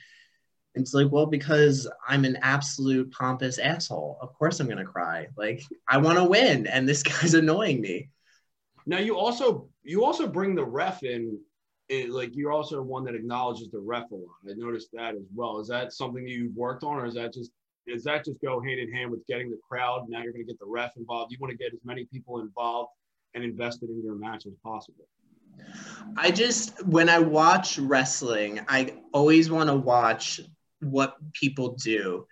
It's 0.73 0.93
like, 0.93 1.11
well, 1.11 1.25
because 1.25 1.87
I'm 2.07 2.23
an 2.25 2.37
absolute 2.41 3.11
pompous 3.11 3.59
asshole. 3.59 4.17
Of 4.21 4.33
course, 4.33 4.59
I'm 4.59 4.67
gonna 4.67 4.85
cry. 4.85 5.27
Like, 5.37 5.61
I 5.87 5.97
want 5.97 6.17
to 6.17 6.23
win, 6.23 6.65
and 6.65 6.89
this 6.89 7.03
guy's 7.03 7.35
annoying 7.35 7.81
me. 7.81 8.09
Now, 8.87 8.97
you 8.97 9.15
also 9.17 9.69
you 9.83 10.03
also 10.03 10.27
bring 10.27 10.55
the 10.55 10.65
ref 10.65 11.03
in. 11.03 11.39
It, 11.89 12.09
like 12.09 12.35
you're 12.35 12.53
also 12.53 12.81
one 12.81 13.03
that 13.03 13.15
acknowledges 13.15 13.69
the 13.69 13.79
ref 13.79 14.09
a 14.11 14.15
lot. 14.15 14.37
I 14.49 14.53
noticed 14.55 14.89
that 14.93 15.13
as 15.13 15.27
well. 15.35 15.59
Is 15.59 15.67
that 15.67 15.91
something 15.93 16.25
you've 16.25 16.55
worked 16.55 16.83
on, 16.83 16.97
or 16.97 17.05
is 17.05 17.15
that 17.15 17.33
just 17.33 17.51
does 17.91 18.03
that 18.05 18.25
just 18.25 18.41
go 18.41 18.61
hand 18.61 18.79
in 18.79 18.91
hand 18.91 19.11
with 19.11 19.25
getting 19.27 19.49
the 19.49 19.59
crowd? 19.67 20.07
Now 20.09 20.21
you're 20.21 20.31
going 20.31 20.45
to 20.45 20.51
get 20.51 20.59
the 20.59 20.65
ref 20.65 20.97
involved. 20.97 21.31
You 21.31 21.37
want 21.39 21.51
to 21.51 21.57
get 21.57 21.73
as 21.73 21.79
many 21.83 22.05
people 22.05 22.39
involved 22.39 22.91
and 23.33 23.43
invested 23.43 23.89
in 23.89 24.03
your 24.03 24.15
match 24.15 24.45
as 24.45 24.53
possible. 24.63 25.07
I 26.17 26.31
just, 26.31 26.85
when 26.85 27.09
I 27.09 27.19
watch 27.19 27.77
wrestling, 27.77 28.61
I 28.67 28.95
always 29.13 29.51
want 29.51 29.69
to 29.69 29.75
watch 29.75 30.41
what 30.79 31.17
people 31.33 31.73
do 31.73 32.25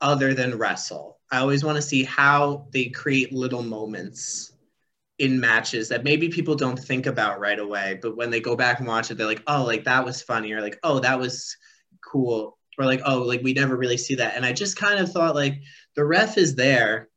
other 0.00 0.34
than 0.34 0.58
wrestle. 0.58 1.18
I 1.30 1.38
always 1.38 1.64
want 1.64 1.76
to 1.76 1.82
see 1.82 2.04
how 2.04 2.68
they 2.72 2.86
create 2.86 3.32
little 3.32 3.62
moments 3.62 4.52
in 5.18 5.40
matches 5.40 5.88
that 5.88 6.04
maybe 6.04 6.28
people 6.28 6.54
don't 6.54 6.78
think 6.78 7.06
about 7.06 7.40
right 7.40 7.58
away, 7.58 7.98
but 8.02 8.16
when 8.16 8.30
they 8.30 8.40
go 8.40 8.54
back 8.54 8.78
and 8.78 8.88
watch 8.88 9.10
it, 9.10 9.16
they're 9.16 9.26
like, 9.26 9.42
oh, 9.46 9.64
like 9.64 9.84
that 9.84 10.04
was 10.04 10.20
funny, 10.20 10.52
or 10.52 10.60
like, 10.60 10.78
oh, 10.82 11.00
that 11.00 11.18
was 11.18 11.56
cool 12.04 12.55
or 12.78 12.84
like 12.84 13.00
oh 13.04 13.22
like 13.22 13.42
we 13.42 13.52
never 13.52 13.76
really 13.76 13.96
see 13.96 14.16
that. 14.16 14.36
And 14.36 14.44
i 14.44 14.52
just 14.52 14.76
kind 14.76 15.00
of 15.00 15.10
thought 15.10 15.34
like 15.34 15.60
the 15.94 16.04
ref 16.04 16.38
is 16.38 16.54
there. 16.54 17.08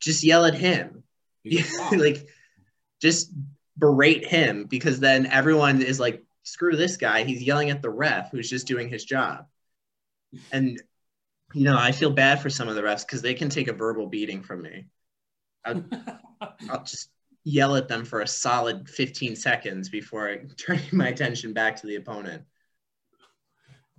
Just 0.00 0.22
yell 0.24 0.44
at 0.44 0.54
him. 0.54 1.02
Like 1.92 2.26
just 3.00 3.32
berate 3.76 4.26
him 4.26 4.64
because 4.64 5.00
then 5.00 5.26
everyone 5.26 5.82
is 5.82 5.98
like 5.98 6.24
screw 6.42 6.76
this 6.76 6.96
guy. 6.96 7.24
He's 7.24 7.42
yelling 7.42 7.70
at 7.70 7.80
the 7.80 7.90
ref 7.90 8.30
who's 8.30 8.50
just 8.50 8.66
doing 8.66 8.88
his 8.88 9.04
job. 9.04 9.46
And 10.52 10.80
you 11.54 11.64
know 11.64 11.78
i 11.78 11.92
feel 11.92 12.10
bad 12.10 12.42
for 12.42 12.50
some 12.50 12.68
of 12.68 12.74
the 12.74 12.82
refs 12.82 13.06
because 13.06 13.22
they 13.22 13.32
can 13.32 13.48
take 13.48 13.68
a 13.68 13.72
verbal 13.72 14.06
beating 14.06 14.42
from 14.42 14.62
me. 14.62 14.86
I'll, 15.64 15.84
I'll 16.70 16.84
just 16.84 17.10
yell 17.44 17.76
at 17.76 17.88
them 17.88 18.04
for 18.04 18.20
a 18.20 18.26
solid 18.26 18.88
15 18.88 19.36
seconds 19.36 19.88
before 19.88 20.36
turning 20.58 20.84
my 20.92 21.08
attention 21.08 21.52
back 21.52 21.76
to 21.76 21.86
the 21.86 21.96
opponent 21.96 22.42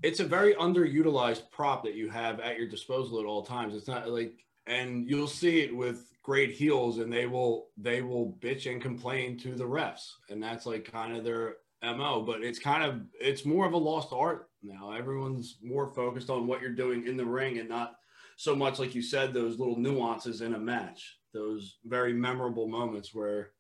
it's 0.02 0.20
a 0.20 0.26
very 0.26 0.54
underutilized 0.56 1.52
prop 1.52 1.84
that 1.84 1.96
you 1.96 2.10
have 2.10 2.40
at 2.40 2.58
your 2.58 2.68
disposal 2.68 3.20
at 3.20 3.26
all 3.26 3.44
times. 3.44 3.76
It's 3.76 3.88
not 3.88 4.10
like, 4.10 4.34
and 4.68 5.10
you'll 5.10 5.28
see 5.28 5.62
it 5.62 5.76
with 5.76 6.06
great 6.24 6.52
heels, 6.52 7.00
and 7.00 7.12
they 7.12 7.26
will 7.26 7.68
they 7.78 8.02
will 8.02 8.38
bitch 8.40 8.72
and 8.72 8.82
complain 8.82 9.38
to 9.40 9.56
the 9.56 9.64
refs, 9.64 10.12
and 10.30 10.42
that's 10.42 10.66
like 10.66 10.90
kind 10.90 11.16
of 11.16 11.24
their 11.24 11.56
mo. 11.84 12.22
But 12.22 12.44
it's 12.44 12.60
kind 12.60 12.84
of 12.84 13.02
it's 13.20 13.46
more 13.46 13.66
of 13.66 13.74
a 13.74 13.78
lost 13.78 14.10
art 14.12 14.50
now. 14.62 14.92
Everyone's 14.92 15.58
more 15.62 15.88
focused 15.88 16.30
on 16.30 16.48
what 16.48 16.62
you're 16.62 16.72
doing 16.72 17.08
in 17.08 17.18
the 17.18 17.26
ring, 17.26 17.58
and 17.58 17.70
not 17.70 17.96
so 18.38 18.56
much 18.56 18.80
like 18.80 18.96
you 18.96 19.02
said 19.02 19.34
those 19.34 19.60
little 19.60 19.78
nuances 19.78 20.42
in 20.42 20.54
a 20.54 20.60
match, 20.60 21.18
those 21.34 21.78
very 21.86 22.14
memorable 22.14 22.68
moments 22.68 23.14
where 23.14 23.52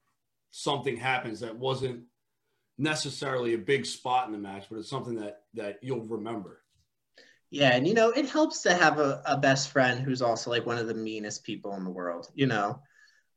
something 0.51 0.95
happens 0.95 1.39
that 1.39 1.55
wasn't 1.55 2.03
necessarily 2.79 3.53
a 3.53 3.57
big 3.57 3.85
spot 3.85 4.25
in 4.25 4.31
the 4.31 4.39
match, 4.39 4.65
but 4.69 4.79
it's 4.79 4.89
something 4.89 5.15
that 5.15 5.43
that 5.53 5.79
you'll 5.81 6.05
remember. 6.05 6.61
Yeah, 7.51 7.75
and 7.75 7.87
you 7.87 7.93
know, 7.93 8.11
it 8.11 8.29
helps 8.29 8.61
to 8.63 8.73
have 8.73 8.99
a, 8.99 9.21
a 9.25 9.37
best 9.37 9.69
friend 9.69 9.99
who's 9.99 10.21
also 10.21 10.49
like 10.49 10.65
one 10.65 10.77
of 10.77 10.87
the 10.87 10.93
meanest 10.93 11.43
people 11.43 11.75
in 11.75 11.83
the 11.83 11.89
world, 11.89 12.29
you 12.35 12.47
know, 12.47 12.79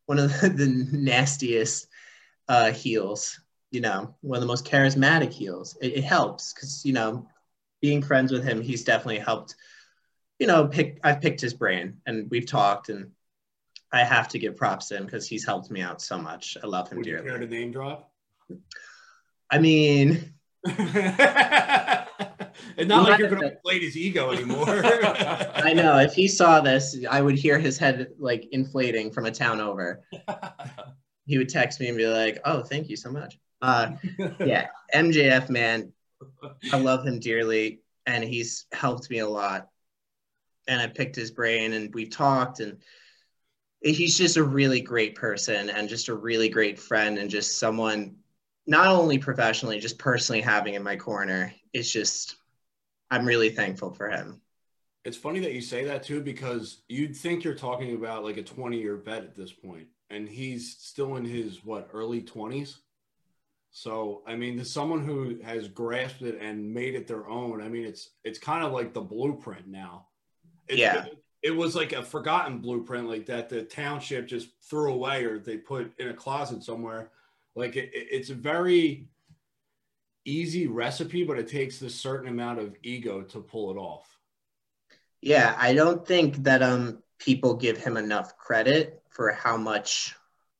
one 0.07 0.19
of 0.19 0.41
the, 0.41 0.49
the 0.57 0.89
nastiest 0.93 1.89
uh, 2.49 2.73
heels, 2.73 3.41
you 3.71 3.81
know, 3.81 4.15
one 4.21 4.37
of 4.37 4.43
the 4.43 4.47
most 4.47 4.67
charismatic 4.67 5.33
heels. 5.33 5.77
It, 5.81 5.95
it 5.99 6.05
helps 6.05 6.53
because, 6.53 6.85
you 6.85 6.93
know, 6.93 7.27
being 7.81 8.03
friends 8.03 8.31
with 8.31 8.45
him, 8.45 8.61
he's 8.61 8.85
definitely 8.85 9.19
helped, 9.19 9.57
you 10.39 10.47
know, 10.47 10.67
pick, 10.69 11.01
I've 11.03 11.21
picked 11.21 11.41
his 11.41 11.55
brain 11.55 11.99
and 12.07 12.31
we've 12.31 12.47
talked 12.47 12.91
and 12.91 13.13
I 13.93 14.05
have 14.05 14.29
to 14.29 14.39
give 14.39 14.57
props 14.57 14.89
to 14.89 14.97
him 14.97 15.05
because 15.05 15.27
he's 15.27 15.45
helped 15.45 15.71
me 15.71 15.81
out 15.81 16.01
so 16.03 16.19
much. 16.19 16.57
I 16.63 16.67
love 16.67 16.91
him 16.91 16.99
Would 16.99 17.05
dearly. 17.05 17.25
You 17.25 17.31
care 17.31 17.39
to 17.39 17.47
name 17.47 17.73
drop? 17.73 18.11
I 19.53 19.59
mean, 19.59 20.33
it's 20.65 20.89
not 22.89 23.09
like 23.09 23.19
you're 23.19 23.29
going 23.29 23.43
to 23.43 23.53
inflate 23.53 23.83
his 23.83 23.99
ego 23.99 24.31
anymore. 24.31 24.65
I 24.87 25.75
know. 25.75 25.99
If 25.99 26.15
he 26.15 26.27
saw 26.27 26.61
this, 26.61 26.97
I 27.09 27.21
would 27.21 27.35
hear 27.35 27.59
his 27.59 27.77
head 27.77 28.09
like 28.19 28.49
inflating 28.53 29.11
from 29.11 29.27
a 29.27 29.31
town 29.31 29.61
over. 29.61 30.03
He 31.25 31.39
would 31.39 31.49
text 31.49 31.79
me 31.79 31.87
and 31.87 31.97
be 31.97 32.05
like, 32.05 32.41
"Oh, 32.45 32.65
thank 32.65 32.89
you 32.89 32.97
so 32.97 33.09
much." 33.09 33.39
Uh, 33.63 33.93
yeah, 34.41 34.67
MJF 34.93 35.49
man, 35.49 35.93
I 36.73 36.79
love 36.79 37.07
him 37.07 37.21
dearly, 37.21 37.81
and 38.07 38.25
he's 38.25 38.67
helped 38.73 39.09
me 39.09 39.21
a 39.21 39.29
lot. 39.29 39.69
And 40.67 40.81
I 40.81 40.89
picked 40.89 41.15
his 41.15 41.31
brain, 41.31 41.75
and 41.75 41.95
we 41.95 42.09
talked, 42.09 42.59
and 42.59 42.79
he's 43.81 44.19
just 44.19 44.37
a 44.37 44.43
really 44.43 44.81
great 44.81 45.15
person, 45.15 45.71
and 45.71 45.89
just 45.89 46.09
a 46.09 46.15
really 46.15 46.49
great 46.49 46.77
friend, 46.77 47.19
and 47.19 47.31
just 47.31 47.57
someone 47.57 48.17
not 48.67 48.89
only 48.89 49.19
professionally, 49.19 49.81
just 49.81 49.99
personally 49.99 50.41
having 50.41 50.75
in 50.75 50.83
my 50.83 50.97
corner, 50.97 51.53
it's 51.73 51.91
just, 51.91 52.37
I'm 53.11 53.27
really 53.27 53.51
thankful 53.51 53.93
for 53.93 54.09
him. 54.09 54.41
It's 55.05 55.17
funny 55.17 55.41
that 55.41 55.53
you 55.53 55.61
say 55.61 55.85
that 55.85 56.05
too, 56.05 56.21
because 56.21 56.83
you'd 56.89 57.17
think 57.17 57.43
you're 57.43 57.55
talking 57.55 57.95
about 57.97 58.23
like 58.23 58.37
a 58.37 58.43
20 58.43 58.79
year 58.79 58.97
vet 58.97 59.25
at 59.25 59.35
this 59.35 59.53
point, 59.53 59.89
and 60.11 60.29
he's 60.29 60.77
still 60.79 61.17
in 61.17 61.25
his 61.25 61.65
what 61.65 61.91
early 61.93 62.23
20s. 62.23 62.77
So 63.73 64.23
I 64.27 64.37
mean, 64.37 64.57
to 64.59 64.65
someone 64.65 65.05
who 65.05 65.41
has 65.43 65.67
grasped 65.67 66.23
it 66.23 66.39
and 66.41 66.73
made 66.73 66.95
it 66.95 67.09
their 67.09 67.27
own, 67.29 67.61
I 67.61 67.69
mean, 67.69 67.85
it's 67.85 68.11
it's 68.23 68.39
kind 68.39 68.65
of 68.65 68.73
like 68.73 68.93
the 68.93 69.01
blueprint 69.01 69.67
now. 69.67 70.07
It's, 70.69 70.79
Yeah. 70.79 71.07
It, 71.07 71.19
it 71.43 71.51
was 71.51 71.75
like 71.75 71.93
a 71.93 72.03
forgotten 72.03 72.59
blueprint, 72.59 73.09
like 73.09 73.27
that 73.27 73.49
the 73.49 73.63
township 73.65 74.29
just 74.29 74.51
threw 74.63 74.93
away 74.93 75.25
or 75.25 75.41
they 75.41 75.57
put 75.57 75.93
in 75.99 76.09
a 76.09 76.15
closet 76.15 76.63
somewhere. 76.63 77.11
Like 77.55 77.77
it, 77.77 77.91
it- 77.95 78.09
it's 78.11 78.31
a 78.31 78.35
very 78.35 79.09
easy 80.25 80.67
recipe, 80.67 81.25
but 81.25 81.39
it 81.39 81.49
takes 81.49 81.83
a 81.83 81.91
certain 81.91 82.29
amount 82.29 82.59
of 82.59 82.77
ego 82.83 83.23
to 83.23 83.41
pull 83.41 83.71
it 83.71 83.77
off. 83.77 84.19
Yeah, 85.21 85.55
I 85.59 85.75
don't 85.75 86.07
think 86.07 86.45
that 86.45 86.63
um 86.63 87.03
people 87.19 87.55
give 87.55 87.79
him 87.79 87.97
enough 87.97 88.37
credit 88.37 89.01
for 89.11 89.31
how 89.33 89.57
much 89.57 90.15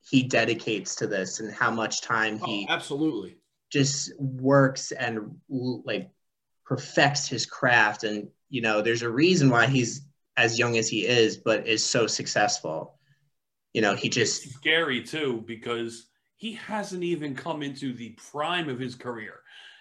he 0.09 0.23
dedicates 0.23 0.95
to 0.95 1.07
this 1.07 1.39
and 1.39 1.53
how 1.53 1.71
much 1.71 2.01
time 2.01 2.39
Oh, 2.41 2.45
he 2.45 2.65
absolutely. 2.69 3.37
just 3.71 4.11
works 4.19 4.91
and 4.91 5.35
like 5.49 6.09
perfects 6.65 7.27
his 7.27 7.45
craft 7.45 8.03
and 8.03 8.29
you 8.49 8.61
know 8.61 8.81
there's 8.81 9.01
a 9.01 9.09
reason 9.09 9.49
why 9.49 9.65
he's 9.67 10.01
as 10.37 10.57
young 10.57 10.77
as 10.77 10.87
he 10.87 11.05
is 11.05 11.37
but 11.37 11.67
is 11.67 11.83
so 11.83 12.07
successful 12.07 12.97
you 13.73 13.81
know 13.81 13.95
he 13.95 14.07
just 14.09 14.45
It's 14.45 14.55
scary 14.55 15.03
too 15.03 15.43
because 15.45 16.07
he 16.43 16.51
hasn't 16.55 17.03
even 17.03 17.33
come 17.33 17.63
into 17.63 17.93
the 17.93 18.09
prime 18.31 18.67
of 18.67 18.77
his 18.77 18.95
career. 18.95 19.35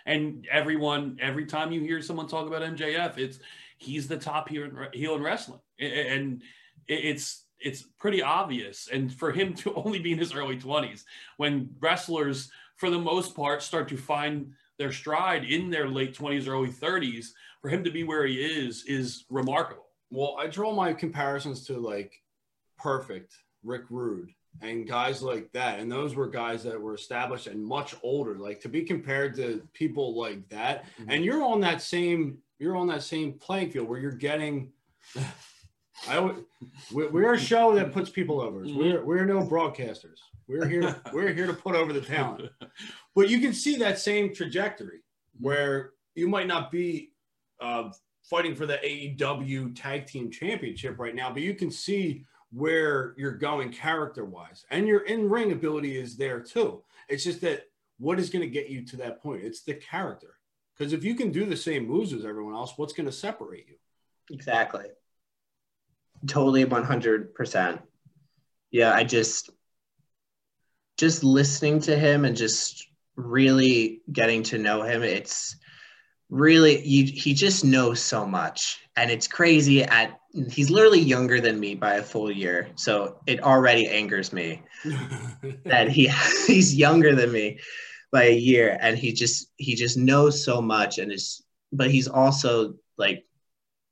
And 0.07 0.46
everyone, 0.48 1.18
every 1.20 1.44
time 1.44 1.72
you 1.72 1.81
hear 1.81 2.01
someone 2.01 2.29
talk 2.29 2.46
about 2.46 2.62
MJF, 2.62 3.18
it's 3.18 3.40
he's 3.79 4.07
the 4.07 4.16
top 4.16 4.48
heel 4.48 4.62
in, 4.62 4.77
heel 4.92 5.16
in 5.16 5.22
wrestling, 5.22 5.59
and 5.81 6.40
it's 6.87 7.46
it's 7.59 7.83
pretty 7.83 8.22
obvious. 8.22 8.88
And 8.92 9.12
for 9.12 9.33
him 9.33 9.55
to 9.55 9.75
only 9.85 9.98
be 9.98 10.12
in 10.12 10.20
his 10.20 10.35
early 10.35 10.57
twenties, 10.57 11.05
when 11.37 11.68
wrestlers, 11.81 12.48
for 12.77 12.90
the 12.90 12.98
most 12.98 13.35
part, 13.35 13.61
start 13.61 13.88
to 13.88 13.96
find 13.96 14.53
their 14.79 14.92
stride 14.92 15.44
in 15.44 15.68
their 15.68 15.88
late 15.88 16.14
twenties, 16.14 16.46
early 16.46 16.70
thirties, 16.70 17.35
for 17.61 17.70
him 17.70 17.83
to 17.83 17.90
be 17.90 18.05
where 18.05 18.25
he 18.25 18.37
is 18.37 18.85
is 18.87 19.25
remarkable. 19.31 19.87
Well, 20.11 20.37
I 20.38 20.46
draw 20.46 20.72
my 20.72 20.92
comparisons 20.92 21.66
to 21.66 21.81
like 21.81 22.12
Perfect, 22.79 23.35
Rick 23.64 23.87
Rude, 23.90 24.31
and 24.61 24.87
guys 24.87 25.23
like 25.23 25.51
that. 25.53 25.81
And 25.81 25.91
those 25.91 26.15
were 26.15 26.29
guys 26.29 26.62
that 26.65 26.81
were 26.81 26.95
established 26.95 27.47
and 27.47 27.65
much 27.65 27.95
older. 28.03 28.37
Like 28.37 28.61
to 28.61 28.69
be 28.69 28.83
compared 28.83 29.35
to 29.37 29.67
people 29.73 30.19
like 30.19 30.49
that, 30.51 30.85
mm-hmm. 31.01 31.11
and 31.11 31.25
you're 31.25 31.43
on 31.43 31.61
that 31.61 31.83
same 31.83 32.38
you're 32.59 32.77
on 32.77 32.87
that 32.88 33.03
same 33.03 33.35
playing 33.35 33.71
field 33.71 33.88
where 33.88 33.99
you're 33.99 34.12
getting. 34.12 34.73
I 36.09 36.19
would, 36.19 36.45
we- 36.93 37.07
we're 37.07 37.35
a 37.35 37.38
show 37.38 37.75
that 37.77 37.93
puts 37.93 38.11
people 38.11 38.41
over. 38.41 38.59
We're 38.59 38.99
mm-hmm. 38.99 39.07
we're 39.07 39.25
no 39.25 39.41
broadcasters. 39.41 40.19
We're 40.49 40.67
here 40.67 41.01
we're 41.12 41.33
here 41.33 41.47
to 41.47 41.55
put 41.55 41.75
over 41.75 41.93
the 41.93 42.01
talent. 42.01 42.51
But 43.15 43.29
you 43.29 43.41
can 43.41 43.53
see 43.53 43.77
that 43.77 43.99
same 43.99 44.35
trajectory 44.35 44.99
mm-hmm. 44.99 45.45
where 45.45 45.91
you 46.15 46.29
might 46.29 46.47
not 46.47 46.71
be 46.71 47.12
uh, 47.61 47.91
fighting 48.29 48.55
for 48.55 48.67
the 48.67 48.79
AEW 48.79 49.75
Tag 49.75 50.07
Team 50.07 50.31
Championship 50.31 50.99
right 50.99 51.15
now, 51.15 51.33
but 51.33 51.43
you 51.43 51.55
can 51.55 51.71
see 51.71 52.25
where 52.53 53.15
you're 53.17 53.33
going 53.33 53.73
character 53.73 54.25
wise, 54.25 54.65
and 54.71 54.87
your 54.87 55.01
in 55.01 55.29
ring 55.29 55.53
ability 55.53 55.99
is 55.99 56.17
there 56.17 56.41
too. 56.41 56.83
It's 57.09 57.25
just 57.25 57.41
that 57.41 57.69
what 57.99 58.19
is 58.19 58.31
going 58.31 58.43
to 58.43 58.51
get 58.51 58.69
you 58.69 58.85
to 58.87 58.97
that 58.99 59.23
point? 59.23 59.45
It's 59.45 59.62
the 59.62 59.75
character. 59.75 60.35
Because 60.77 60.93
if 60.93 61.05
you 61.05 61.15
can 61.15 61.31
do 61.31 61.45
the 61.45 61.57
same 61.57 61.87
moves 61.87 62.12
as 62.12 62.25
everyone 62.25 62.55
else, 62.55 62.75
what's 62.77 62.95
going 62.95 63.07
to 63.07 63.12
separate 63.12 63.69
you? 63.69 63.77
exactly 64.31 64.85
totally 66.27 66.65
100% 66.65 67.83
yeah 68.71 68.95
i 68.95 69.05
just 69.05 69.51
just 70.97 71.25
listening 71.25 71.81
to 71.81 71.97
him 71.97 72.25
and 72.25 72.37
just 72.37 72.87
really 73.17 74.03
getting 74.12 74.43
to 74.43 74.59
know 74.59 74.83
him 74.83 75.03
it's 75.03 75.57
really 76.31 76.87
you, 76.87 77.05
he 77.05 77.35
just 77.35 77.65
knows 77.65 78.01
so 78.01 78.25
much 78.25 78.79
and 78.97 79.11
it's 79.11 79.27
crazy 79.27 79.83
at 79.83 80.19
he's 80.51 80.71
literally 80.71 81.01
younger 81.01 81.40
than 81.40 81.61
me 81.61 81.75
by 81.75 81.95
a 81.95 82.03
full 82.03 82.31
year 82.31 82.68
so 82.75 83.18
it 83.27 83.42
already 83.42 83.87
angers 83.88 84.33
me 84.33 84.62
that 85.64 85.88
he 85.90 86.09
he's 86.47 86.75
younger 86.75 87.14
than 87.14 87.31
me 87.31 87.59
by 88.11 88.25
a 88.25 88.37
year 88.37 88.77
and 88.81 88.97
he 88.97 89.12
just 89.12 89.49
he 89.57 89.75
just 89.75 89.97
knows 89.97 90.45
so 90.45 90.61
much 90.61 90.99
and 90.99 91.12
is 91.12 91.42
but 91.73 91.90
he's 91.90 92.09
also 92.09 92.75
like 92.99 93.25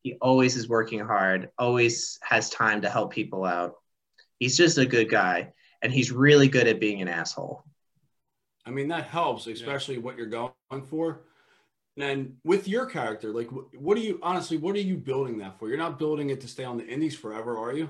he 0.02 0.14
always 0.20 0.56
is 0.56 0.68
working 0.68 1.00
hard 1.00 1.50
always 1.58 2.18
has 2.22 2.50
time 2.50 2.82
to 2.82 2.90
help 2.90 3.12
people 3.12 3.44
out. 3.44 3.74
He's 4.38 4.56
just 4.56 4.78
a 4.78 4.86
good 4.86 5.10
guy 5.10 5.52
and 5.82 5.92
he's 5.92 6.10
really 6.10 6.48
good 6.48 6.66
at 6.66 6.80
being 6.80 7.02
an 7.02 7.08
asshole. 7.08 7.64
I 8.64 8.70
mean, 8.70 8.88
that 8.88 9.04
helps, 9.04 9.46
especially 9.46 9.98
what 9.98 10.16
you're 10.16 10.26
going 10.26 10.52
for. 10.88 11.22
And 11.98 12.36
with 12.44 12.68
your 12.68 12.86
character, 12.86 13.30
like, 13.30 13.48
what 13.50 13.96
are 13.96 14.00
you 14.00 14.18
honestly? 14.22 14.56
What 14.56 14.76
are 14.76 14.80
you 14.80 14.96
building 14.96 15.38
that 15.38 15.58
for? 15.58 15.68
You're 15.68 15.76
not 15.76 15.98
building 15.98 16.30
it 16.30 16.40
to 16.42 16.48
stay 16.48 16.64
on 16.64 16.78
the 16.78 16.86
Indies 16.86 17.16
forever, 17.16 17.58
are 17.58 17.72
you? 17.72 17.84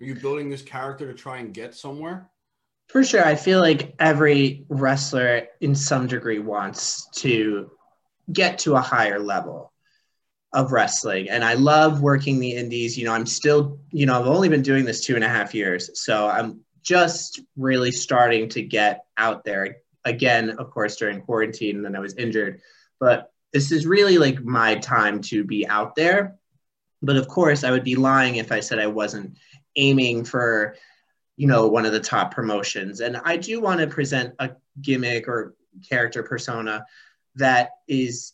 Are 0.00 0.04
you 0.04 0.14
building 0.16 0.50
this 0.50 0.62
character 0.62 1.06
to 1.06 1.14
try 1.14 1.38
and 1.38 1.54
get 1.54 1.74
somewhere? 1.74 2.30
For 2.88 3.02
sure. 3.02 3.24
I 3.24 3.34
feel 3.34 3.60
like 3.60 3.94
every 3.98 4.66
wrestler 4.68 5.46
in 5.60 5.74
some 5.74 6.06
degree 6.06 6.40
wants 6.40 7.08
to 7.20 7.70
get 8.32 8.58
to 8.60 8.74
a 8.74 8.80
higher 8.80 9.18
level 9.18 9.72
of 10.52 10.72
wrestling. 10.72 11.30
And 11.30 11.44
I 11.44 11.54
love 11.54 12.00
working 12.00 12.38
the 12.38 12.52
indies. 12.52 12.98
You 12.98 13.06
know, 13.06 13.12
I'm 13.12 13.26
still, 13.26 13.78
you 13.90 14.06
know, 14.06 14.18
I've 14.18 14.26
only 14.26 14.48
been 14.48 14.62
doing 14.62 14.84
this 14.84 15.04
two 15.04 15.14
and 15.14 15.24
a 15.24 15.28
half 15.28 15.54
years. 15.54 16.04
So 16.04 16.28
I'm 16.28 16.60
just 16.82 17.40
really 17.56 17.90
starting 17.90 18.48
to 18.50 18.62
get 18.62 19.04
out 19.16 19.44
there 19.44 19.78
again, 20.04 20.50
of 20.50 20.70
course, 20.70 20.96
during 20.96 21.22
quarantine, 21.22 21.76
and 21.76 21.84
then 21.84 21.96
I 21.96 22.00
was 22.00 22.14
injured. 22.14 22.60
But 23.00 23.32
this 23.54 23.70
is 23.70 23.86
really 23.86 24.18
like 24.18 24.42
my 24.42 24.74
time 24.74 25.20
to 25.22 25.44
be 25.44 25.66
out 25.66 25.94
there. 25.94 26.36
But 27.00 27.16
of 27.16 27.28
course, 27.28 27.62
I 27.62 27.70
would 27.70 27.84
be 27.84 27.94
lying 27.94 28.36
if 28.36 28.50
I 28.50 28.58
said 28.58 28.80
I 28.80 28.88
wasn't 28.88 29.38
aiming 29.76 30.24
for 30.24 30.76
you 31.36 31.46
know 31.46 31.68
one 31.68 31.86
of 31.86 31.92
the 31.92 32.00
top 32.00 32.34
promotions. 32.34 33.00
And 33.00 33.16
i 33.24 33.36
do 33.36 33.60
want 33.60 33.80
to 33.80 33.86
present 33.86 34.34
a 34.38 34.50
gimmick 34.80 35.26
or 35.28 35.54
character 35.88 36.22
persona 36.22 36.84
that 37.36 37.70
is 37.88 38.32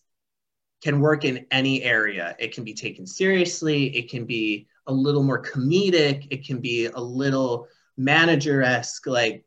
can 0.83 1.01
work 1.01 1.27
in 1.27 1.47
any 1.51 1.83
area. 1.83 2.35
It 2.39 2.55
can 2.55 2.65
be 2.65 2.73
taken 2.73 3.07
seriously. 3.07 3.95
It 3.95 4.11
can 4.11 4.25
be 4.25 4.67
a 4.87 4.93
little 4.93 5.23
more 5.23 5.43
comedic. 5.43 6.27
It 6.31 6.47
can 6.47 6.61
be 6.61 6.87
a 6.87 6.99
little 6.99 7.69
manager-esque 7.99 9.07
like 9.07 9.45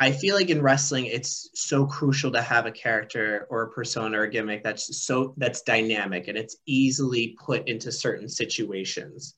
i 0.00 0.10
feel 0.10 0.34
like 0.34 0.50
in 0.50 0.62
wrestling 0.62 1.06
it's 1.06 1.50
so 1.54 1.86
crucial 1.86 2.32
to 2.32 2.42
have 2.42 2.66
a 2.66 2.72
character 2.72 3.46
or 3.50 3.62
a 3.62 3.70
persona 3.70 4.18
or 4.18 4.24
a 4.24 4.30
gimmick 4.30 4.64
that's 4.64 5.04
so 5.04 5.34
that's 5.36 5.62
dynamic 5.62 6.26
and 6.26 6.36
it's 6.36 6.56
easily 6.66 7.36
put 7.44 7.68
into 7.68 7.92
certain 7.92 8.28
situations 8.28 9.36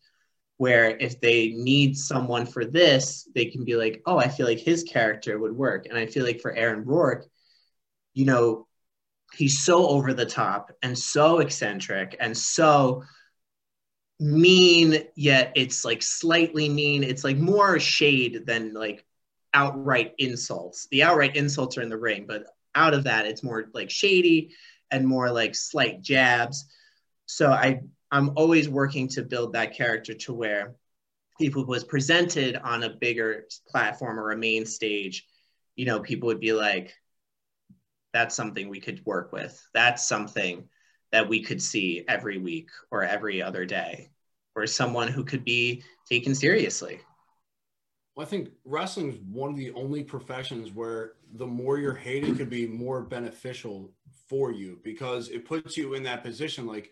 where 0.62 0.96
if 0.98 1.20
they 1.20 1.48
need 1.48 1.96
someone 1.96 2.46
for 2.46 2.64
this, 2.64 3.29
they 3.35 3.46
can 3.46 3.64
be 3.64 3.75
like, 3.75 4.01
oh, 4.07 4.16
I 4.16 4.29
feel 4.29 4.46
like 4.46 4.61
his 4.61 4.85
character 4.85 5.37
would 5.37 5.51
work. 5.51 5.87
And 5.87 5.98
I 5.98 6.07
feel 6.07 6.25
like 6.25 6.40
for 6.40 6.53
Aaron 6.53 6.85
Rourke, 6.85 7.27
you 8.14 8.27
know, 8.27 8.68
he's 9.33 9.64
so 9.64 9.88
over 9.88 10.14
the 10.14 10.25
top 10.25 10.70
and 10.81 10.96
so 10.96 11.40
eccentric 11.40 12.16
and 12.20 12.38
so 12.38 13.03
mean, 14.20 15.03
yet 15.16 15.51
it's 15.57 15.85
like 15.85 16.01
slightly 16.01 16.68
mean. 16.68 17.03
It's 17.03 17.25
like 17.25 17.38
more 17.38 17.81
shade 17.81 18.44
than 18.46 18.72
like 18.72 19.05
outright 19.55 20.15
insults. 20.19 20.87
The 20.91 21.03
outright 21.03 21.37
insults 21.37 21.77
are 21.79 21.83
in 21.83 21.88
the 21.88 21.97
ring, 21.97 22.27
but 22.27 22.47
out 22.75 22.95
of 22.95 23.05
that, 23.05 23.27
it's 23.27 23.43
more 23.43 23.67
like 23.75 23.91
shady 23.91 24.55
and 24.91 25.07
more 25.07 25.31
like 25.31 25.55
slight 25.55 26.01
jabs. 26.01 26.67
So 27.27 27.51
I 27.51 27.83
I'm 28.11 28.33
always 28.37 28.69
working 28.69 29.09
to 29.09 29.23
build 29.23 29.55
that 29.55 29.75
character 29.75 30.12
to 30.12 30.35
where 30.35 30.75
if 31.41 31.57
it 31.57 31.67
was 31.67 31.83
presented 31.83 32.57
on 32.57 32.83
a 32.83 32.91
bigger 32.91 33.47
platform 33.69 34.21
or 34.21 34.33
a 34.33 34.37
main 34.37 34.67
stage, 34.67 35.27
you 35.77 35.87
know, 35.87 36.01
people 36.01 36.27
would 36.27 36.41
be 36.41 36.53
like, 36.53 36.95
that's 38.12 38.35
something 38.35 38.69
we 38.69 38.81
could 38.81 39.05
work 39.07 39.33
with. 39.33 39.61
That's 39.73 40.07
something 40.07 40.69
that 41.11 41.29
we 41.29 41.43
could 41.43 41.62
see 41.62 42.05
every 42.07 42.37
week 42.37 42.69
or 42.91 43.03
every 43.03 43.43
other 43.43 43.65
day, 43.65 44.11
or 44.55 44.67
someone 44.67 45.09
who 45.09 45.25
could 45.25 45.45
be 45.45 45.83
taken 46.09 46.35
seriously. 46.35 47.01
Well, 48.14 48.27
I 48.27 48.29
think 48.29 48.51
wrestling 48.64 49.12
is 49.12 49.18
one 49.31 49.51
of 49.51 49.57
the 49.57 49.72
only 49.72 50.03
professions 50.03 50.72
where 50.72 51.12
the 51.35 51.46
more 51.46 51.79
you're 51.79 51.94
hated 51.94 52.37
could 52.37 52.51
be 52.51 52.66
more 52.66 53.01
beneficial 53.01 53.90
for 54.29 54.53
you 54.53 54.79
because 54.83 55.29
it 55.29 55.46
puts 55.46 55.77
you 55.77 55.94
in 55.94 56.03
that 56.03 56.22
position. 56.22 56.66
Like 56.66 56.90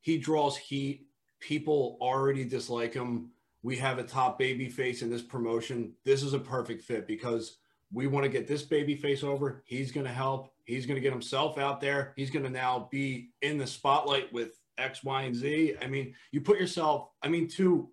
he 0.00 0.16
draws 0.16 0.56
heat, 0.56 1.08
people 1.40 1.98
already 2.00 2.44
dislike 2.44 2.94
him. 2.94 3.30
We 3.62 3.76
have 3.76 3.98
a 3.98 4.04
top 4.04 4.38
baby 4.38 4.68
face 4.68 5.02
in 5.02 5.10
this 5.10 5.22
promotion. 5.22 5.92
This 6.04 6.22
is 6.22 6.32
a 6.32 6.38
perfect 6.38 6.84
fit 6.84 7.06
because 7.06 7.58
we 7.92 8.06
want 8.06 8.24
to 8.24 8.30
get 8.30 8.48
this 8.48 8.62
baby 8.62 8.94
face 8.96 9.22
over. 9.22 9.62
He's 9.66 9.92
going 9.92 10.06
to 10.06 10.12
help. 10.12 10.52
He's 10.64 10.86
going 10.86 10.96
to 10.96 11.00
get 11.00 11.12
himself 11.12 11.58
out 11.58 11.80
there. 11.80 12.12
He's 12.16 12.30
going 12.30 12.44
to 12.44 12.50
now 12.50 12.88
be 12.90 13.30
in 13.42 13.58
the 13.58 13.66
spotlight 13.66 14.32
with 14.32 14.58
X, 14.78 15.04
Y, 15.04 15.22
and 15.22 15.34
Z. 15.34 15.74
I 15.82 15.86
mean, 15.86 16.14
you 16.32 16.40
put 16.40 16.58
yourself, 16.58 17.10
I 17.22 17.28
mean, 17.28 17.48
to 17.50 17.88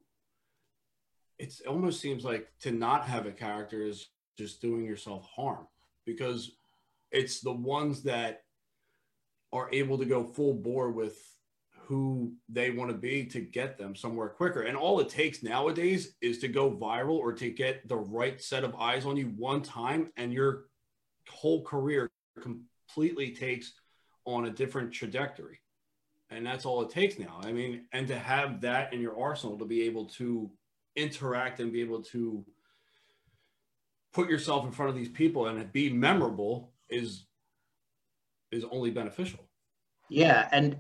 it 1.44 1.68
almost 1.68 2.00
seems 2.00 2.24
like 2.24 2.48
to 2.62 2.72
not 2.72 3.06
have 3.06 3.26
a 3.26 3.32
character 3.32 3.86
is 3.86 4.08
just 4.38 4.62
doing 4.62 4.86
yourself 4.86 5.28
harm 5.36 5.68
because 6.06 6.52
it's 7.12 7.42
the 7.42 7.52
ones 7.52 8.04
that 8.04 8.44
are 9.52 9.70
able 9.74 9.98
to 9.98 10.06
go 10.06 10.24
full 10.24 10.54
bore 10.54 10.92
with 10.92 11.18
who 11.86 12.34
they 12.48 12.72
want 12.72 12.90
to 12.90 12.98
be 12.98 13.26
to 13.26 13.42
get 13.42 13.78
them 13.78 13.94
somewhere 13.94 14.30
quicker. 14.30 14.62
And 14.62 14.78
all 14.78 15.02
it 15.02 15.10
takes 15.10 15.44
nowadays 15.44 16.16
is 16.22 16.40
to 16.40 16.48
go 16.48 16.72
viral 16.72 17.18
or 17.18 17.34
to 17.34 17.50
get 17.50 17.88
the 17.90 17.98
right 17.98 18.42
set 18.42 18.64
of 18.64 18.76
eyes 18.76 19.06
on 19.06 19.18
you 19.18 19.34
one 19.36 19.62
time, 19.62 20.12
and 20.16 20.32
your 20.32 20.68
whole 21.30 21.62
career 21.62 22.10
completely 22.42 23.32
takes 23.32 23.74
on 24.26 24.46
a 24.46 24.50
different 24.50 24.94
trajectory. 24.94 25.60
And 26.30 26.46
that's 26.46 26.66
all 26.66 26.82
it 26.84 26.90
takes 26.90 27.20
now. 27.20 27.42
I 27.44 27.52
mean, 27.52 27.86
and 27.92 28.08
to 28.08 28.18
have 28.18 28.62
that 28.62 28.94
in 28.94 29.02
your 29.02 29.20
arsenal 29.20 29.58
to 29.60 29.66
be 29.66 29.84
able 29.84 30.06
to 30.06 30.50
interact 30.96 31.60
and 31.60 31.72
be 31.72 31.82
able 31.82 32.02
to 32.02 32.46
put 34.14 34.30
yourself 34.30 34.66
in 34.66 34.72
front 34.72 34.90
of 34.90 34.96
these 34.96 35.10
people 35.10 35.48
and 35.48 35.72
be 35.72 35.90
memorable 35.90 36.72
is 36.90 37.26
is 38.52 38.64
only 38.72 38.92
beneficial. 38.92 39.40
Yeah, 40.10 40.48
and 40.52 40.78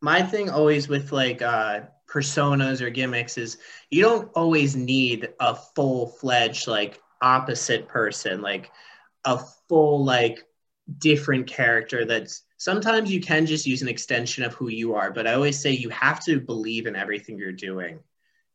my 0.00 0.22
thing 0.22 0.48
always 0.48 0.88
with 0.88 1.12
like 1.12 1.42
uh 1.42 1.80
personas 2.08 2.80
or 2.80 2.90
gimmicks 2.90 3.38
is 3.38 3.58
you 3.90 4.02
don't 4.02 4.30
always 4.34 4.74
need 4.74 5.28
a 5.38 5.54
full-fledged 5.54 6.66
like 6.66 7.00
opposite 7.22 7.88
person, 7.88 8.40
like 8.40 8.70
a 9.24 9.38
full 9.68 10.04
like 10.04 10.44
different 10.98 11.46
character 11.46 12.04
that's 12.04 12.42
sometimes 12.56 13.12
you 13.12 13.20
can 13.20 13.46
just 13.46 13.66
use 13.66 13.82
an 13.82 13.88
extension 13.88 14.42
of 14.44 14.54
who 14.54 14.68
you 14.68 14.94
are, 14.94 15.10
but 15.10 15.26
I 15.26 15.34
always 15.34 15.58
say 15.58 15.70
you 15.70 15.88
have 15.90 16.24
to 16.24 16.40
believe 16.40 16.86
in 16.86 16.96
everything 16.96 17.38
you're 17.38 17.52
doing 17.52 18.00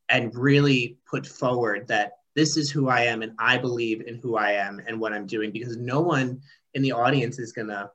and 0.08 0.34
really 0.34 0.98
put 1.08 1.26
forward 1.26 1.88
that 1.88 2.12
this 2.34 2.56
is 2.56 2.70
who 2.70 2.88
I 2.88 3.02
am 3.02 3.22
and 3.22 3.32
I 3.38 3.58
believe 3.58 4.02
in 4.02 4.16
who 4.16 4.36
I 4.36 4.52
am 4.52 4.80
and 4.86 5.00
what 5.00 5.12
I'm 5.12 5.26
doing 5.26 5.50
because 5.50 5.76
no 5.76 6.00
one 6.00 6.42
in 6.74 6.82
the 6.82 6.92
audience 6.92 7.38
is 7.38 7.52
going 7.52 7.68
to 7.68 7.90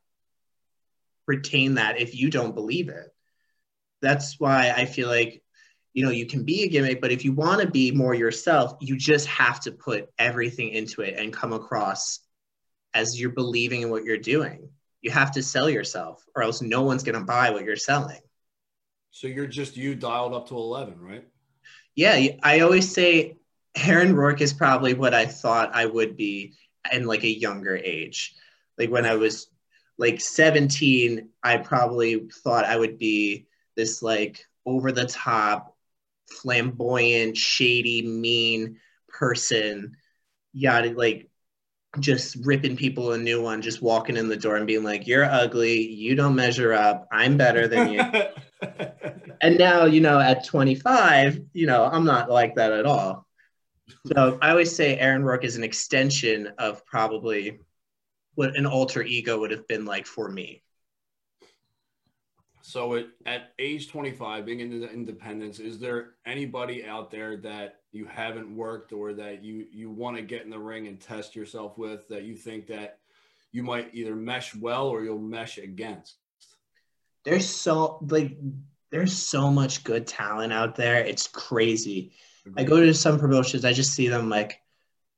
retain 1.27 1.75
that 1.75 1.99
if 1.99 2.15
you 2.15 2.29
don't 2.29 2.55
believe 2.55 2.89
it. 2.89 3.07
That's 4.01 4.39
why 4.39 4.73
I 4.75 4.85
feel 4.85 5.07
like 5.07 5.43
you 5.93 6.03
know 6.03 6.11
you 6.11 6.25
can 6.25 6.43
be 6.43 6.63
a 6.63 6.69
gimmick 6.69 7.01
but 7.01 7.11
if 7.11 7.25
you 7.25 7.33
want 7.33 7.61
to 7.61 7.69
be 7.69 7.91
more 7.91 8.13
yourself 8.13 8.77
you 8.79 8.95
just 8.95 9.27
have 9.27 9.59
to 9.59 9.73
put 9.73 10.09
everything 10.17 10.69
into 10.69 11.01
it 11.01 11.19
and 11.19 11.33
come 11.33 11.51
across 11.51 12.19
as 12.93 13.19
you're 13.19 13.31
believing 13.31 13.81
in 13.81 13.89
what 13.89 14.05
you're 14.05 14.17
doing 14.17 14.69
you 15.01 15.11
have 15.11 15.31
to 15.33 15.43
sell 15.43 15.69
yourself 15.69 16.23
or 16.33 16.43
else 16.43 16.61
no 16.61 16.83
one's 16.83 17.03
going 17.03 17.19
to 17.19 17.25
buy 17.25 17.49
what 17.49 17.65
you're 17.65 17.75
selling 17.75 18.21
So 19.11 19.27
you're 19.27 19.47
just 19.47 19.75
you 19.75 19.93
dialed 19.93 20.33
up 20.33 20.47
to 20.47 20.55
11, 20.55 20.99
right? 20.99 21.27
Yeah 21.95 22.27
i 22.43 22.59
always 22.61 22.93
say 22.93 23.37
aaron 23.75 24.15
rourke 24.15 24.41
is 24.41 24.53
probably 24.53 24.93
what 24.93 25.13
i 25.13 25.25
thought 25.25 25.73
i 25.73 25.85
would 25.85 26.15
be 26.15 26.53
in 26.91 27.05
like 27.05 27.23
a 27.23 27.29
younger 27.29 27.75
age. 27.77 28.35
Like 28.77 28.89
when 28.89 29.05
i 29.05 29.15
was 29.15 29.47
like 29.97 30.21
17 30.21 31.29
i 31.43 31.57
probably 31.57 32.27
thought 32.43 32.65
i 32.65 32.77
would 32.77 32.97
be 32.97 33.47
this 33.75 34.01
like 34.01 34.45
over 34.65 34.91
the 34.91 35.05
top 35.05 35.75
flamboyant 36.29 37.37
shady 37.37 38.05
mean 38.05 38.77
person. 39.07 39.97
Yada 40.53 40.91
like 40.91 41.29
just 41.99 42.37
ripping 42.45 42.77
people 42.77 43.11
a 43.11 43.17
new 43.17 43.41
one 43.41 43.61
just 43.61 43.81
walking 43.81 44.15
in 44.15 44.29
the 44.29 44.37
door 44.37 44.55
and 44.55 44.67
being 44.67 44.83
like 44.83 45.07
you're 45.07 45.25
ugly. 45.25 45.87
You 45.87 46.15
don't 46.15 46.35
measure 46.35 46.73
up. 46.73 47.07
I'm 47.11 47.37
better 47.37 47.67
than 47.67 47.91
you 47.91 48.01
and 49.41 49.57
now 49.57 49.85
you 49.85 50.01
know 50.01 50.19
at 50.19 50.45
25 50.45 51.41
you 51.53 51.65
know 51.65 51.85
i'm 51.85 52.05
not 52.05 52.29
like 52.29 52.55
that 52.55 52.71
at 52.71 52.85
all 52.85 53.25
so 54.05 54.37
i 54.41 54.49
always 54.51 54.75
say 54.75 54.97
aaron 54.97 55.23
rourke 55.23 55.43
is 55.43 55.55
an 55.55 55.63
extension 55.63 56.49
of 56.57 56.85
probably 56.85 57.59
what 58.35 58.55
an 58.55 58.65
alter 58.65 59.03
ego 59.03 59.39
would 59.39 59.51
have 59.51 59.67
been 59.67 59.85
like 59.85 60.05
for 60.05 60.29
me 60.29 60.61
so 62.71 62.95
at, 62.95 63.07
at 63.25 63.51
age 63.59 63.89
25, 63.89 64.45
being 64.45 64.61
in 64.61 64.79
the 64.79 64.89
independence, 64.89 65.59
is 65.59 65.79
there 65.79 66.11
anybody 66.25 66.85
out 66.85 67.11
there 67.11 67.35
that 67.37 67.79
you 67.91 68.05
haven't 68.05 68.55
worked 68.55 68.93
or 68.93 69.13
that 69.13 69.43
you 69.43 69.65
you 69.73 69.89
want 69.89 70.15
to 70.15 70.23
get 70.23 70.43
in 70.43 70.49
the 70.49 70.59
ring 70.59 70.87
and 70.87 70.99
test 70.99 71.35
yourself 71.35 71.77
with 71.77 72.07
that 72.07 72.23
you 72.23 72.35
think 72.35 72.67
that 72.67 72.99
you 73.51 73.61
might 73.63 73.89
either 73.93 74.15
mesh 74.15 74.55
well 74.55 74.87
or 74.87 75.03
you'll 75.03 75.19
mesh 75.19 75.57
against? 75.57 76.20
There's 77.25 77.47
so 77.47 77.99
like 78.09 78.37
there's 78.91 79.13
so 79.13 79.49
much 79.49 79.83
good 79.83 80.07
talent 80.07 80.51
out 80.51 80.75
there. 80.75 81.03
It's 81.03 81.27
crazy. 81.27 82.13
I 82.45 82.49
mm-hmm. 82.49 82.69
go 82.69 82.81
to 82.81 82.93
some 82.93 83.19
promotions 83.19 83.65
i 83.65 83.71
just 83.71 83.93
see 83.93 84.07
them 84.07 84.29
like 84.29 84.59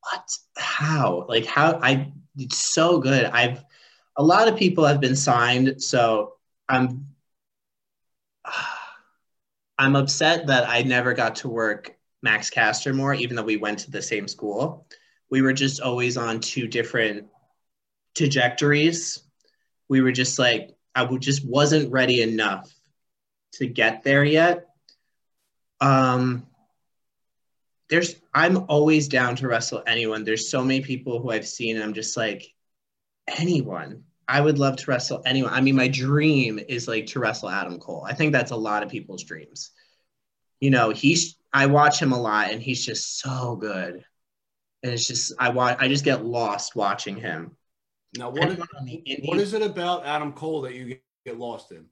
what? 0.01 0.29
How? 0.57 1.25
Like 1.29 1.45
how? 1.45 1.79
I 1.81 2.11
it's 2.37 2.73
so 2.73 2.99
good. 2.99 3.25
I've 3.25 3.63
a 4.17 4.23
lot 4.23 4.47
of 4.47 4.57
people 4.57 4.85
have 4.85 5.01
been 5.01 5.15
signed 5.15 5.81
so 5.81 6.33
i'm 6.69 7.07
i'm 9.79 9.95
upset 9.95 10.45
that 10.47 10.69
i 10.69 10.83
never 10.83 11.13
got 11.13 11.37
to 11.37 11.49
work 11.49 11.97
max 12.23 12.49
caster 12.49 12.93
more 12.93 13.13
even 13.13 13.35
though 13.35 13.43
we 13.43 13.57
went 13.57 13.79
to 13.79 13.91
the 13.91 14.01
same 14.01 14.27
school. 14.27 14.87
We 15.29 15.41
were 15.41 15.53
just 15.53 15.81
always 15.81 16.17
on 16.17 16.39
two 16.39 16.67
different 16.67 17.27
trajectories. 18.15 19.19
We 19.89 20.01
were 20.01 20.11
just 20.11 20.39
like 20.39 20.75
i 20.95 21.05
just 21.17 21.45
wasn't 21.45 21.91
ready 21.91 22.21
enough 22.21 22.71
to 23.53 23.67
get 23.67 24.03
there 24.03 24.23
yet. 24.23 24.67
Um 25.79 26.47
there's 27.89 28.15
i'm 28.33 28.65
always 28.69 29.07
down 29.07 29.35
to 29.37 29.47
wrestle 29.47 29.83
anyone. 29.85 30.23
There's 30.23 30.49
so 30.49 30.63
many 30.63 30.81
people 30.81 31.19
who 31.19 31.31
i've 31.31 31.47
seen 31.47 31.75
and 31.75 31.83
i'm 31.83 31.93
just 31.93 32.17
like 32.17 32.45
anyone. 33.27 34.03
I 34.27 34.39
would 34.39 34.57
love 34.57 34.77
to 34.77 34.89
wrestle 34.89 35.21
anyone. 35.25 35.53
I 35.53 35.61
mean 35.61 35.75
my 35.75 35.87
dream 35.87 36.59
is 36.59 36.87
like 36.87 37.07
to 37.07 37.19
wrestle 37.19 37.49
adam 37.49 37.79
cole. 37.79 38.05
I 38.07 38.13
think 38.13 38.31
that's 38.31 38.51
a 38.51 38.55
lot 38.55 38.83
of 38.83 38.89
people's 38.89 39.23
dreams. 39.23 39.71
You 40.59 40.71
know 40.71 40.89
he's 40.91 41.35
i 41.51 41.65
watch 41.67 42.01
him 42.01 42.13
a 42.13 42.21
lot 42.21 42.51
and 42.51 42.61
he's 42.61 42.85
just 42.85 43.19
so 43.19 43.55
good. 43.55 44.03
And 44.81 44.93
it's 44.93 45.07
just 45.07 45.33
i 45.39 45.49
watch 45.49 45.77
i 45.79 45.87
just 45.87 46.05
get 46.05 46.25
lost 46.25 46.75
watching 46.75 47.17
him 47.17 47.57
Now, 48.15 48.29
what, 48.29 48.43
Anyone 48.43 48.67
on 48.79 48.85
the 48.85 49.01
indie- 49.07 49.27
what 49.27 49.39
is 49.39 49.53
it 49.53 49.61
about 49.61 50.05
Adam 50.05 50.33
Cole 50.33 50.61
that 50.61 50.73
you 50.75 50.97
get 51.25 51.37
lost 51.37 51.71
in? 51.71 51.85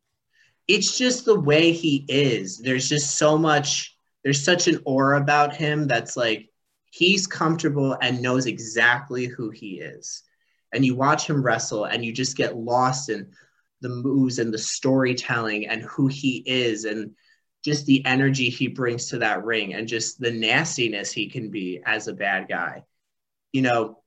it's 0.67 0.97
just 0.97 1.25
the 1.25 1.39
way 1.39 1.71
he 1.71 2.05
is. 2.07 2.59
There's 2.59 2.87
just 2.87 3.17
so 3.17 3.37
much, 3.37 3.97
there's 4.23 4.43
such 4.43 4.67
an 4.67 4.79
aura 4.85 5.19
about 5.19 5.53
him 5.55 5.87
that's 5.87 6.15
like 6.15 6.49
he's 6.91 7.27
comfortable 7.27 7.97
and 8.01 8.21
knows 8.21 8.45
exactly 8.45 9.25
who 9.25 9.49
he 9.49 9.79
is. 9.79 10.23
And 10.71 10.85
you 10.85 10.95
watch 10.95 11.27
him 11.27 11.43
wrestle 11.43 11.85
and 11.85 12.05
you 12.05 12.13
just 12.13 12.37
get 12.37 12.55
lost 12.55 13.09
in 13.09 13.31
the 13.81 13.89
moves 13.89 14.39
and 14.39 14.53
the 14.53 14.57
storytelling 14.59 15.67
and 15.67 15.81
who 15.81 16.07
he 16.07 16.43
is 16.45 16.85
and 16.85 17.15
just 17.65 17.85
the 17.85 18.05
energy 18.05 18.49
he 18.49 18.67
brings 18.67 19.07
to 19.07 19.17
that 19.17 19.43
ring 19.43 19.73
and 19.73 19.87
just 19.87 20.19
the 20.19 20.31
nastiness 20.31 21.11
he 21.11 21.27
can 21.29 21.49
be 21.49 21.81
as 21.85 22.07
a 22.07 22.13
bad 22.13 22.47
guy. 22.47 22.83
You 23.51 23.63
know, 23.63 24.03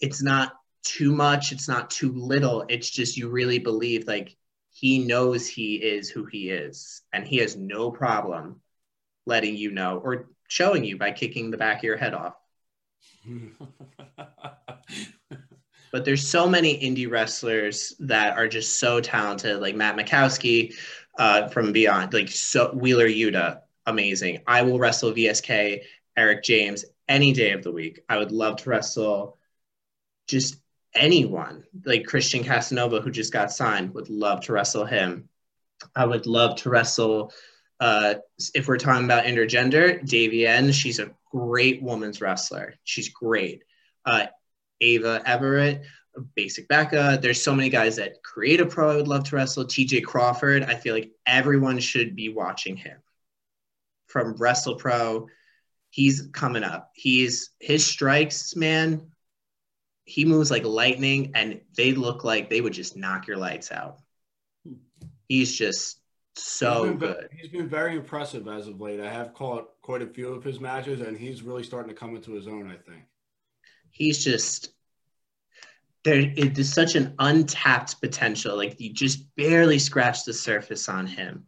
it's 0.00 0.22
not 0.22 0.52
too 0.82 1.12
much, 1.12 1.52
it's 1.52 1.68
not 1.68 1.90
too 1.90 2.12
little. 2.12 2.64
It's 2.68 2.90
just 2.90 3.16
you 3.16 3.28
really 3.28 3.58
believe 3.58 4.06
like 4.06 4.36
he 4.72 4.98
knows 4.98 5.46
he 5.46 5.76
is 5.76 6.08
who 6.08 6.24
he 6.24 6.50
is 6.50 7.02
and 7.12 7.26
he 7.26 7.36
has 7.38 7.56
no 7.56 7.90
problem 7.90 8.60
letting 9.26 9.54
you 9.56 9.70
know 9.70 9.98
or 9.98 10.30
showing 10.48 10.82
you 10.84 10.96
by 10.96 11.12
kicking 11.12 11.50
the 11.50 11.56
back 11.56 11.78
of 11.78 11.84
your 11.84 11.96
head 11.96 12.14
off 12.14 12.34
but 15.92 16.04
there's 16.04 16.26
so 16.26 16.48
many 16.48 16.78
indie 16.78 17.10
wrestlers 17.10 17.94
that 18.00 18.36
are 18.36 18.48
just 18.48 18.78
so 18.78 19.00
talented 19.00 19.60
like 19.60 19.76
matt 19.76 19.96
makowski 19.96 20.74
uh, 21.18 21.48
from 21.48 21.72
beyond 21.72 22.12
like 22.12 22.28
so 22.28 22.72
wheeler 22.72 23.08
yuta 23.08 23.60
amazing 23.86 24.40
i 24.46 24.62
will 24.62 24.78
wrestle 24.78 25.12
vsk 25.12 25.82
eric 26.16 26.42
james 26.42 26.84
any 27.08 27.32
day 27.32 27.52
of 27.52 27.62
the 27.62 27.70
week 27.70 28.00
i 28.08 28.16
would 28.16 28.32
love 28.32 28.56
to 28.56 28.70
wrestle 28.70 29.38
just 30.26 30.56
anyone 30.94 31.64
like 31.84 32.06
christian 32.06 32.44
casanova 32.44 33.00
who 33.00 33.10
just 33.10 33.32
got 33.32 33.52
signed 33.52 33.94
would 33.94 34.10
love 34.10 34.40
to 34.42 34.52
wrestle 34.52 34.84
him. 34.84 35.28
I 35.96 36.04
would 36.04 36.26
love 36.26 36.56
to 36.58 36.70
wrestle 36.70 37.32
uh, 37.80 38.14
if 38.54 38.68
we're 38.68 38.78
talking 38.78 39.04
about 39.04 39.24
intergender 39.24 40.00
davienne 40.02 40.72
she's 40.72 40.98
a 40.98 41.10
great 41.32 41.82
women's 41.82 42.20
wrestler. 42.20 42.74
She's 42.84 43.08
great. 43.08 43.64
Uh, 44.04 44.26
ava 44.80 45.22
everett 45.26 45.82
basic 46.34 46.68
becca. 46.68 47.18
There's 47.20 47.42
so 47.42 47.54
many 47.54 47.70
guys 47.70 47.98
at 47.98 48.22
Create 48.22 48.60
A 48.60 48.66
Pro 48.66 48.90
i 48.90 48.96
would 48.96 49.08
love 49.08 49.24
to 49.24 49.36
wrestle. 49.36 49.64
Tj 49.64 50.04
crawford. 50.04 50.62
I 50.62 50.74
feel 50.74 50.94
like 50.94 51.10
everyone 51.26 51.78
should 51.78 52.14
be 52.14 52.28
watching 52.28 52.76
him. 52.76 52.98
From 54.06 54.36
wrestle 54.36 54.76
pro 54.76 55.28
he's 55.92 56.28
coming 56.32 56.64
up. 56.64 56.90
He's 56.94 57.50
his 57.60 57.86
strikes 57.86 58.56
man 58.56 59.11
he 60.04 60.24
moves 60.24 60.50
like 60.50 60.64
lightning 60.64 61.32
and 61.34 61.60
they 61.76 61.92
look 61.92 62.24
like 62.24 62.50
they 62.50 62.60
would 62.60 62.72
just 62.72 62.96
knock 62.96 63.26
your 63.26 63.36
lights 63.36 63.70
out. 63.70 63.98
Hmm. 64.66 64.74
He's 65.28 65.52
just 65.52 66.00
so 66.36 66.84
He's 66.84 66.90
been 66.90 66.98
good. 66.98 67.28
He's 67.32 67.50
been 67.50 67.68
very 67.68 67.96
impressive 67.96 68.48
as 68.48 68.66
of 68.66 68.80
late. 68.80 69.00
I 69.00 69.10
have 69.10 69.34
caught 69.34 69.68
quite 69.82 70.02
a 70.02 70.06
few 70.06 70.32
of 70.32 70.42
his 70.42 70.60
matches, 70.60 71.00
and 71.00 71.16
he's 71.16 71.42
really 71.42 71.62
starting 71.62 71.90
to 71.90 71.98
come 71.98 72.16
into 72.16 72.32
his 72.32 72.46
own. 72.46 72.70
I 72.70 72.76
think. 72.76 73.04
He's 73.90 74.24
just 74.24 74.72
there 76.04 76.18
it 76.18 76.58
is 76.58 76.72
such 76.72 76.94
an 76.94 77.14
untapped 77.18 78.00
potential. 78.00 78.56
Like 78.56 78.80
you 78.80 78.92
just 78.92 79.34
barely 79.36 79.78
scratch 79.78 80.24
the 80.24 80.32
surface 80.32 80.88
on 80.88 81.06
him. 81.06 81.46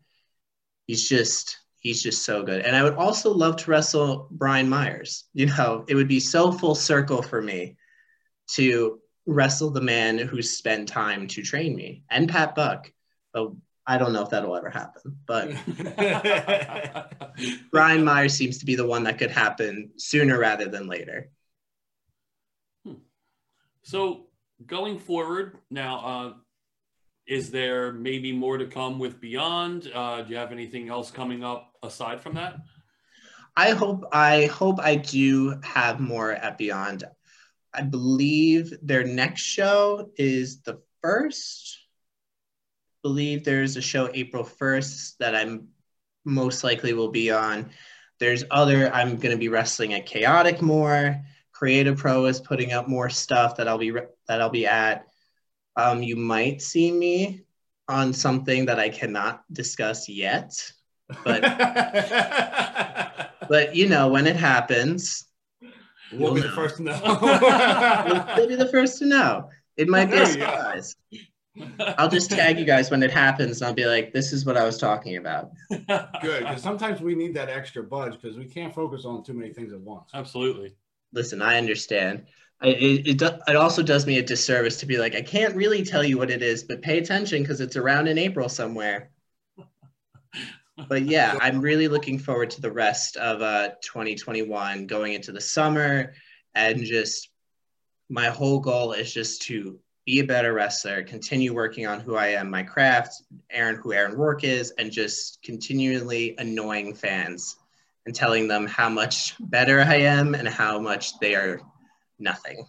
He's 0.87 1.09
just 1.09 1.59
he's 1.79 2.03
just 2.03 2.25
so 2.25 2.43
good. 2.43 2.63
And 2.63 2.77
I 2.77 2.83
would 2.83 2.95
also 2.95 3.31
love 3.33 3.57
to 3.57 3.71
wrestle 3.71 4.29
Brian 4.31 4.69
Myers. 4.69 5.25
You 5.33 5.47
know, 5.47 5.85
it 5.89 5.95
would 5.95 6.09
be 6.09 6.21
so 6.21 6.53
full 6.53 6.75
circle 6.75 7.23
for 7.23 7.41
me 7.43 7.77
to 8.53 9.01
wrestle 9.27 9.71
the 9.71 9.81
man 9.81 10.19
who 10.19 10.43
spent 10.43 10.89
time 10.89 11.27
to 11.29 11.43
train 11.43 11.75
me 11.75 12.03
and 12.11 12.29
Pat 12.29 12.55
Buck. 12.55 12.91
But 13.33 13.53
I 13.87 13.99
don't 13.99 14.13
know 14.13 14.23
if 14.23 14.31
that'll 14.31 14.57
ever 14.57 14.71
happen. 14.71 15.19
But 15.27 15.51
Brian 17.71 18.05
Meyer 18.05 18.29
seems 18.29 18.59
to 18.59 18.67
be 18.67 18.77
the 18.77 18.87
one 18.87 19.05
that 19.05 19.19
could 19.19 19.31
happen 19.31 19.91
sooner 19.97 20.39
rather 20.39 20.67
than 20.67 20.87
later. 20.87 21.31
So 23.83 24.27
going 24.67 24.99
forward 24.99 25.59
now, 25.71 25.99
uh, 25.99 26.33
is 27.27 27.51
there 27.51 27.93
maybe 27.93 28.33
more 28.33 28.59
to 28.59 28.67
come 28.67 28.99
with 28.99 29.21
Beyond? 29.21 29.91
Uh, 29.95 30.23
do 30.23 30.31
you 30.31 30.37
have 30.37 30.53
anything 30.53 30.89
else 30.89 31.11
coming 31.11 31.45
up 31.45 31.73
aside 31.83 32.21
from 32.21 32.35
that? 32.35 32.57
I 33.57 33.71
hope 33.71 34.05
I 34.13 34.47
hope 34.47 34.81
I 34.81 34.97
do 34.97 35.61
have 35.63 36.01
more 36.01 36.33
at 36.33 36.59
Beyond. 36.59 37.05
I 37.75 37.83
believe 37.83 38.73
their 38.83 39.05
next 39.05 39.43
show 39.43 40.11
is 40.17 40.63
the 40.63 40.81
first. 41.03 41.79
I 42.97 43.09
believe 43.09 43.45
there's 43.45 43.77
a 43.77 43.83
show 43.83 44.11
April 44.15 44.45
1st 44.45 45.19
that 45.19 45.35
I'm 45.35 45.69
most 46.25 46.65
likely 46.65 46.93
will 46.93 47.11
be 47.11 47.31
on. 47.31 47.71
There's 48.21 48.45
other 48.51 48.93
I'm 48.93 49.17
going 49.17 49.33
to 49.33 49.39
be 49.39 49.49
wrestling 49.49 49.95
at 49.95 50.07
Chaotic 50.07 50.63
more. 50.63 51.21
Create 51.53 51.87
A 51.87 51.95
Pro 51.95 52.27
is 52.27 52.41
putting 52.41 52.73
up 52.73 52.89
more 52.89 53.11
stuff 53.11 53.57
that 53.57 53.69
I'll 53.69 53.79
be 53.79 53.91
that 53.91 54.41
I'll 54.41 54.51
be 54.51 54.67
at. 54.67 55.07
Um, 55.77 56.03
you 56.03 56.17
might 56.17 56.63
see 56.63 56.91
me 56.91 57.45
on 57.89 58.13
something 58.13 58.67
that 58.67 58.79
I 58.79 58.89
cannot 58.89 59.43
discuss 59.53 60.09
yet, 60.09 60.55
but 61.25 61.43
but 63.49 63.75
you 63.75 63.89
know 63.89 64.09
when 64.09 64.27
it 64.27 64.37
happens, 64.37 65.27
We'll 66.19 66.35
be 66.35 66.41
the 66.41 66.49
first 66.51 66.77
to 66.79 66.83
know. 66.83 66.95
you'll 68.37 68.49
be 68.49 68.57
the 68.57 68.69
first 68.71 68.99
to 68.99 69.07
know. 69.07 69.51
It 69.77 69.89
might 69.89 70.07
be 70.07 70.17
a 70.19 70.25
There 70.25 70.31
you 70.33 70.37
go. 70.39 70.45
surprise. 70.47 70.97
I'll 71.99 72.09
just 72.09 72.31
tag 72.31 72.59
you 72.59 72.65
guys 72.65 72.91
when 72.91 73.03
it 73.03 73.11
happens, 73.13 73.61
and 73.61 73.69
I'll 73.69 73.75
be 73.75 73.87
like, 73.87 74.13
"This 74.13 74.33
is 74.33 74.45
what 74.45 74.57
I 74.57 74.65
was 74.65 74.77
talking 74.77 75.17
about." 75.19 75.53
Good, 75.71 76.41
because 76.41 76.63
sometimes 76.63 77.01
we 77.01 77.15
need 77.15 77.35
that 77.35 77.49
extra 77.49 77.83
budge 77.85 78.21
because 78.21 78.37
we 78.37 78.45
can't 78.47 78.75
focus 78.75 79.05
on 79.05 79.23
too 79.23 79.35
many 79.35 79.53
things 79.53 79.73
at 79.73 79.81
once. 79.81 80.11
Absolutely. 80.15 80.75
Listen, 81.13 81.41
I 81.43 81.57
understand. 81.59 82.25
I, 82.61 82.69
it, 82.69 83.07
it, 83.07 83.19
do- 83.19 83.39
it 83.47 83.57
also 83.57 83.83
does 83.83 84.05
me 84.07 84.19
a 84.19 84.23
disservice 84.23 84.79
to 84.79 84.87
be 84.87 84.97
like, 84.99 85.15
I 85.15 85.23
can't 85.23 85.55
really 85.55 85.85
tell 85.85 86.03
you 86.03 86.19
what 86.19 86.31
it 86.31 86.43
is, 86.43 86.65
but 86.65 86.83
pay 86.83 86.99
attention 86.99 87.43
because 87.43 87.61
it's 87.61 87.77
around 87.77 88.09
in 88.09 88.19
April 88.19 88.49
somewhere. 88.49 89.11
But 90.89 91.03
yeah, 91.03 91.39
I'm 91.41 91.61
really 91.61 91.89
looking 91.89 92.19
forward 92.19 92.51
to 92.51 92.61
the 92.61 92.73
rest 92.73 93.17
of 93.17 93.43
uh, 93.43 93.71
2021 93.83 94.87
going 94.87 95.13
into 95.13 95.31
the 95.31 95.41
summer 95.41 96.15
and 96.55 96.85
just 96.85 97.29
my 98.09 98.27
whole 98.27 98.61
goal 98.61 98.93
is 98.93 99.13
just 99.13 99.43
to 99.43 99.79
be 100.05 100.21
a 100.21 100.25
better 100.25 100.53
wrestler, 100.53 101.03
continue 101.03 101.55
working 101.55 101.87
on 101.87 102.01
who 102.01 102.17
I 102.17 102.29
am, 102.29 102.51
my 102.51 102.63
craft, 102.63 103.23
Aaron, 103.51 103.77
who 103.77 103.93
Aaron 103.93 104.17
Rourke 104.17 104.45
is, 104.45 104.73
and 104.73 104.93
just 104.93 105.43
continually 105.43 106.35
annoying 106.39 106.95
fans 106.95 107.57
and 108.05 108.15
telling 108.15 108.47
them 108.47 108.67
how 108.67 108.91
much 108.91 109.35
better 109.41 109.81
I 109.81 109.97
am 109.97 110.35
and 110.35 110.47
how 110.47 110.79
much 110.79 111.19
they 111.21 111.35
are 111.35 111.61
nothing. 112.19 112.67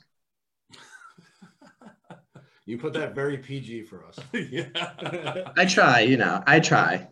You 2.66 2.80
put 2.80 2.94
that 2.94 3.14
very 3.14 3.38
PG 3.38 3.84
for 3.84 4.06
us. 4.06 4.18
yeah. 4.34 5.52
I 5.56 5.66
try, 5.66 6.00
you 6.00 6.18
know, 6.18 6.42
I 6.48 6.60
try. 6.60 7.08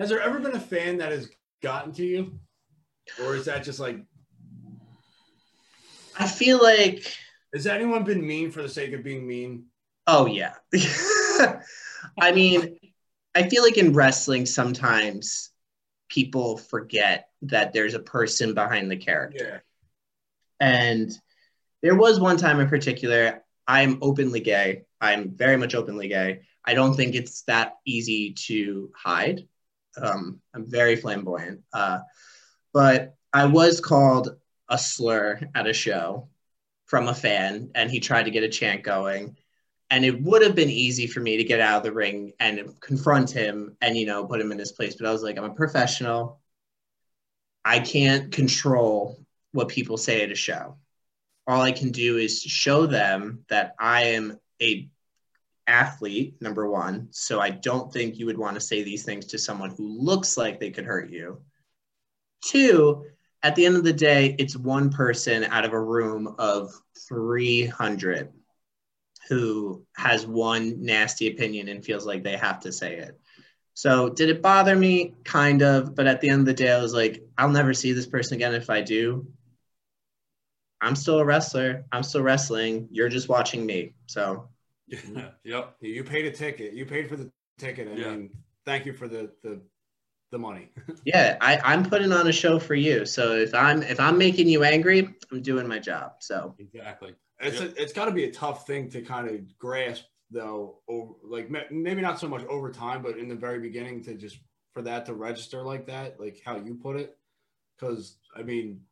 Has 0.00 0.08
there 0.08 0.20
ever 0.20 0.40
been 0.40 0.56
a 0.56 0.60
fan 0.60 0.96
that 0.98 1.12
has 1.12 1.28
gotten 1.62 1.92
to 1.92 2.04
you? 2.04 2.40
Or 3.22 3.36
is 3.36 3.44
that 3.44 3.62
just 3.62 3.78
like, 3.78 3.98
I 6.18 6.26
feel 6.26 6.60
like, 6.60 7.14
has 7.52 7.66
anyone 7.66 8.04
been 8.04 8.26
mean 8.26 8.50
for 8.50 8.62
the 8.62 8.68
sake 8.68 8.94
of 8.94 9.04
being 9.04 9.26
mean? 9.26 9.66
oh, 10.06 10.26
yeah. 10.26 10.54
I 12.20 12.32
mean, 12.32 12.78
I 13.34 13.48
feel 13.48 13.62
like 13.62 13.76
in 13.76 13.92
wrestling, 13.92 14.46
sometimes 14.46 15.50
people 16.08 16.56
forget 16.56 17.28
that 17.42 17.72
there's 17.72 17.94
a 17.94 18.00
person 18.00 18.54
behind 18.54 18.90
the 18.90 18.96
character. 18.96 19.62
Yeah. 20.60 20.66
And 20.66 21.12
there 21.82 21.94
was 21.94 22.18
one 22.18 22.38
time 22.38 22.58
in 22.58 22.68
particular, 22.68 23.44
I'm 23.68 23.98
openly 24.00 24.40
gay. 24.40 24.84
I'm 25.00 25.30
very 25.30 25.56
much 25.56 25.74
openly 25.74 26.08
gay. 26.08 26.40
I 26.64 26.74
don't 26.74 26.94
think 26.94 27.14
it's 27.14 27.42
that 27.42 27.74
easy 27.84 28.32
to 28.46 28.90
hide. 28.96 29.46
Um, 29.96 30.40
I'm 30.54 30.70
very 30.70 30.96
flamboyant. 30.96 31.62
Uh, 31.72 32.00
but 32.72 33.14
I 33.32 33.46
was 33.46 33.80
called 33.80 34.36
a 34.68 34.78
slur 34.78 35.40
at 35.54 35.66
a 35.66 35.72
show 35.72 36.28
from 36.86 37.08
a 37.08 37.14
fan, 37.14 37.70
and 37.74 37.90
he 37.90 38.00
tried 38.00 38.24
to 38.24 38.30
get 38.30 38.42
a 38.42 38.48
chant 38.48 38.82
going. 38.82 39.36
And 39.90 40.04
it 40.04 40.22
would 40.22 40.42
have 40.42 40.54
been 40.54 40.70
easy 40.70 41.06
for 41.06 41.20
me 41.20 41.36
to 41.36 41.44
get 41.44 41.60
out 41.60 41.78
of 41.78 41.82
the 41.82 41.92
ring 41.92 42.32
and 42.38 42.80
confront 42.80 43.30
him 43.30 43.76
and, 43.80 43.96
you 43.96 44.06
know, 44.06 44.24
put 44.24 44.40
him 44.40 44.52
in 44.52 44.58
his 44.58 44.72
place. 44.72 44.94
But 44.94 45.06
I 45.06 45.12
was 45.12 45.22
like, 45.22 45.36
I'm 45.36 45.44
a 45.44 45.54
professional. 45.54 46.40
I 47.64 47.80
can't 47.80 48.30
control 48.30 49.24
what 49.52 49.68
people 49.68 49.96
say 49.96 50.22
at 50.22 50.30
a 50.30 50.36
show. 50.36 50.76
All 51.46 51.60
I 51.60 51.72
can 51.72 51.90
do 51.90 52.18
is 52.18 52.40
show 52.40 52.86
them 52.86 53.44
that 53.48 53.74
I 53.80 54.04
am 54.04 54.38
a 54.62 54.88
athlete, 55.70 56.34
number 56.42 56.68
one. 56.68 57.08
So 57.12 57.40
I 57.40 57.50
don't 57.50 57.92
think 57.92 58.18
you 58.18 58.26
would 58.26 58.36
want 58.36 58.54
to 58.54 58.60
say 58.60 58.82
these 58.82 59.04
things 59.04 59.26
to 59.26 59.38
someone 59.38 59.70
who 59.70 59.86
looks 59.86 60.36
like 60.36 60.58
they 60.58 60.70
could 60.70 60.84
hurt 60.84 61.10
you. 61.10 61.40
Two, 62.44 63.06
at 63.42 63.54
the 63.54 63.64
end 63.64 63.76
of 63.76 63.84
the 63.84 63.92
day, 63.92 64.34
it's 64.38 64.56
one 64.56 64.90
person 64.90 65.44
out 65.44 65.64
of 65.64 65.72
a 65.72 65.80
room 65.80 66.34
of 66.38 66.72
300 67.08 68.32
who 69.28 69.86
has 69.96 70.26
one 70.26 70.82
nasty 70.82 71.28
opinion 71.28 71.68
and 71.68 71.84
feels 71.84 72.04
like 72.04 72.24
they 72.24 72.36
have 72.36 72.60
to 72.60 72.72
say 72.72 72.96
it. 72.96 73.18
So 73.74 74.10
did 74.10 74.28
it 74.28 74.42
bother 74.42 74.74
me? 74.74 75.14
Kind 75.24 75.62
of. 75.62 75.94
But 75.94 76.06
at 76.06 76.20
the 76.20 76.28
end 76.28 76.40
of 76.40 76.46
the 76.46 76.54
day, 76.54 76.72
I 76.72 76.82
was 76.82 76.92
like, 76.92 77.22
I'll 77.38 77.48
never 77.48 77.72
see 77.72 77.92
this 77.92 78.06
person 78.06 78.34
again 78.34 78.54
if 78.54 78.68
I 78.68 78.82
do. 78.82 79.26
I'm 80.80 80.96
still 80.96 81.20
a 81.20 81.24
wrestler. 81.24 81.84
I'm 81.92 82.02
still 82.02 82.22
wrestling. 82.22 82.88
You're 82.90 83.08
just 83.08 83.28
watching 83.28 83.64
me. 83.64 83.94
So 84.06 84.48
Mm-hmm. 84.90 85.20
yep. 85.44 85.76
You 85.80 86.04
paid 86.04 86.26
a 86.26 86.30
ticket. 86.30 86.72
You 86.74 86.86
paid 86.86 87.08
for 87.08 87.16
the 87.16 87.30
ticket. 87.58 87.88
I 87.88 87.92
Yeah. 87.96 88.10
mean, 88.10 88.30
thank 88.64 88.86
you 88.86 88.92
for 88.92 89.08
the 89.08 89.30
the, 89.42 89.60
the 90.30 90.38
money. 90.38 90.70
yeah, 91.04 91.36
I, 91.40 91.58
I'm 91.64 91.84
putting 91.84 92.12
on 92.12 92.26
a 92.26 92.32
show 92.32 92.58
for 92.58 92.74
you. 92.74 93.04
So 93.06 93.34
if 93.36 93.54
I'm 93.54 93.82
if 93.82 93.98
I'm 94.00 94.18
making 94.18 94.48
you 94.48 94.64
angry, 94.64 95.14
I'm 95.30 95.42
doing 95.42 95.66
my 95.66 95.78
job. 95.78 96.12
So 96.20 96.54
Exactly. 96.58 97.14
It's 97.40 97.60
Yep. 97.60 97.76
a, 97.76 97.82
it's 97.82 97.92
got 97.92 98.04
to 98.04 98.10
be 98.12 98.24
a 98.24 98.32
tough 98.32 98.66
thing 98.66 98.90
to 98.90 99.00
kind 99.00 99.28
of 99.28 99.58
grasp, 99.58 100.04
though. 100.30 100.82
Over, 100.88 101.14
like 101.24 101.50
maybe 101.70 102.02
not 102.02 102.20
so 102.20 102.28
much 102.28 102.44
over 102.46 102.70
time, 102.70 103.02
but 103.02 103.16
in 103.16 103.28
the 103.28 103.34
very 103.34 103.58
beginning, 103.60 104.04
to 104.04 104.14
just 104.14 104.38
for 104.72 104.82
that 104.82 105.06
to 105.06 105.14
register 105.14 105.62
like 105.62 105.86
that, 105.86 106.20
like 106.20 106.40
how 106.44 106.56
you 106.56 106.74
put 106.74 106.96
it, 106.96 107.16
because 107.76 108.18
I 108.36 108.42
mean, 108.42 108.82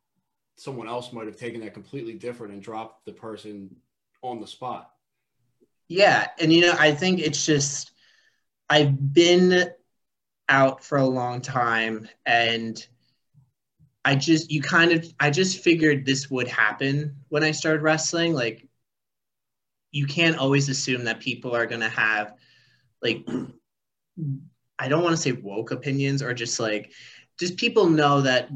someone 0.56 0.88
else 0.88 1.12
might 1.12 1.26
have 1.26 1.36
taken 1.36 1.60
that 1.60 1.74
completely 1.74 2.14
different 2.14 2.52
and 2.54 2.62
dropped 2.62 3.04
the 3.04 3.12
person 3.12 3.76
on 4.22 4.40
the 4.40 4.46
spot. 4.46 4.90
Yeah, 5.88 6.28
and 6.38 6.52
you 6.52 6.60
know, 6.62 6.74
I 6.78 6.92
think 6.94 7.20
it's 7.20 7.44
just 7.46 7.92
I've 8.70 9.14
been 9.14 9.70
out 10.48 10.84
for 10.84 10.98
a 10.98 11.06
long 11.06 11.42
time 11.42 12.08
and 12.26 12.86
I 14.04 14.14
just 14.16 14.50
you 14.50 14.62
kind 14.62 14.92
of 14.92 15.04
I 15.20 15.30
just 15.30 15.58
figured 15.62 16.04
this 16.06 16.30
would 16.30 16.48
happen 16.48 17.16
when 17.28 17.44
I 17.44 17.50
started 17.52 17.82
wrestling 17.82 18.32
like 18.32 18.66
you 19.90 20.06
can't 20.06 20.36
always 20.38 20.68
assume 20.68 21.04
that 21.04 21.20
people 21.20 21.54
are 21.54 21.66
going 21.66 21.80
to 21.80 21.88
have 21.88 22.34
like 23.02 23.26
I 24.78 24.88
don't 24.88 25.02
want 25.02 25.16
to 25.16 25.22
say 25.22 25.32
woke 25.32 25.70
opinions 25.70 26.22
or 26.22 26.32
just 26.34 26.60
like 26.60 26.92
just 27.38 27.56
people 27.56 27.88
know 27.88 28.20
that 28.22 28.48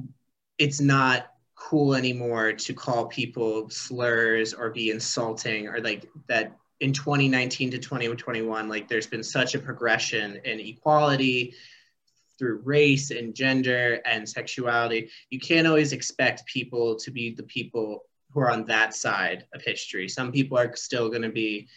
it's 0.59 0.81
not 0.81 1.27
cool 1.55 1.95
anymore 1.95 2.53
to 2.53 2.75
call 2.75 3.07
people 3.07 3.69
slurs 3.71 4.55
or 4.55 4.71
be 4.71 4.91
insulting 4.91 5.69
or 5.69 5.81
like 5.81 6.09
that 6.29 6.57
in 6.83 6.93
2019 6.93 7.71
to 7.71 7.79
2021 7.79 8.69
like 8.69 8.89
there's 8.89 9.07
been 9.07 9.23
such 9.23 9.55
a 9.55 9.59
progression 9.59 10.41
in 10.45 10.59
equality 10.59 11.55
through 12.39 12.61
race 12.65 13.13
and 13.13 13.37
gender 13.37 14.01
and 14.05 14.29
sexuality. 14.29 15.09
You 15.31 15.39
can't 15.39 15.69
always 15.69 15.93
expect 15.93 16.45
people 16.45 16.97
to 16.97 17.13
be 17.13 17.35
the 17.35 17.45
people 17.45 18.03
who 18.33 18.41
are 18.41 18.51
on 18.51 18.67
that 18.67 18.95
side 18.95 19.47
of 19.55 19.63
history. 19.63 20.09
Some 20.09 20.33
people 20.33 20.59
are 20.59 20.75
still 20.75 21.09
going 21.09 21.23
to 21.23 21.29
be 21.29 21.69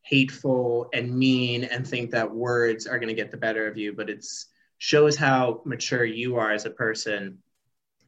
hateful 0.00 0.88
and 0.94 1.14
mean 1.14 1.64
and 1.64 1.86
think 1.86 2.10
that 2.12 2.34
words 2.34 2.86
are 2.86 2.98
going 2.98 3.08
to 3.08 3.14
get 3.14 3.30
the 3.30 3.36
better 3.38 3.66
of 3.66 3.78
you 3.78 3.94
but 3.94 4.10
it's 4.10 4.48
shows 4.76 5.16
how 5.16 5.62
mature 5.64 6.04
you 6.04 6.36
are 6.36 6.52
as 6.52 6.66
a 6.66 6.70
person 6.70 7.38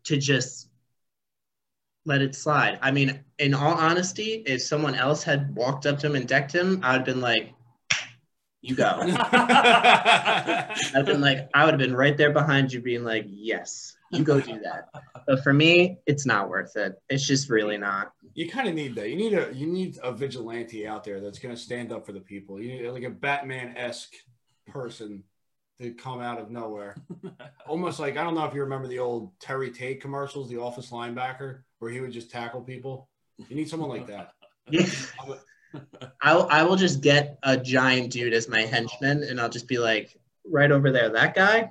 to 0.05 0.19
just 0.19 0.69
let 2.07 2.23
it 2.23 2.35
slide. 2.35 2.79
I 2.81 2.91
mean, 2.91 3.21
in 3.39 3.53
all 3.53 3.75
honesty, 3.75 4.43
if 4.47 4.63
someone 4.63 4.95
else 4.95 5.23
had 5.23 5.55
walked 5.55 5.87
up 5.87 5.99
to 6.01 6.07
him 6.07 6.17
and 6.17 6.27
decked 6.27 6.55
him, 6.55 6.81
I 6.83 6.93
would 6.93 6.99
have 6.99 7.05
been 7.05 7.21
like, 7.21 7.53
"You 8.63 8.77
go." 8.77 8.87
I've 9.33 11.05
been 11.05 11.21
like, 11.21 11.49
I 11.53 11.65
would 11.65 11.73
have 11.75 11.81
been 11.81 11.97
right 11.97 12.17
there 12.17 12.33
behind 12.33 12.73
you, 12.73 12.81
being 12.81 13.05
like, 13.05 13.27
"Yes, 13.29 13.97
you 14.13 14.25
go 14.25 14.41
do 14.41 14.59
that." 14.61 14.89
But 15.27 15.43
for 15.43 15.53
me, 15.53 15.99
it's 16.07 16.25
not 16.25 16.49
worth 16.49 16.77
it. 16.77 16.95
It's 17.09 17.27
just 17.27 17.51
really 17.51 17.77
not. 17.77 18.13
you 18.35 18.49
kind 18.49 18.69
of 18.69 18.75
need 18.75 18.95
that. 18.95 19.11
You 19.11 19.17
need 19.17 19.35
a 19.35 19.53
you 19.53 19.67
need 19.67 19.99
a 20.03 20.13
vigilante 20.13 20.87
out 20.87 21.05
there 21.05 21.21
that's 21.21 21.39
going 21.39 21.55
to 21.55 21.61
stand 21.61 21.93
up 21.93 22.07
for 22.07 22.13
the 22.13 22.21
people. 22.21 22.61
You 22.61 22.69
need 22.83 22.89
like 22.89 23.03
a 23.03 23.11
Batman 23.11 23.77
esque 23.77 24.15
person 24.67 25.25
to 25.79 25.93
come 25.93 26.21
out 26.21 26.41
of 26.41 26.51
nowhere. 26.51 26.97
Almost 27.67 28.01
like 28.01 28.17
I 28.17 28.25
don't 28.25 28.35
know 28.35 28.45
if 28.45 28.55
you 28.55 28.63
remember 28.63 28.89
the 28.89 28.99
old 29.01 29.39
Terry 29.41 29.71
Tate 29.71 30.01
commercials, 30.01 30.49
the 30.49 30.61
office 30.61 30.91
linebacker, 30.91 31.63
where 31.79 31.91
he 31.91 32.01
would 32.01 32.13
just 32.13 32.31
tackle 32.31 32.61
people. 32.63 33.09
You 33.49 33.57
need 33.57 33.69
someone 33.69 33.91
like 33.91 34.07
that. 34.07 34.33
I'll, 36.23 36.49
I 36.51 36.63
will 36.63 36.77
just 36.77 37.03
get 37.03 37.39
a 37.43 37.57
giant 37.57 38.11
dude 38.11 38.33
as 38.33 38.49
my 38.49 38.63
henchman, 38.63 39.23
and 39.23 39.41
I'll 39.41 39.49
just 39.51 39.69
be 39.69 39.79
like, 39.79 40.17
right 40.51 40.71
over 40.71 40.91
there, 40.91 41.11
that 41.11 41.35
guy. 41.35 41.71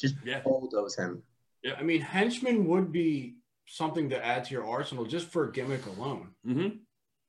Just 0.00 0.14
Yeah. 0.24 0.40
bulldoze 0.40 0.94
him. 0.96 1.22
Yeah, 1.62 1.74
I 1.78 1.82
mean, 1.82 2.00
henchman 2.00 2.66
would 2.66 2.92
be 2.92 3.36
something 3.66 4.10
to 4.10 4.24
add 4.24 4.44
to 4.44 4.52
your 4.52 4.66
arsenal 4.66 5.04
just 5.04 5.28
for 5.28 5.48
a 5.48 5.52
gimmick 5.52 5.86
alone. 5.86 6.28
hmm 6.44 6.68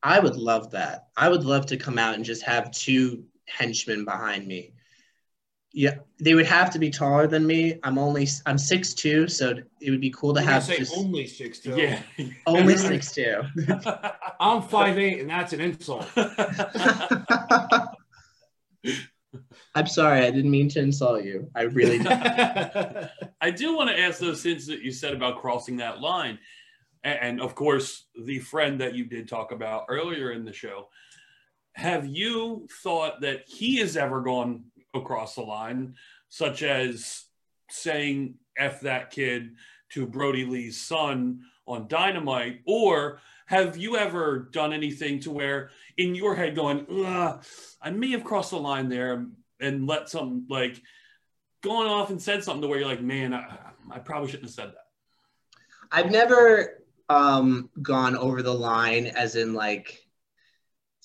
I 0.04 0.20
would 0.20 0.36
love 0.36 0.70
that. 0.72 1.08
I 1.18 1.30
would 1.30 1.44
love 1.46 1.66
to 1.68 1.78
come 1.78 1.98
out 1.98 2.14
and 2.14 2.24
just 2.24 2.44
have 2.44 2.70
two 2.70 3.24
henchmen 3.48 4.06
behind 4.06 4.46
me. 4.46 4.74
Yeah, 5.78 5.96
they 6.22 6.36
would 6.36 6.46
have 6.46 6.70
to 6.70 6.80
be 6.80 6.90
taller 6.90 7.28
than 7.28 7.46
me. 7.46 7.80
I'm 7.84 7.98
only 7.98 8.30
I'm 8.46 8.58
six 8.58 8.94
two, 8.94 9.28
so 9.28 9.56
it 9.82 9.92
would 9.92 10.00
be 10.00 10.10
cool 10.10 10.34
to 10.34 10.42
have 10.42 10.64
say 10.64 10.78
just 10.78 10.98
only 10.98 11.28
six 11.28 11.60
two. 11.60 11.76
Yeah. 11.76 12.02
only 12.48 12.78
six 12.78 13.12
two. 13.12 13.42
I'm 14.40 14.62
five 14.62 14.98
eight, 14.98 15.20
and 15.20 15.30
that's 15.30 15.52
an 15.52 15.60
insult. 15.60 16.08
I'm 19.76 19.88
sorry, 19.88 20.26
I 20.26 20.32
didn't 20.32 20.50
mean 20.50 20.70
to 20.70 20.80
insult 20.80 21.26
you. 21.26 21.52
I 21.54 21.64
really 21.64 21.98
did. 21.98 22.08
I 23.42 23.52
do 23.52 23.76
want 23.76 23.90
to 23.90 24.00
ask 24.00 24.20
those 24.20 24.42
things 24.42 24.68
that 24.68 24.82
you 24.82 24.94
said 24.94 25.14
about 25.14 25.42
crossing 25.42 25.76
that 25.78 26.00
line. 26.00 26.40
And, 27.04 27.20
and 27.20 27.42
of 27.42 27.54
course, 27.54 28.06
the 28.18 28.40
friend 28.40 28.80
that 28.80 28.96
you 28.96 29.04
did 29.04 29.28
talk 29.28 29.52
about 29.52 29.88
earlier 29.90 30.32
in 30.32 30.46
the 30.46 30.54
show. 30.54 30.88
Have 31.74 32.08
you 32.08 32.66
thought 32.82 33.20
that 33.20 33.42
he 33.46 33.80
has 33.80 33.98
ever 33.98 34.22
gone 34.22 34.64
across 34.96 35.36
the 35.36 35.42
line, 35.42 35.96
such 36.30 36.64
as 36.64 37.26
saying 37.70 38.36
F 38.58 38.82
that 38.82 39.12
kid 39.12 39.56
to 39.92 40.06
Brodie 40.06 40.46
Lee's 40.46 40.82
son 40.82 41.42
on 41.68 41.88
Dynamite? 41.88 42.62
Or 42.66 43.20
have 43.48 43.78
you 43.78 43.98
ever 43.98 44.50
done 44.52 44.74
anything 44.74 45.20
to 45.22 45.32
where 45.32 45.70
in 45.98 46.16
your 46.16 46.36
head 46.36 46.56
going, 46.56 46.86
I 47.82 47.92
may 47.92 48.12
have 48.12 48.24
crossed 48.24 48.52
the 48.52 48.60
line 48.60 48.90
there 48.90 49.28
and 49.60 49.88
let 49.88 50.10
something 50.10 50.46
like 50.50 50.82
gone 51.64 51.88
off 51.88 52.10
and 52.10 52.22
said 52.22 52.44
something 52.44 52.62
to 52.62 52.68
where 52.68 52.80
you're 52.80 52.88
like, 52.88 53.02
man, 53.02 53.34
I, 53.34 53.58
I 53.92 54.00
probably 54.00 54.30
shouldn't 54.30 54.50
have 54.50 54.54
said 54.54 54.70
that. 54.70 54.86
I've 55.92 56.12
never 56.12 56.82
um 57.08 57.70
gone 57.84 58.18
over 58.18 58.42
the 58.42 58.54
line 58.54 59.06
as 59.06 59.36
in 59.36 59.54
like 59.54 60.05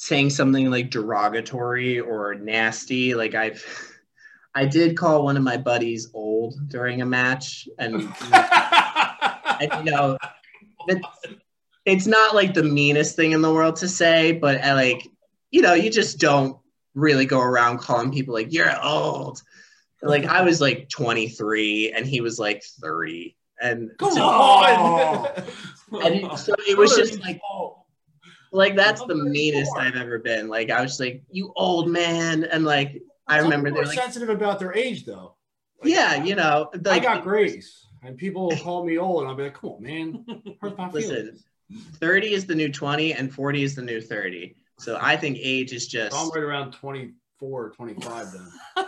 saying 0.00 0.30
something 0.30 0.70
like 0.70 0.88
derogatory 0.88 2.00
or 2.00 2.34
nasty. 2.34 3.14
Like 3.14 3.34
I've 3.34 3.62
I 4.54 4.64
did 4.64 4.96
call 4.96 5.24
one 5.24 5.36
of 5.36 5.42
my 5.42 5.58
buddies 5.58 6.08
old 6.14 6.54
during 6.68 7.02
a 7.02 7.06
match 7.06 7.68
and, 7.78 7.94
and 8.32 9.86
you 9.86 9.92
know 9.92 10.16
it's, 10.88 11.06
it's 11.84 12.06
not 12.06 12.34
like 12.34 12.54
the 12.54 12.62
meanest 12.62 13.14
thing 13.14 13.32
in 13.32 13.42
the 13.42 13.52
world 13.52 13.76
to 13.76 13.88
say, 13.88 14.32
but 14.32 14.64
I 14.64 14.72
like 14.72 15.06
you 15.50 15.60
know, 15.60 15.74
you 15.74 15.90
just 15.90 16.18
don't 16.18 16.56
really 16.94 17.26
go 17.26 17.40
around 17.40 17.80
calling 17.80 18.10
people 18.10 18.32
like 18.32 18.54
you're 18.54 18.72
old. 18.82 19.42
Like 20.00 20.24
I 20.24 20.40
was 20.40 20.62
like 20.62 20.88
23 20.88 21.92
and 21.94 22.06
he 22.06 22.22
was 22.22 22.38
like 22.38 22.64
30 22.64 23.36
and 23.60 23.90
Come 23.98 24.12
so- 24.12 24.22
on. 24.22 25.28
and 26.02 26.38
so 26.38 26.54
it 26.66 26.78
was 26.78 26.96
just 26.96 27.20
like 27.20 27.38
oh. 27.52 27.69
Like 28.52 28.76
that's 28.76 29.04
the 29.04 29.14
meanest 29.14 29.72
I've 29.76 29.96
ever 29.96 30.18
been. 30.18 30.48
Like 30.48 30.70
I 30.70 30.82
was 30.82 30.98
like, 31.00 31.22
you 31.30 31.52
old 31.56 31.88
man, 31.88 32.44
and 32.44 32.64
like 32.64 33.02
I 33.26 33.38
Some 33.38 33.50
remember 33.50 33.70
they're 33.70 33.84
like, 33.84 33.98
sensitive 33.98 34.28
about 34.28 34.58
their 34.58 34.74
age, 34.74 35.04
though. 35.04 35.36
Like, 35.82 35.92
yeah, 35.92 36.22
you 36.22 36.34
know, 36.34 36.70
I 36.86 36.98
got 36.98 37.22
grace, 37.22 37.86
and 38.02 38.16
people 38.16 38.48
will 38.48 38.56
call 38.56 38.84
me 38.84 38.98
old, 38.98 39.22
and 39.22 39.30
I'll 39.30 39.36
be 39.36 39.44
like, 39.44 39.54
"Come 39.54 39.70
on, 39.70 39.82
man, 39.82 40.24
hurt 40.60 40.76
my 40.76 40.90
Listen, 40.90 41.16
feelings." 41.16 41.44
30 41.96 42.32
is 42.34 42.46
the 42.46 42.54
new 42.54 42.70
20 42.70 43.12
and 43.14 43.32
40 43.32 43.62
is 43.62 43.74
the 43.74 43.82
new 43.82 44.00
30. 44.00 44.56
So 44.78 44.98
I 45.00 45.16
think 45.16 45.38
age 45.40 45.72
is 45.72 45.86
just 45.86 46.16
I'm 46.16 46.30
right 46.30 46.42
around 46.42 46.72
24 46.72 47.64
or 47.64 47.70
25 47.70 48.32
then. 48.32 48.86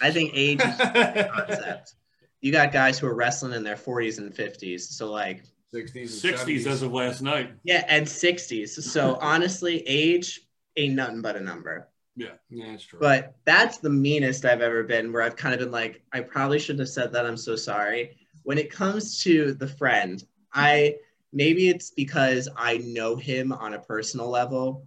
I 0.00 0.10
think 0.10 0.32
age 0.34 0.60
is 0.60 0.80
a 0.80 1.30
concept. 1.34 1.94
You 2.40 2.52
got 2.52 2.72
guys 2.72 2.98
who 2.98 3.06
are 3.06 3.14
wrestling 3.14 3.54
in 3.54 3.64
their 3.64 3.76
40s 3.76 4.18
and 4.18 4.32
50s. 4.32 4.82
So 4.82 5.10
like 5.10 5.44
60s, 5.74 6.24
and 6.24 6.38
60s 6.38 6.66
as 6.66 6.82
of 6.82 6.92
last 6.92 7.22
night. 7.22 7.52
yeah, 7.62 7.84
and 7.88 8.06
60s. 8.06 8.70
So 8.82 9.18
honestly, 9.20 9.86
age 9.86 10.40
ain't 10.76 10.94
nothing 10.94 11.22
but 11.22 11.36
a 11.36 11.40
number. 11.40 11.88
Yeah, 12.16 12.32
that's 12.50 12.84
true. 12.84 12.98
But 13.00 13.36
that's 13.44 13.78
the 13.78 13.90
meanest 13.90 14.44
I've 14.44 14.60
ever 14.60 14.82
been, 14.82 15.12
where 15.12 15.22
I've 15.22 15.36
kind 15.36 15.54
of 15.54 15.60
been 15.60 15.70
like, 15.70 16.02
I 16.12 16.20
probably 16.20 16.58
shouldn't 16.58 16.80
have 16.80 16.88
said 16.88 17.12
that. 17.12 17.24
I'm 17.24 17.36
so 17.36 17.56
sorry. 17.56 18.16
When 18.42 18.58
it 18.58 18.70
comes 18.70 19.22
to 19.22 19.54
the 19.54 19.68
friend, 19.68 20.22
I 20.52 20.96
maybe 21.32 21.68
it's 21.68 21.90
because 21.90 22.48
I 22.56 22.78
know 22.78 23.16
him 23.16 23.52
on 23.52 23.74
a 23.74 23.78
personal 23.78 24.28
level 24.28 24.86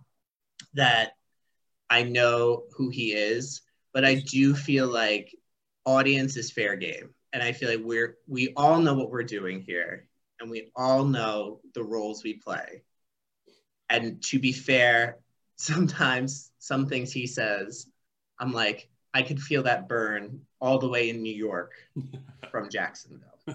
that 0.73 1.13
I 1.89 2.03
know 2.03 2.63
who 2.75 2.89
he 2.89 3.13
is, 3.13 3.61
but 3.93 4.03
I 4.03 4.15
do 4.15 4.53
feel 4.53 4.87
like 4.87 5.33
audience 5.85 6.35
is 6.35 6.51
fair 6.51 6.75
game. 6.75 7.13
And 7.31 7.41
I 7.41 7.51
feel 7.51 7.69
like 7.69 7.83
we're 7.83 8.17
we 8.27 8.53
all 8.55 8.79
know 8.79 8.93
what 8.93 9.09
we're 9.09 9.23
doing 9.23 9.61
here 9.61 10.07
and 10.39 10.49
we 10.49 10.71
all 10.75 11.05
know 11.05 11.59
the 11.73 11.83
roles 11.83 12.23
we 12.23 12.33
play. 12.33 12.83
And 13.89 14.21
to 14.23 14.39
be 14.39 14.51
fair, 14.51 15.17
sometimes 15.55 16.51
some 16.59 16.87
things 16.87 17.11
he 17.11 17.27
says, 17.27 17.87
I'm 18.39 18.51
like, 18.51 18.89
I 19.13 19.21
could 19.21 19.39
feel 19.39 19.63
that 19.63 19.87
burn 19.87 20.41
all 20.59 20.79
the 20.79 20.89
way 20.89 21.09
in 21.09 21.21
New 21.21 21.33
York 21.33 21.73
from 22.51 22.69
Jacksonville. 22.69 23.29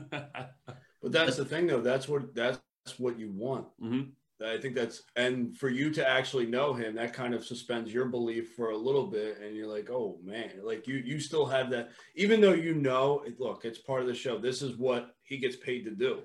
But 1.01 1.13
that's 1.13 1.37
the 1.37 1.45
thing, 1.45 1.67
though. 1.67 1.81
That's 1.81 2.09
what 2.09 2.35
that's 2.35 2.61
what 2.99 3.19
you 3.19 3.31
want. 3.31 3.67
hmm 3.81 4.03
I 4.45 4.57
think 4.57 4.77
that's 4.77 5.03
and 5.17 5.57
for 5.57 5.69
you 5.69 5.91
to 5.95 6.09
actually 6.09 6.47
know 6.47 6.73
him, 6.73 6.95
that 6.95 7.13
kind 7.13 7.35
of 7.35 7.45
suspends 7.45 7.93
your 7.93 8.05
belief 8.05 8.53
for 8.55 8.71
a 8.71 8.77
little 8.77 9.07
bit, 9.07 9.39
and 9.41 9.57
you're 9.57 9.67
like, 9.67 9.91
oh 9.91 10.19
man, 10.23 10.51
like 10.63 10.87
you 10.87 10.97
you 10.97 11.19
still 11.19 11.47
have 11.47 11.71
that, 11.71 11.91
even 12.15 12.41
though 12.41 12.53
you 12.53 12.75
know, 12.75 13.25
look, 13.39 13.65
it's 13.65 13.79
part 13.79 14.01
of 14.01 14.07
the 14.07 14.15
show. 14.15 14.39
This 14.39 14.63
is 14.63 14.77
what 14.77 15.17
he 15.23 15.39
gets 15.39 15.57
paid 15.57 15.85
to 15.85 15.91
do. 15.91 16.21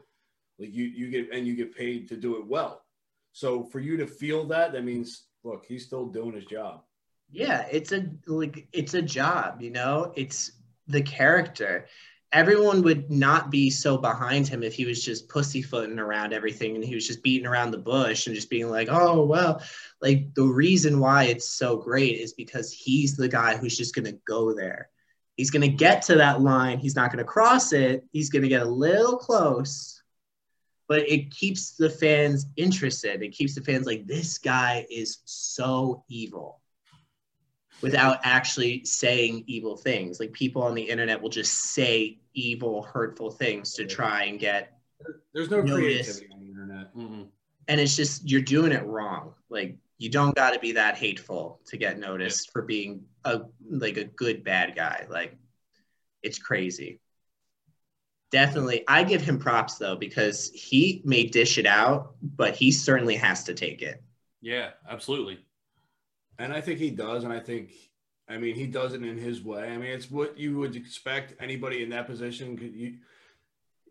Like 0.59 0.73
you 0.73 0.85
you 0.85 1.09
get 1.09 1.31
and 1.31 1.47
you 1.47 1.55
get 1.55 1.75
paid 1.75 2.07
to 2.09 2.17
do 2.17 2.37
it 2.37 2.45
well. 2.45 2.83
So 3.31 3.63
for 3.63 3.79
you 3.79 3.97
to 3.97 4.07
feel 4.07 4.45
that, 4.45 4.73
that 4.73 4.83
means 4.83 5.23
look, 5.43 5.65
he's 5.67 5.85
still 5.85 6.05
doing 6.05 6.33
his 6.33 6.45
job. 6.45 6.83
Yeah, 7.31 7.65
it's 7.71 7.91
a 7.91 8.09
like 8.27 8.67
it's 8.71 8.93
a 8.93 9.01
job, 9.01 9.61
you 9.61 9.71
know? 9.71 10.13
It's 10.15 10.51
the 10.87 11.01
character. 11.01 11.87
Everyone 12.31 12.81
would 12.81 13.11
not 13.11 13.51
be 13.51 13.69
so 13.69 13.97
behind 13.97 14.47
him 14.47 14.63
if 14.63 14.73
he 14.73 14.85
was 14.85 15.03
just 15.03 15.29
pussyfooting 15.29 15.99
around 15.99 16.33
everything 16.33 16.75
and 16.75 16.83
he 16.83 16.95
was 16.95 17.05
just 17.05 17.21
beating 17.23 17.45
around 17.45 17.71
the 17.71 17.77
bush 17.77 18.25
and 18.25 18.35
just 18.35 18.49
being 18.49 18.69
like, 18.69 18.87
"Oh, 18.89 19.25
well." 19.25 19.61
Like 20.01 20.33
the 20.33 20.43
reason 20.43 20.99
why 20.99 21.25
it's 21.25 21.47
so 21.47 21.77
great 21.77 22.19
is 22.19 22.33
because 22.33 22.71
he's 22.71 23.15
the 23.15 23.27
guy 23.27 23.55
who's 23.57 23.77
just 23.77 23.93
to 24.05 24.19
go 24.25 24.53
there. 24.53 24.89
He's 25.37 25.49
to 25.61 25.75
get 25.75 26.03
to 26.03 26.15
that 26.15 26.41
line, 26.41 26.77
he's 26.77 26.95
not 26.95 27.11
to 27.23 27.31
cross 27.31 27.73
it. 27.73 28.05
He's 28.11 28.29
to 28.43 28.49
get 28.49 28.61
a 28.61 28.69
little 28.69 29.17
close. 29.17 30.02
But 30.93 31.09
it 31.09 31.31
keeps 31.31 31.71
the 31.71 31.89
fans 31.89 32.45
interested. 32.55 33.23
It 33.23 33.29
keeps 33.29 33.55
the 33.55 33.61
fans 33.61 33.87
like 33.87 34.05
this 34.05 34.37
guy 34.37 34.85
is 34.91 35.23
so 35.25 36.03
evil 36.07 36.61
without 37.81 38.19
actually 38.21 38.85
saying 38.85 39.45
evil 39.47 39.75
things. 39.75 40.19
Like 40.19 40.33
people 40.33 40.61
on 40.61 40.75
the 40.75 40.83
internet 40.83 41.19
will 41.19 41.31
just 41.31 41.51
say 41.73 42.19
evil, 42.35 42.83
hurtful 42.83 43.31
things 43.31 43.73
to 43.73 43.87
try 43.87 44.25
and 44.25 44.37
get, 44.39 44.77
There's 45.33 45.49
no 45.49 45.61
Notice. 45.61 45.73
creativity 45.73 46.27
on 46.31 46.39
the 46.41 46.47
internet. 46.51 46.87
hmm 46.93 47.23
and 47.67 47.81
it's 47.81 47.95
just 47.95 48.29
you're 48.29 48.41
doing 48.41 48.71
it 48.71 48.85
wrong. 48.85 49.33
Like 49.49 49.75
you 49.97 50.11
don't 50.11 50.35
got 50.35 50.51
to 50.53 50.59
be 50.59 50.73
that 50.73 50.95
hateful 50.95 51.59
to 51.69 51.77
get 51.77 51.97
noticed 51.97 52.51
for 52.51 52.61
being 52.61 53.05
a 53.25 53.41
like 53.67 53.97
a 53.97 54.03
good 54.03 54.43
bad 54.43 54.75
guy. 54.75 55.07
Like 55.09 55.35
it's 56.21 56.37
crazy. 56.37 56.99
Definitely, 58.33 58.83
I 58.87 59.03
give 59.03 59.21
him 59.21 59.37
props 59.37 59.75
though 59.75 59.95
because 59.95 60.49
he 60.55 61.03
may 61.05 61.23
dish 61.23 61.59
it 61.59 61.67
out, 61.67 62.15
but 62.35 62.55
he 62.55 62.71
certainly 62.71 63.15
has 63.15 63.43
to 63.43 63.53
take 63.53 63.83
it. 63.83 64.01
Yeah, 64.41 64.71
absolutely. 64.89 65.37
And 66.39 66.51
I 66.51 66.59
think 66.59 66.79
he 66.79 66.89
does. 66.89 67.25
And 67.25 67.31
I 67.31 67.39
think, 67.39 67.73
I 68.27 68.39
mean, 68.39 68.55
he 68.55 68.65
does 68.65 68.93
it 68.93 69.03
in 69.03 69.19
his 69.19 69.43
way. 69.43 69.69
I 69.69 69.77
mean, 69.77 69.91
it's 69.91 70.09
what 70.09 70.35
you 70.35 70.57
would 70.57 70.75
expect 70.75 71.39
anybody 71.39 71.83
in 71.83 71.91
that 71.91 72.07
position. 72.07 72.57
You, 72.59 72.95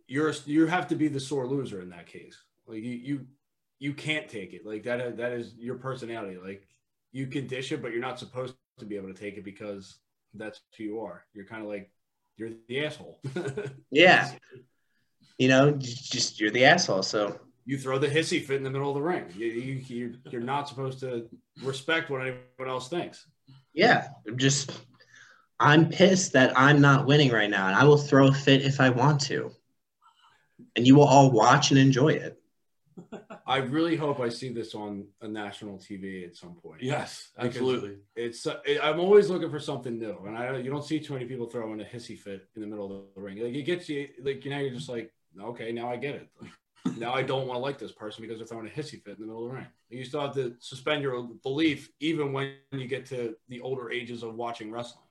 you're 0.09 0.35
you 0.45 0.67
have 0.67 0.89
to 0.89 0.97
be 0.97 1.07
the 1.07 1.21
sore 1.21 1.47
loser 1.47 1.81
in 1.81 1.91
that 1.91 2.09
case. 2.09 2.37
Like 2.67 2.83
you 2.83 2.97
you 2.97 3.27
you 3.79 3.95
can't 3.95 4.29
take 4.29 4.55
it. 4.55 4.67
Like 4.67 4.83
that 4.83 5.19
that 5.19 5.33
is 5.35 5.55
your 5.55 5.77
personality. 5.77 6.37
Like 6.45 6.67
you 7.13 7.29
can 7.29 7.47
dish 7.47 7.71
it, 7.71 7.81
but 7.81 7.93
you're 7.93 8.01
not 8.01 8.19
supposed 8.19 8.57
to 8.81 8.87
be 8.87 8.97
able 8.97 9.15
to 9.15 9.21
take 9.21 9.37
it 9.37 9.45
because 9.45 9.99
that's 10.35 10.63
who 10.77 10.83
you 10.83 11.01
are. 11.01 11.27
You're 11.33 11.47
kind 11.47 11.63
of 11.63 11.69
like 11.69 11.93
you're 12.43 12.59
the 12.69 12.85
asshole. 12.87 13.21
Yeah. 13.91 14.31
You 15.39 15.49
know, 15.49 15.73
just 15.73 16.41
you're 16.41 16.51
the 16.51 16.65
asshole. 16.65 17.03
So 17.03 17.39
you 17.65 17.79
throw 17.79 17.99
the 17.99 18.09
hissy 18.09 18.45
fit 18.45 18.57
in 18.57 18.63
the 18.63 18.71
middle 18.71 18.89
of 18.89 18.95
the 18.95 19.03
ring. 19.03 19.25
You, 19.37 19.47
you, 19.47 19.75
you 19.87 20.15
you're 20.31 20.41
not 20.41 20.69
supposed 20.69 21.01
to 21.01 21.29
respect 21.63 22.11
what 22.11 22.21
anyone 22.21 22.69
else 22.69 22.89
thinks. 22.89 23.27
yeah, 23.73 24.09
I'm 24.27 24.37
just 24.37 24.73
I'm 25.59 25.89
pissed 25.89 26.33
that 26.33 26.53
I'm 26.59 26.81
not 26.81 27.07
winning 27.07 27.31
right 27.31 27.51
now, 27.51 27.67
and 27.67 27.77
I 27.77 27.85
will 27.85 27.99
throw 27.99 28.29
a 28.29 28.33
fit 28.33 28.63
if 28.63 28.81
I 28.81 28.91
want 28.91 29.21
to. 29.23 29.51
And 30.77 30.87
you 30.87 30.95
will 30.97 31.05
all 31.05 31.31
watch 31.31 31.71
and 31.71 31.79
enjoy 31.79 32.11
it. 32.11 32.41
I 33.47 33.59
really 33.59 33.97
hope 33.97 34.21
I 34.21 34.29
see 34.29 34.51
this 34.51 34.75
on 34.75 35.07
a 35.21 35.29
national 35.29 35.79
TV 35.79 36.27
at 36.27 36.37
some 36.37 36.55
point. 36.55 36.83
Yes, 36.83 37.31
absolutely. 37.39 37.97
It's 38.15 38.47
uh, 38.47 38.59
it, 38.65 38.81
I'm 38.83 39.01
always 39.01 39.31
looking 39.31 39.51
for 39.51 39.61
something 39.61 39.99
new, 39.99 40.17
and 40.27 40.37
I 40.37 40.57
you 40.59 40.71
don't 40.71 40.85
see 40.85 41.01
too 41.01 41.15
many 41.15 41.27
people 41.27 41.47
throwing 41.47 41.81
a 41.81 41.85
hissy 41.85 42.19
fit 42.19 42.49
in 42.55 42.63
the 42.63 42.69
middle 42.69 42.85
of 42.87 43.15
the 43.15 43.21
ring. 43.21 43.39
Like 43.39 43.55
it 43.55 43.63
gets 43.63 43.89
you 43.89 44.09
like 44.23 44.45
you 44.45 44.51
know 44.51 44.59
you're 44.59 44.75
just 44.75 44.89
like 44.89 45.13
okay 45.41 45.73
now 45.73 45.91
I 45.91 45.97
get 45.97 46.15
it. 46.15 46.29
Like, 46.41 46.51
now 46.99 47.13
I 47.13 47.23
don't 47.23 47.47
want 47.47 47.59
to 47.59 47.63
like 47.63 47.79
this 47.79 47.93
person 47.93 48.23
because 48.23 48.39
they're 48.39 48.47
throwing 48.47 48.67
a 48.67 48.71
hissy 48.71 49.03
fit 49.03 49.17
in 49.17 49.21
the 49.21 49.27
middle 49.27 49.47
of 49.47 49.51
the 49.51 49.57
ring. 49.57 49.67
You 49.89 50.05
still 50.05 50.23
have 50.23 50.35
to 50.35 50.57
suspend 50.59 51.03
your 51.03 51.23
belief 51.43 51.91
even 52.01 52.33
when 52.33 52.55
you 52.73 52.89
get 52.89 53.07
to 53.07 53.37
the 53.49 53.61
older 53.61 53.91
ages 53.91 54.23
of 54.23 54.35
watching 54.35 54.71
wrestling. 54.71 55.05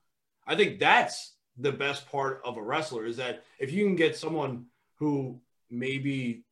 I 0.45 0.55
think 0.55 0.79
that's 0.79 1.35
the 1.57 1.71
best 1.71 2.09
part 2.09 2.41
of 2.43 2.57
a 2.57 2.61
wrestler 2.61 3.05
is 3.05 3.17
that 3.17 3.43
if 3.59 3.71
you 3.71 3.85
can 3.85 3.95
get 3.95 4.17
someone 4.17 4.65
who 4.95 5.39
maybe 5.69 6.43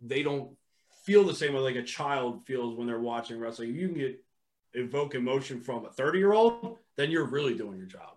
they 0.00 0.22
don't 0.22 0.50
feel 1.06 1.22
the 1.22 1.34
same 1.34 1.54
way 1.54 1.60
like 1.60 1.76
a 1.76 1.82
child 1.84 2.44
feels 2.44 2.76
when 2.76 2.88
they're 2.88 2.98
watching 2.98 3.38
wrestling, 3.38 3.70
if 3.70 3.76
you 3.76 3.88
can 3.88 3.96
get 3.96 4.22
evoke 4.74 5.14
emotion 5.14 5.60
from 5.60 5.86
a 5.86 5.90
30 5.90 6.18
year 6.18 6.32
old, 6.32 6.78
then 6.96 7.10
you're 7.10 7.24
really 7.24 7.54
doing 7.54 7.78
your 7.78 7.86
job. 7.86 8.16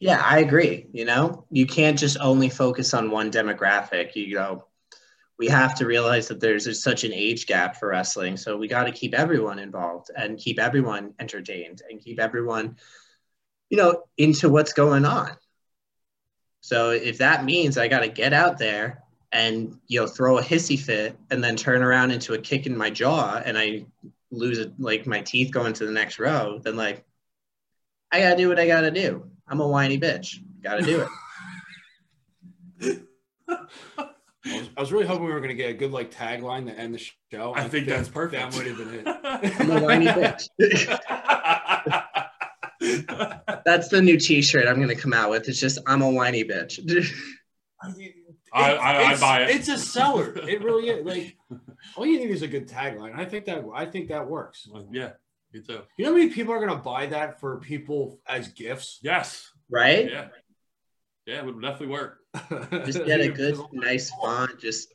Yeah, 0.00 0.22
I 0.24 0.38
agree. 0.38 0.86
You 0.92 1.04
know, 1.04 1.44
you 1.50 1.66
can't 1.66 1.98
just 1.98 2.16
only 2.20 2.48
focus 2.48 2.94
on 2.94 3.10
one 3.10 3.30
demographic. 3.30 4.16
You 4.16 4.34
know, 4.36 4.64
we 5.38 5.48
have 5.48 5.74
to 5.76 5.86
realize 5.86 6.28
that 6.28 6.40
there's, 6.40 6.64
there's 6.64 6.82
such 6.82 7.04
an 7.04 7.12
age 7.12 7.46
gap 7.46 7.76
for 7.76 7.88
wrestling. 7.88 8.36
So 8.36 8.56
we 8.56 8.66
got 8.66 8.84
to 8.84 8.92
keep 8.92 9.12
everyone 9.12 9.58
involved 9.58 10.10
and 10.16 10.38
keep 10.38 10.58
everyone 10.58 11.14
entertained 11.18 11.82
and 11.90 12.00
keep 12.00 12.18
everyone, 12.18 12.76
you 13.68 13.76
know, 13.76 14.04
into 14.16 14.48
what's 14.48 14.72
going 14.72 15.04
on. 15.04 15.32
So 16.60 16.90
if 16.90 17.18
that 17.18 17.44
means 17.44 17.76
I 17.76 17.88
got 17.88 18.00
to 18.00 18.08
get 18.08 18.32
out 18.32 18.58
there 18.58 19.02
and, 19.32 19.78
you 19.86 20.00
know, 20.00 20.06
throw 20.06 20.38
a 20.38 20.42
hissy 20.42 20.78
fit 20.78 21.16
and 21.30 21.42
then 21.42 21.56
turn 21.56 21.82
around 21.82 22.10
into 22.10 22.34
a 22.34 22.38
kick 22.38 22.66
in 22.66 22.76
my 22.76 22.90
jaw 22.90 23.40
and 23.44 23.58
I 23.58 23.86
lose 24.30 24.58
it, 24.58 24.72
like 24.78 25.06
my 25.06 25.20
teeth 25.20 25.52
go 25.52 25.66
into 25.66 25.86
the 25.86 25.92
next 25.92 26.18
row, 26.18 26.60
then 26.62 26.76
like, 26.76 27.04
I 28.10 28.20
got 28.20 28.30
to 28.30 28.36
do 28.36 28.48
what 28.48 28.58
I 28.58 28.66
got 28.66 28.82
to 28.82 28.90
do. 28.90 29.24
I'm 29.46 29.60
a 29.60 29.68
whiny 29.68 29.98
bitch. 29.98 30.36
Got 30.62 30.76
to 30.76 30.82
do 30.82 31.06
it. 32.80 32.80
I 34.46 34.56
was, 34.56 34.70
I 34.76 34.80
was 34.80 34.92
really 34.92 35.06
hoping 35.06 35.26
we 35.26 35.32
were 35.32 35.40
going 35.40 35.50
to 35.50 35.54
get 35.54 35.70
a 35.70 35.74
good 35.74 35.92
like 35.92 36.10
tagline 36.10 36.66
to 36.66 36.72
end 36.72 36.94
the 36.94 37.10
show. 37.30 37.52
I 37.54 37.68
think 37.68 37.86
that's 37.86 38.08
perfect. 38.08 38.40
That 38.40 38.54
would 38.54 38.66
have 38.66 38.78
been 38.78 38.94
it. 38.94 39.06
I'm 39.60 39.70
a 39.70 39.82
whiny 39.82 40.06
bitch. 40.06 40.48
That's 43.64 43.88
the 43.88 44.00
new 44.00 44.18
T-shirt 44.18 44.66
I'm 44.66 44.80
gonna 44.80 44.94
come 44.94 45.12
out 45.12 45.30
with. 45.30 45.48
It's 45.48 45.60
just 45.60 45.78
I'm 45.86 46.00
a 46.00 46.10
whiny 46.10 46.44
bitch. 46.44 46.78
I- 47.82 47.92
I- 48.52 48.74
I 48.74 49.00
It's- 49.02 49.20
buy 49.20 49.42
it. 49.42 49.50
It's 49.56 49.68
a 49.68 49.78
seller. 49.78 50.36
It 50.48 50.62
really 50.62 50.88
is. 50.88 51.04
Like 51.06 51.36
all 51.96 52.06
you 52.06 52.18
need 52.18 52.30
is 52.30 52.42
a 52.42 52.48
good 52.48 52.68
tagline. 52.68 53.14
I 53.16 53.24
think 53.24 53.44
that 53.46 53.64
I 53.74 53.86
think 53.86 54.08
that 54.08 54.28
works. 54.28 54.68
yeah, 54.90 55.12
me 55.52 55.60
too. 55.62 55.80
You 55.96 56.04
know 56.04 56.10
how 56.12 56.16
many 56.18 56.30
people 56.30 56.52
are 56.52 56.58
going 56.64 56.76
to 56.76 56.82
buy 56.84 57.06
that 57.06 57.40
for 57.40 57.58
people 57.60 58.20
as 58.26 58.48
gifts? 58.48 58.98
Yes. 59.02 59.50
right? 59.70 60.10
Yeah. 60.10 60.28
Yeah, 61.26 61.38
it 61.40 61.44
would 61.44 61.60
definitely 61.60 61.88
work. 61.88 62.18
Just 62.86 63.04
get 63.04 63.20
a 63.20 63.28
good, 63.28 63.58
nice 63.72 64.10
font. 64.10 64.58
Just 64.58 64.94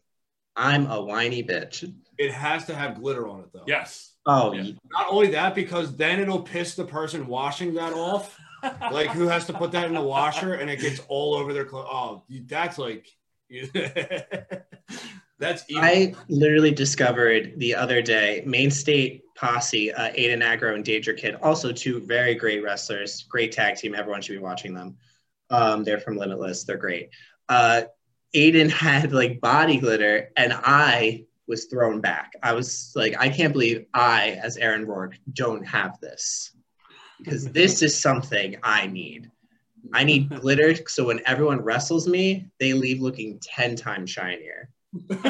I'm 0.55 0.87
a 0.87 1.01
whiny 1.01 1.43
bitch. 1.43 1.91
It 2.17 2.31
has 2.31 2.65
to 2.65 2.75
have 2.75 2.95
glitter 2.95 3.27
on 3.27 3.41
it 3.41 3.47
though. 3.53 3.63
Yes. 3.67 4.13
Oh, 4.25 4.53
Yeah. 4.53 4.71
Not 4.91 5.07
only 5.09 5.27
that, 5.31 5.53
because 5.55 5.95
then 5.95 6.19
it'll 6.19 6.41
piss 6.41 6.75
the 6.75 6.85
person 6.85 7.27
washing 7.27 7.73
that 7.75 7.93
off. 7.93 8.39
like 8.91 9.09
who 9.09 9.27
has 9.27 9.45
to 9.47 9.53
put 9.53 9.71
that 9.73 9.85
in 9.85 9.93
the 9.93 10.01
washer 10.01 10.53
and 10.53 10.69
it 10.69 10.79
gets 10.79 11.01
all 11.07 11.35
over 11.35 11.53
their 11.53 11.65
clothes. 11.65 11.87
Oh, 11.91 12.23
that's 12.47 12.77
like 12.77 13.07
that's 15.39 15.63
evil. 15.69 15.83
I 15.83 16.15
literally 16.29 16.71
discovered 16.71 17.53
the 17.57 17.75
other 17.75 18.01
day 18.01 18.43
Maine 18.45 18.71
State 18.71 19.23
Posse, 19.35 19.91
uh, 19.91 20.11
Aiden 20.11 20.43
Aggro 20.43 20.75
and 20.75 20.85
Danger 20.85 21.13
Kid, 21.13 21.35
also 21.41 21.71
two 21.71 21.99
very 22.01 22.35
great 22.35 22.63
wrestlers, 22.63 23.23
great 23.23 23.51
tag 23.51 23.75
team. 23.75 23.95
Everyone 23.95 24.21
should 24.21 24.33
be 24.33 24.39
watching 24.39 24.73
them. 24.73 24.97
Um, 25.49 25.83
they're 25.83 25.99
from 25.99 26.17
Limitless. 26.17 26.63
They're 26.63 26.77
great. 26.77 27.09
Uh, 27.49 27.83
Aiden 28.35 28.69
had 28.69 29.11
like 29.11 29.41
body 29.41 29.77
glitter, 29.77 30.31
and 30.37 30.53
I 30.53 31.25
was 31.47 31.65
thrown 31.65 32.01
back. 32.01 32.33
I 32.41 32.53
was 32.53 32.93
like, 32.95 33.15
I 33.19 33.29
can't 33.29 33.53
believe 33.53 33.85
I, 33.93 34.39
as 34.41 34.57
Aaron 34.57 34.85
Rourke, 34.87 35.17
don't 35.33 35.65
have 35.67 35.99
this 35.99 36.51
because 37.19 37.47
this 37.49 37.81
is 37.81 37.99
something 37.99 38.57
I 38.63 38.87
need. 38.87 39.29
I 39.91 40.03
need 40.03 40.29
glitter 40.41 40.75
so 40.87 41.05
when 41.05 41.21
everyone 41.25 41.61
wrestles 41.61 42.07
me, 42.07 42.47
they 42.59 42.73
leave 42.73 43.01
looking 43.01 43.39
10 43.41 43.75
times 43.75 44.09
shinier. 44.09 44.69
it's 45.09 45.23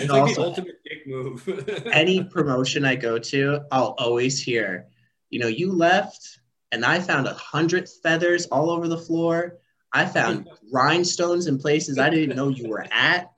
like 0.00 0.10
also- 0.10 0.34
the 0.34 0.40
ultimate 0.40 0.80
dick 0.84 1.06
move. 1.06 1.86
any 1.92 2.24
promotion 2.24 2.84
I 2.84 2.96
go 2.96 3.18
to, 3.18 3.60
I'll 3.70 3.94
always 3.98 4.42
hear, 4.42 4.86
you 5.30 5.38
know, 5.38 5.48
you 5.48 5.72
left 5.72 6.40
and 6.72 6.84
I 6.84 7.00
found 7.00 7.26
a 7.26 7.34
hundred 7.34 7.88
feathers 8.02 8.46
all 8.46 8.70
over 8.70 8.88
the 8.88 8.98
floor. 8.98 9.58
I 9.92 10.06
found 10.06 10.48
rhinestones 10.72 11.46
in 11.46 11.58
places 11.58 11.98
I 11.98 12.08
didn't 12.08 12.34
know 12.34 12.48
you 12.48 12.68
were 12.68 12.86
at. 12.90 13.30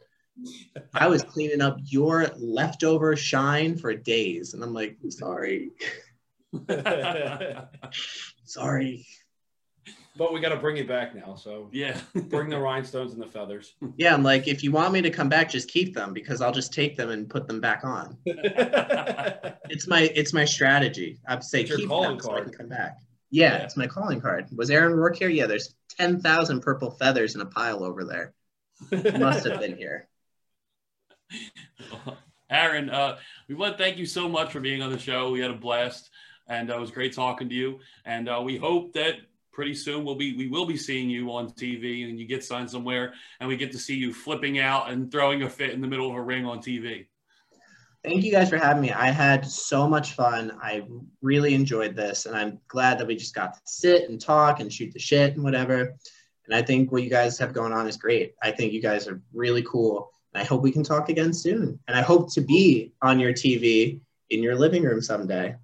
I 0.95 1.09
was 1.09 1.25
cleaning 1.25 1.61
up 1.61 1.79
your 1.83 2.29
leftover 2.37 3.17
shine 3.17 3.77
for 3.77 3.93
days. 3.95 4.55
And 4.55 4.63
I'm 4.63 4.73
like, 4.73 4.97
sorry, 5.09 5.73
sorry. 8.45 9.07
but 10.17 10.33
we 10.33 10.41
got 10.41 10.51
to 10.51 10.57
bring 10.57 10.77
it 10.77 10.87
back 10.89 11.15
now. 11.15 11.35
So 11.35 11.69
yeah. 11.73 11.99
bring 12.29 12.49
the 12.49 12.59
rhinestones 12.59 13.13
and 13.13 13.23
the 13.23 13.27
feathers. 13.27 13.75
Yeah, 13.97 14.15
I'm 14.15 14.23
like, 14.23 14.47
if 14.49 14.63
you 14.63 14.71
want 14.73 14.93
me 14.93 15.03
to 15.03 15.11
come 15.11 15.29
back, 15.29 15.51
just 15.51 15.69
keep 15.69 15.95
them 15.95 16.13
because 16.13 16.41
I'll 16.41 16.53
just 16.53 16.73
take 16.73 16.97
them 16.97 17.11
and 17.11 17.29
put 17.29 17.47
them 17.49 17.61
back 17.61 17.85
on. 17.85 18.17
It's 19.71 19.87
my 19.89 20.03
it's 20.15 20.33
my 20.35 20.45
strategy. 20.45 21.19
I'd 21.27 21.43
say 21.43 21.63
It's 21.63 21.75
keep 21.75 21.89
calling 21.89 22.11
them 22.11 22.21
so 22.21 22.37
I 22.37 22.43
can 22.43 22.53
come 22.53 22.69
back. 22.69 22.99
Yeah, 23.31 23.57
Yeah. 23.57 23.63
it's 23.65 23.77
my 23.77 23.87
calling 23.87 24.21
card. 24.21 24.47
Was 24.55 24.71
Aaron 24.71 24.93
Rourke 24.95 25.17
here? 25.17 25.31
Yeah, 25.31 25.47
there's 25.47 25.75
ten 25.99 26.21
thousand 26.21 26.61
purple 26.61 26.91
feathers 26.93 27.35
in 27.35 27.41
a 27.41 27.47
pile 27.47 27.83
over 27.83 28.05
there. 28.05 28.35
Must 29.19 29.47
have 29.47 29.59
been 29.61 29.77
here. 29.77 30.09
Aaron, 32.51 32.91
uh, 32.91 33.17
we 33.49 33.55
want 33.55 33.77
to 33.77 33.83
thank 33.83 33.97
you 33.97 34.07
so 34.07 34.29
much 34.29 34.53
for 34.53 34.61
being 34.61 34.83
on 34.83 34.93
the 34.93 34.99
show. 34.99 35.31
We 35.31 35.41
had 35.41 35.51
a 35.51 35.55
blast, 35.57 36.11
and 36.49 36.71
uh, 36.71 36.77
it 36.77 36.81
was 36.81 36.91
great 36.91 37.13
talking 37.13 37.49
to 37.49 37.55
you. 37.55 37.81
And 38.05 38.29
uh, 38.29 38.41
we 38.45 38.57
hope 38.57 38.93
that 38.95 39.17
pretty 39.53 39.75
soon 39.75 40.05
we'll 40.05 40.17
be 40.17 40.37
we 40.37 40.49
will 40.49 40.67
be 40.67 40.77
seeing 40.77 41.09
you 41.09 41.33
on 41.33 41.51
TV, 41.51 42.09
and 42.09 42.19
you 42.19 42.27
get 42.27 42.45
signed 42.45 42.71
somewhere, 42.71 43.15
and 43.41 43.49
we 43.49 43.57
get 43.57 43.73
to 43.73 43.79
see 43.79 43.95
you 43.95 44.13
flipping 44.13 44.59
out 44.59 44.91
and 44.91 45.11
throwing 45.11 45.43
a 45.43 45.49
fit 45.49 45.71
in 45.71 45.81
the 45.81 45.89
middle 45.89 46.11
of 46.11 46.17
a 46.17 46.23
ring 46.23 46.45
on 46.45 46.59
TV. 46.59 47.07
Thank 48.03 48.23
you 48.23 48.33
guys 48.33 48.51
for 48.51 48.59
having 48.59 48.83
me. 48.83 48.93
I 48.93 49.07
had 49.07 49.47
so 49.47 49.89
much 49.89 50.13
fun. 50.13 50.59
I 50.63 50.83
really 51.23 51.55
enjoyed 51.55 51.97
this, 51.97 52.27
and 52.27 52.37
I'm 52.37 52.59
glad 52.69 52.99
that 52.99 53.07
we 53.07 53.17
just 53.17 53.35
got 53.35 53.55
to 53.55 53.61
sit 53.65 54.11
and 54.11 54.21
talk 54.21 54.61
and 54.61 54.71
shoot 54.71 54.93
the 54.93 54.99
shit 54.99 55.35
and 55.35 55.43
whatever. 55.43 55.95
And 56.47 56.55
I 56.55 56.61
think 56.61 56.93
what 56.93 57.03
you 57.03 57.09
guys 57.09 57.39
have 57.39 57.55
going 57.55 57.73
on 57.73 57.89
is 57.89 57.97
great. 57.97 58.35
I 58.43 58.51
think 58.51 58.75
you 58.75 58.83
guys 58.83 59.09
are 59.09 59.23
really 59.33 59.63
cool. 59.63 60.11
And 60.35 60.43
I 60.43 60.45
hope 60.45 60.63
we 60.63 60.73
can 60.73 60.83
talk 60.83 61.09
again 61.09 61.33
soon. 61.33 61.79
And 61.89 61.97
I 61.97 62.03
hope 62.03 62.33
to 62.35 62.43
be 62.43 62.93
on 63.01 63.19
your 63.19 63.33
TV 63.33 64.01
in 64.29 64.43
your 64.43 64.57
living 64.57 64.83
room 64.83 65.01
someday. 65.01 65.55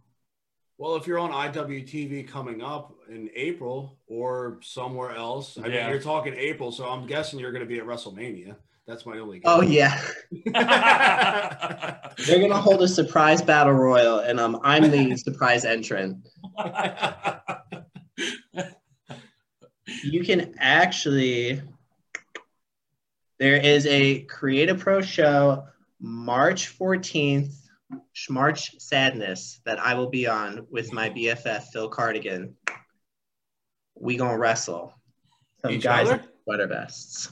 Well, 0.81 0.97
if 0.97 1.07
you're 1.07 1.19
on 1.19 1.31
IWTV 1.31 2.27
coming 2.27 2.63
up 2.63 2.95
in 3.11 3.29
April 3.35 3.99
or 4.07 4.61
somewhere 4.63 5.11
else, 5.15 5.59
I 5.59 5.67
Yeah. 5.67 5.83
mean, 5.83 5.91
you're 5.91 6.01
talking 6.01 6.33
April, 6.35 6.73
so 6.73 6.89
I'm 6.89 7.07
guessing 7.07 7.39
you're 7.39 7.53
going 7.53 7.61
to 7.61 7.69
be 7.69 7.79
at 7.81 7.85
WrestleMania. 7.85 8.57
That's 8.87 9.05
my 9.05 9.19
only. 9.19 9.41
Guess. 9.41 9.53
Oh 9.53 9.61
yeah, 9.61 10.01
they're 12.27 12.41
gonna 12.41 12.57
hold 12.61 12.83
a 12.83 12.89
surprise 12.89 13.43
battle 13.43 13.75
royal, 13.75 14.21
and 14.21 14.41
um, 14.41 14.59
I'm 14.65 14.91
the 14.91 15.17
surprise 15.17 15.67
entrant. 15.67 16.27
You 20.03 20.25
can 20.25 20.55
actually. 20.59 21.61
There 23.39 23.57
is 23.57 23.87
a 23.87 24.23
Creative 24.23 24.79
Pro 24.81 25.03
show 25.03 25.69
March 26.01 26.77
14th, 26.77 27.55
March 28.29 28.79
Sadness, 28.79 29.61
that 29.65 29.79
I 29.81 29.95
will 29.95 30.11
be 30.11 30.27
on 30.27 30.67
with 30.71 30.93
my 30.93 31.11
BFF 31.11 31.65
Phil 31.73 31.89
Cardigan. 31.89 32.55
We 33.99 34.17
gonna 34.17 34.39
wrestle 34.39 34.95
some 35.61 35.73
Each 35.73 35.83
guys 35.83 36.09
other? 36.09 36.21
in 36.21 36.29
sweater 36.45 36.67
vests. 36.67 37.31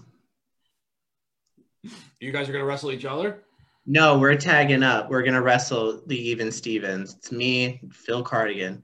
You 2.21 2.33
guys 2.33 2.49
are 2.49 2.53
gonna 2.53 2.65
wrestle 2.65 2.93
each 2.93 3.05
other. 3.05 3.45
No, 3.87 4.19
we're 4.19 4.37
tagging 4.37 4.83
up. 4.83 5.09
We're 5.09 5.23
gonna 5.23 5.41
wrestle 5.41 6.03
the 6.07 6.29
Even 6.31 6.53
Stevens. 6.53 7.15
It's 7.15 7.33
me, 7.33 7.81
Phil 7.93 8.23
Cardigan. 8.23 8.83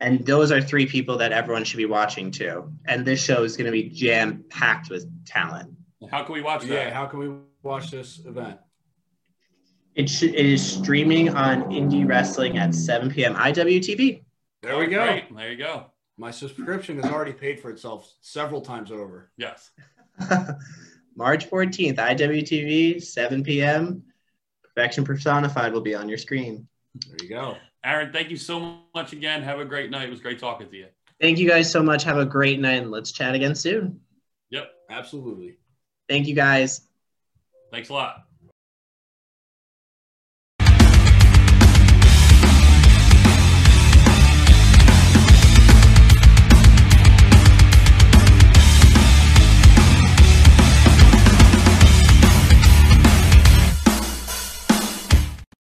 And 0.00 0.26
those 0.26 0.50
are 0.50 0.60
three 0.60 0.86
people 0.86 1.18
that 1.18 1.32
everyone 1.32 1.64
should 1.64 1.76
be 1.76 1.86
watching 1.86 2.30
too. 2.30 2.72
And 2.86 3.06
this 3.06 3.22
show 3.22 3.44
is 3.44 3.56
gonna 3.56 3.70
be 3.70 3.88
jam 3.88 4.44
packed 4.50 4.90
with 4.90 5.06
talent. 5.24 5.72
How 6.10 6.24
can 6.24 6.34
we 6.34 6.42
watch 6.42 6.62
that? 6.62 6.68
Yeah. 6.68 6.90
How 6.90 7.06
can 7.06 7.18
we 7.18 7.30
watch 7.62 7.90
this 7.90 8.20
event? 8.24 8.58
It, 9.96 10.10
sh- 10.10 10.24
it 10.24 10.34
is 10.34 10.64
streaming 10.64 11.30
on 11.30 11.64
Indie 11.64 12.06
Wrestling 12.06 12.58
at 12.58 12.74
7 12.74 13.10
p.m. 13.10 13.34
IWTV. 13.34 14.22
There 14.62 14.78
we 14.78 14.86
go. 14.88 15.04
Great. 15.06 15.34
There 15.34 15.50
you 15.50 15.56
go. 15.56 15.86
My 16.18 16.30
subscription 16.30 17.00
has 17.00 17.10
already 17.10 17.32
paid 17.32 17.60
for 17.60 17.70
itself 17.70 18.12
several 18.20 18.60
times 18.60 18.92
over. 18.92 19.30
Yes. 19.38 19.70
March 21.16 21.48
14th, 21.48 21.96
IWTV, 21.96 23.02
7 23.02 23.42
p.m. 23.42 24.02
Perfection 24.62 25.02
Personified 25.02 25.72
will 25.72 25.80
be 25.80 25.94
on 25.94 26.10
your 26.10 26.18
screen. 26.18 26.68
There 27.08 27.16
you 27.22 27.30
go. 27.30 27.56
Aaron, 27.82 28.12
thank 28.12 28.28
you 28.28 28.36
so 28.36 28.80
much 28.94 29.14
again. 29.14 29.42
Have 29.42 29.60
a 29.60 29.64
great 29.64 29.90
night. 29.90 30.08
It 30.08 30.10
was 30.10 30.20
great 30.20 30.38
talking 30.38 30.68
to 30.68 30.76
you. 30.76 30.86
Thank 31.22 31.38
you 31.38 31.48
guys 31.48 31.72
so 31.72 31.82
much. 31.82 32.04
Have 32.04 32.18
a 32.18 32.26
great 32.26 32.60
night 32.60 32.82
and 32.82 32.90
let's 32.90 33.12
chat 33.12 33.34
again 33.34 33.54
soon. 33.54 34.00
Yep. 34.50 34.70
Absolutely. 34.90 35.56
Thank 36.06 36.26
you 36.26 36.34
guys. 36.34 36.82
Thanks 37.72 37.88
a 37.88 37.94
lot. 37.94 38.25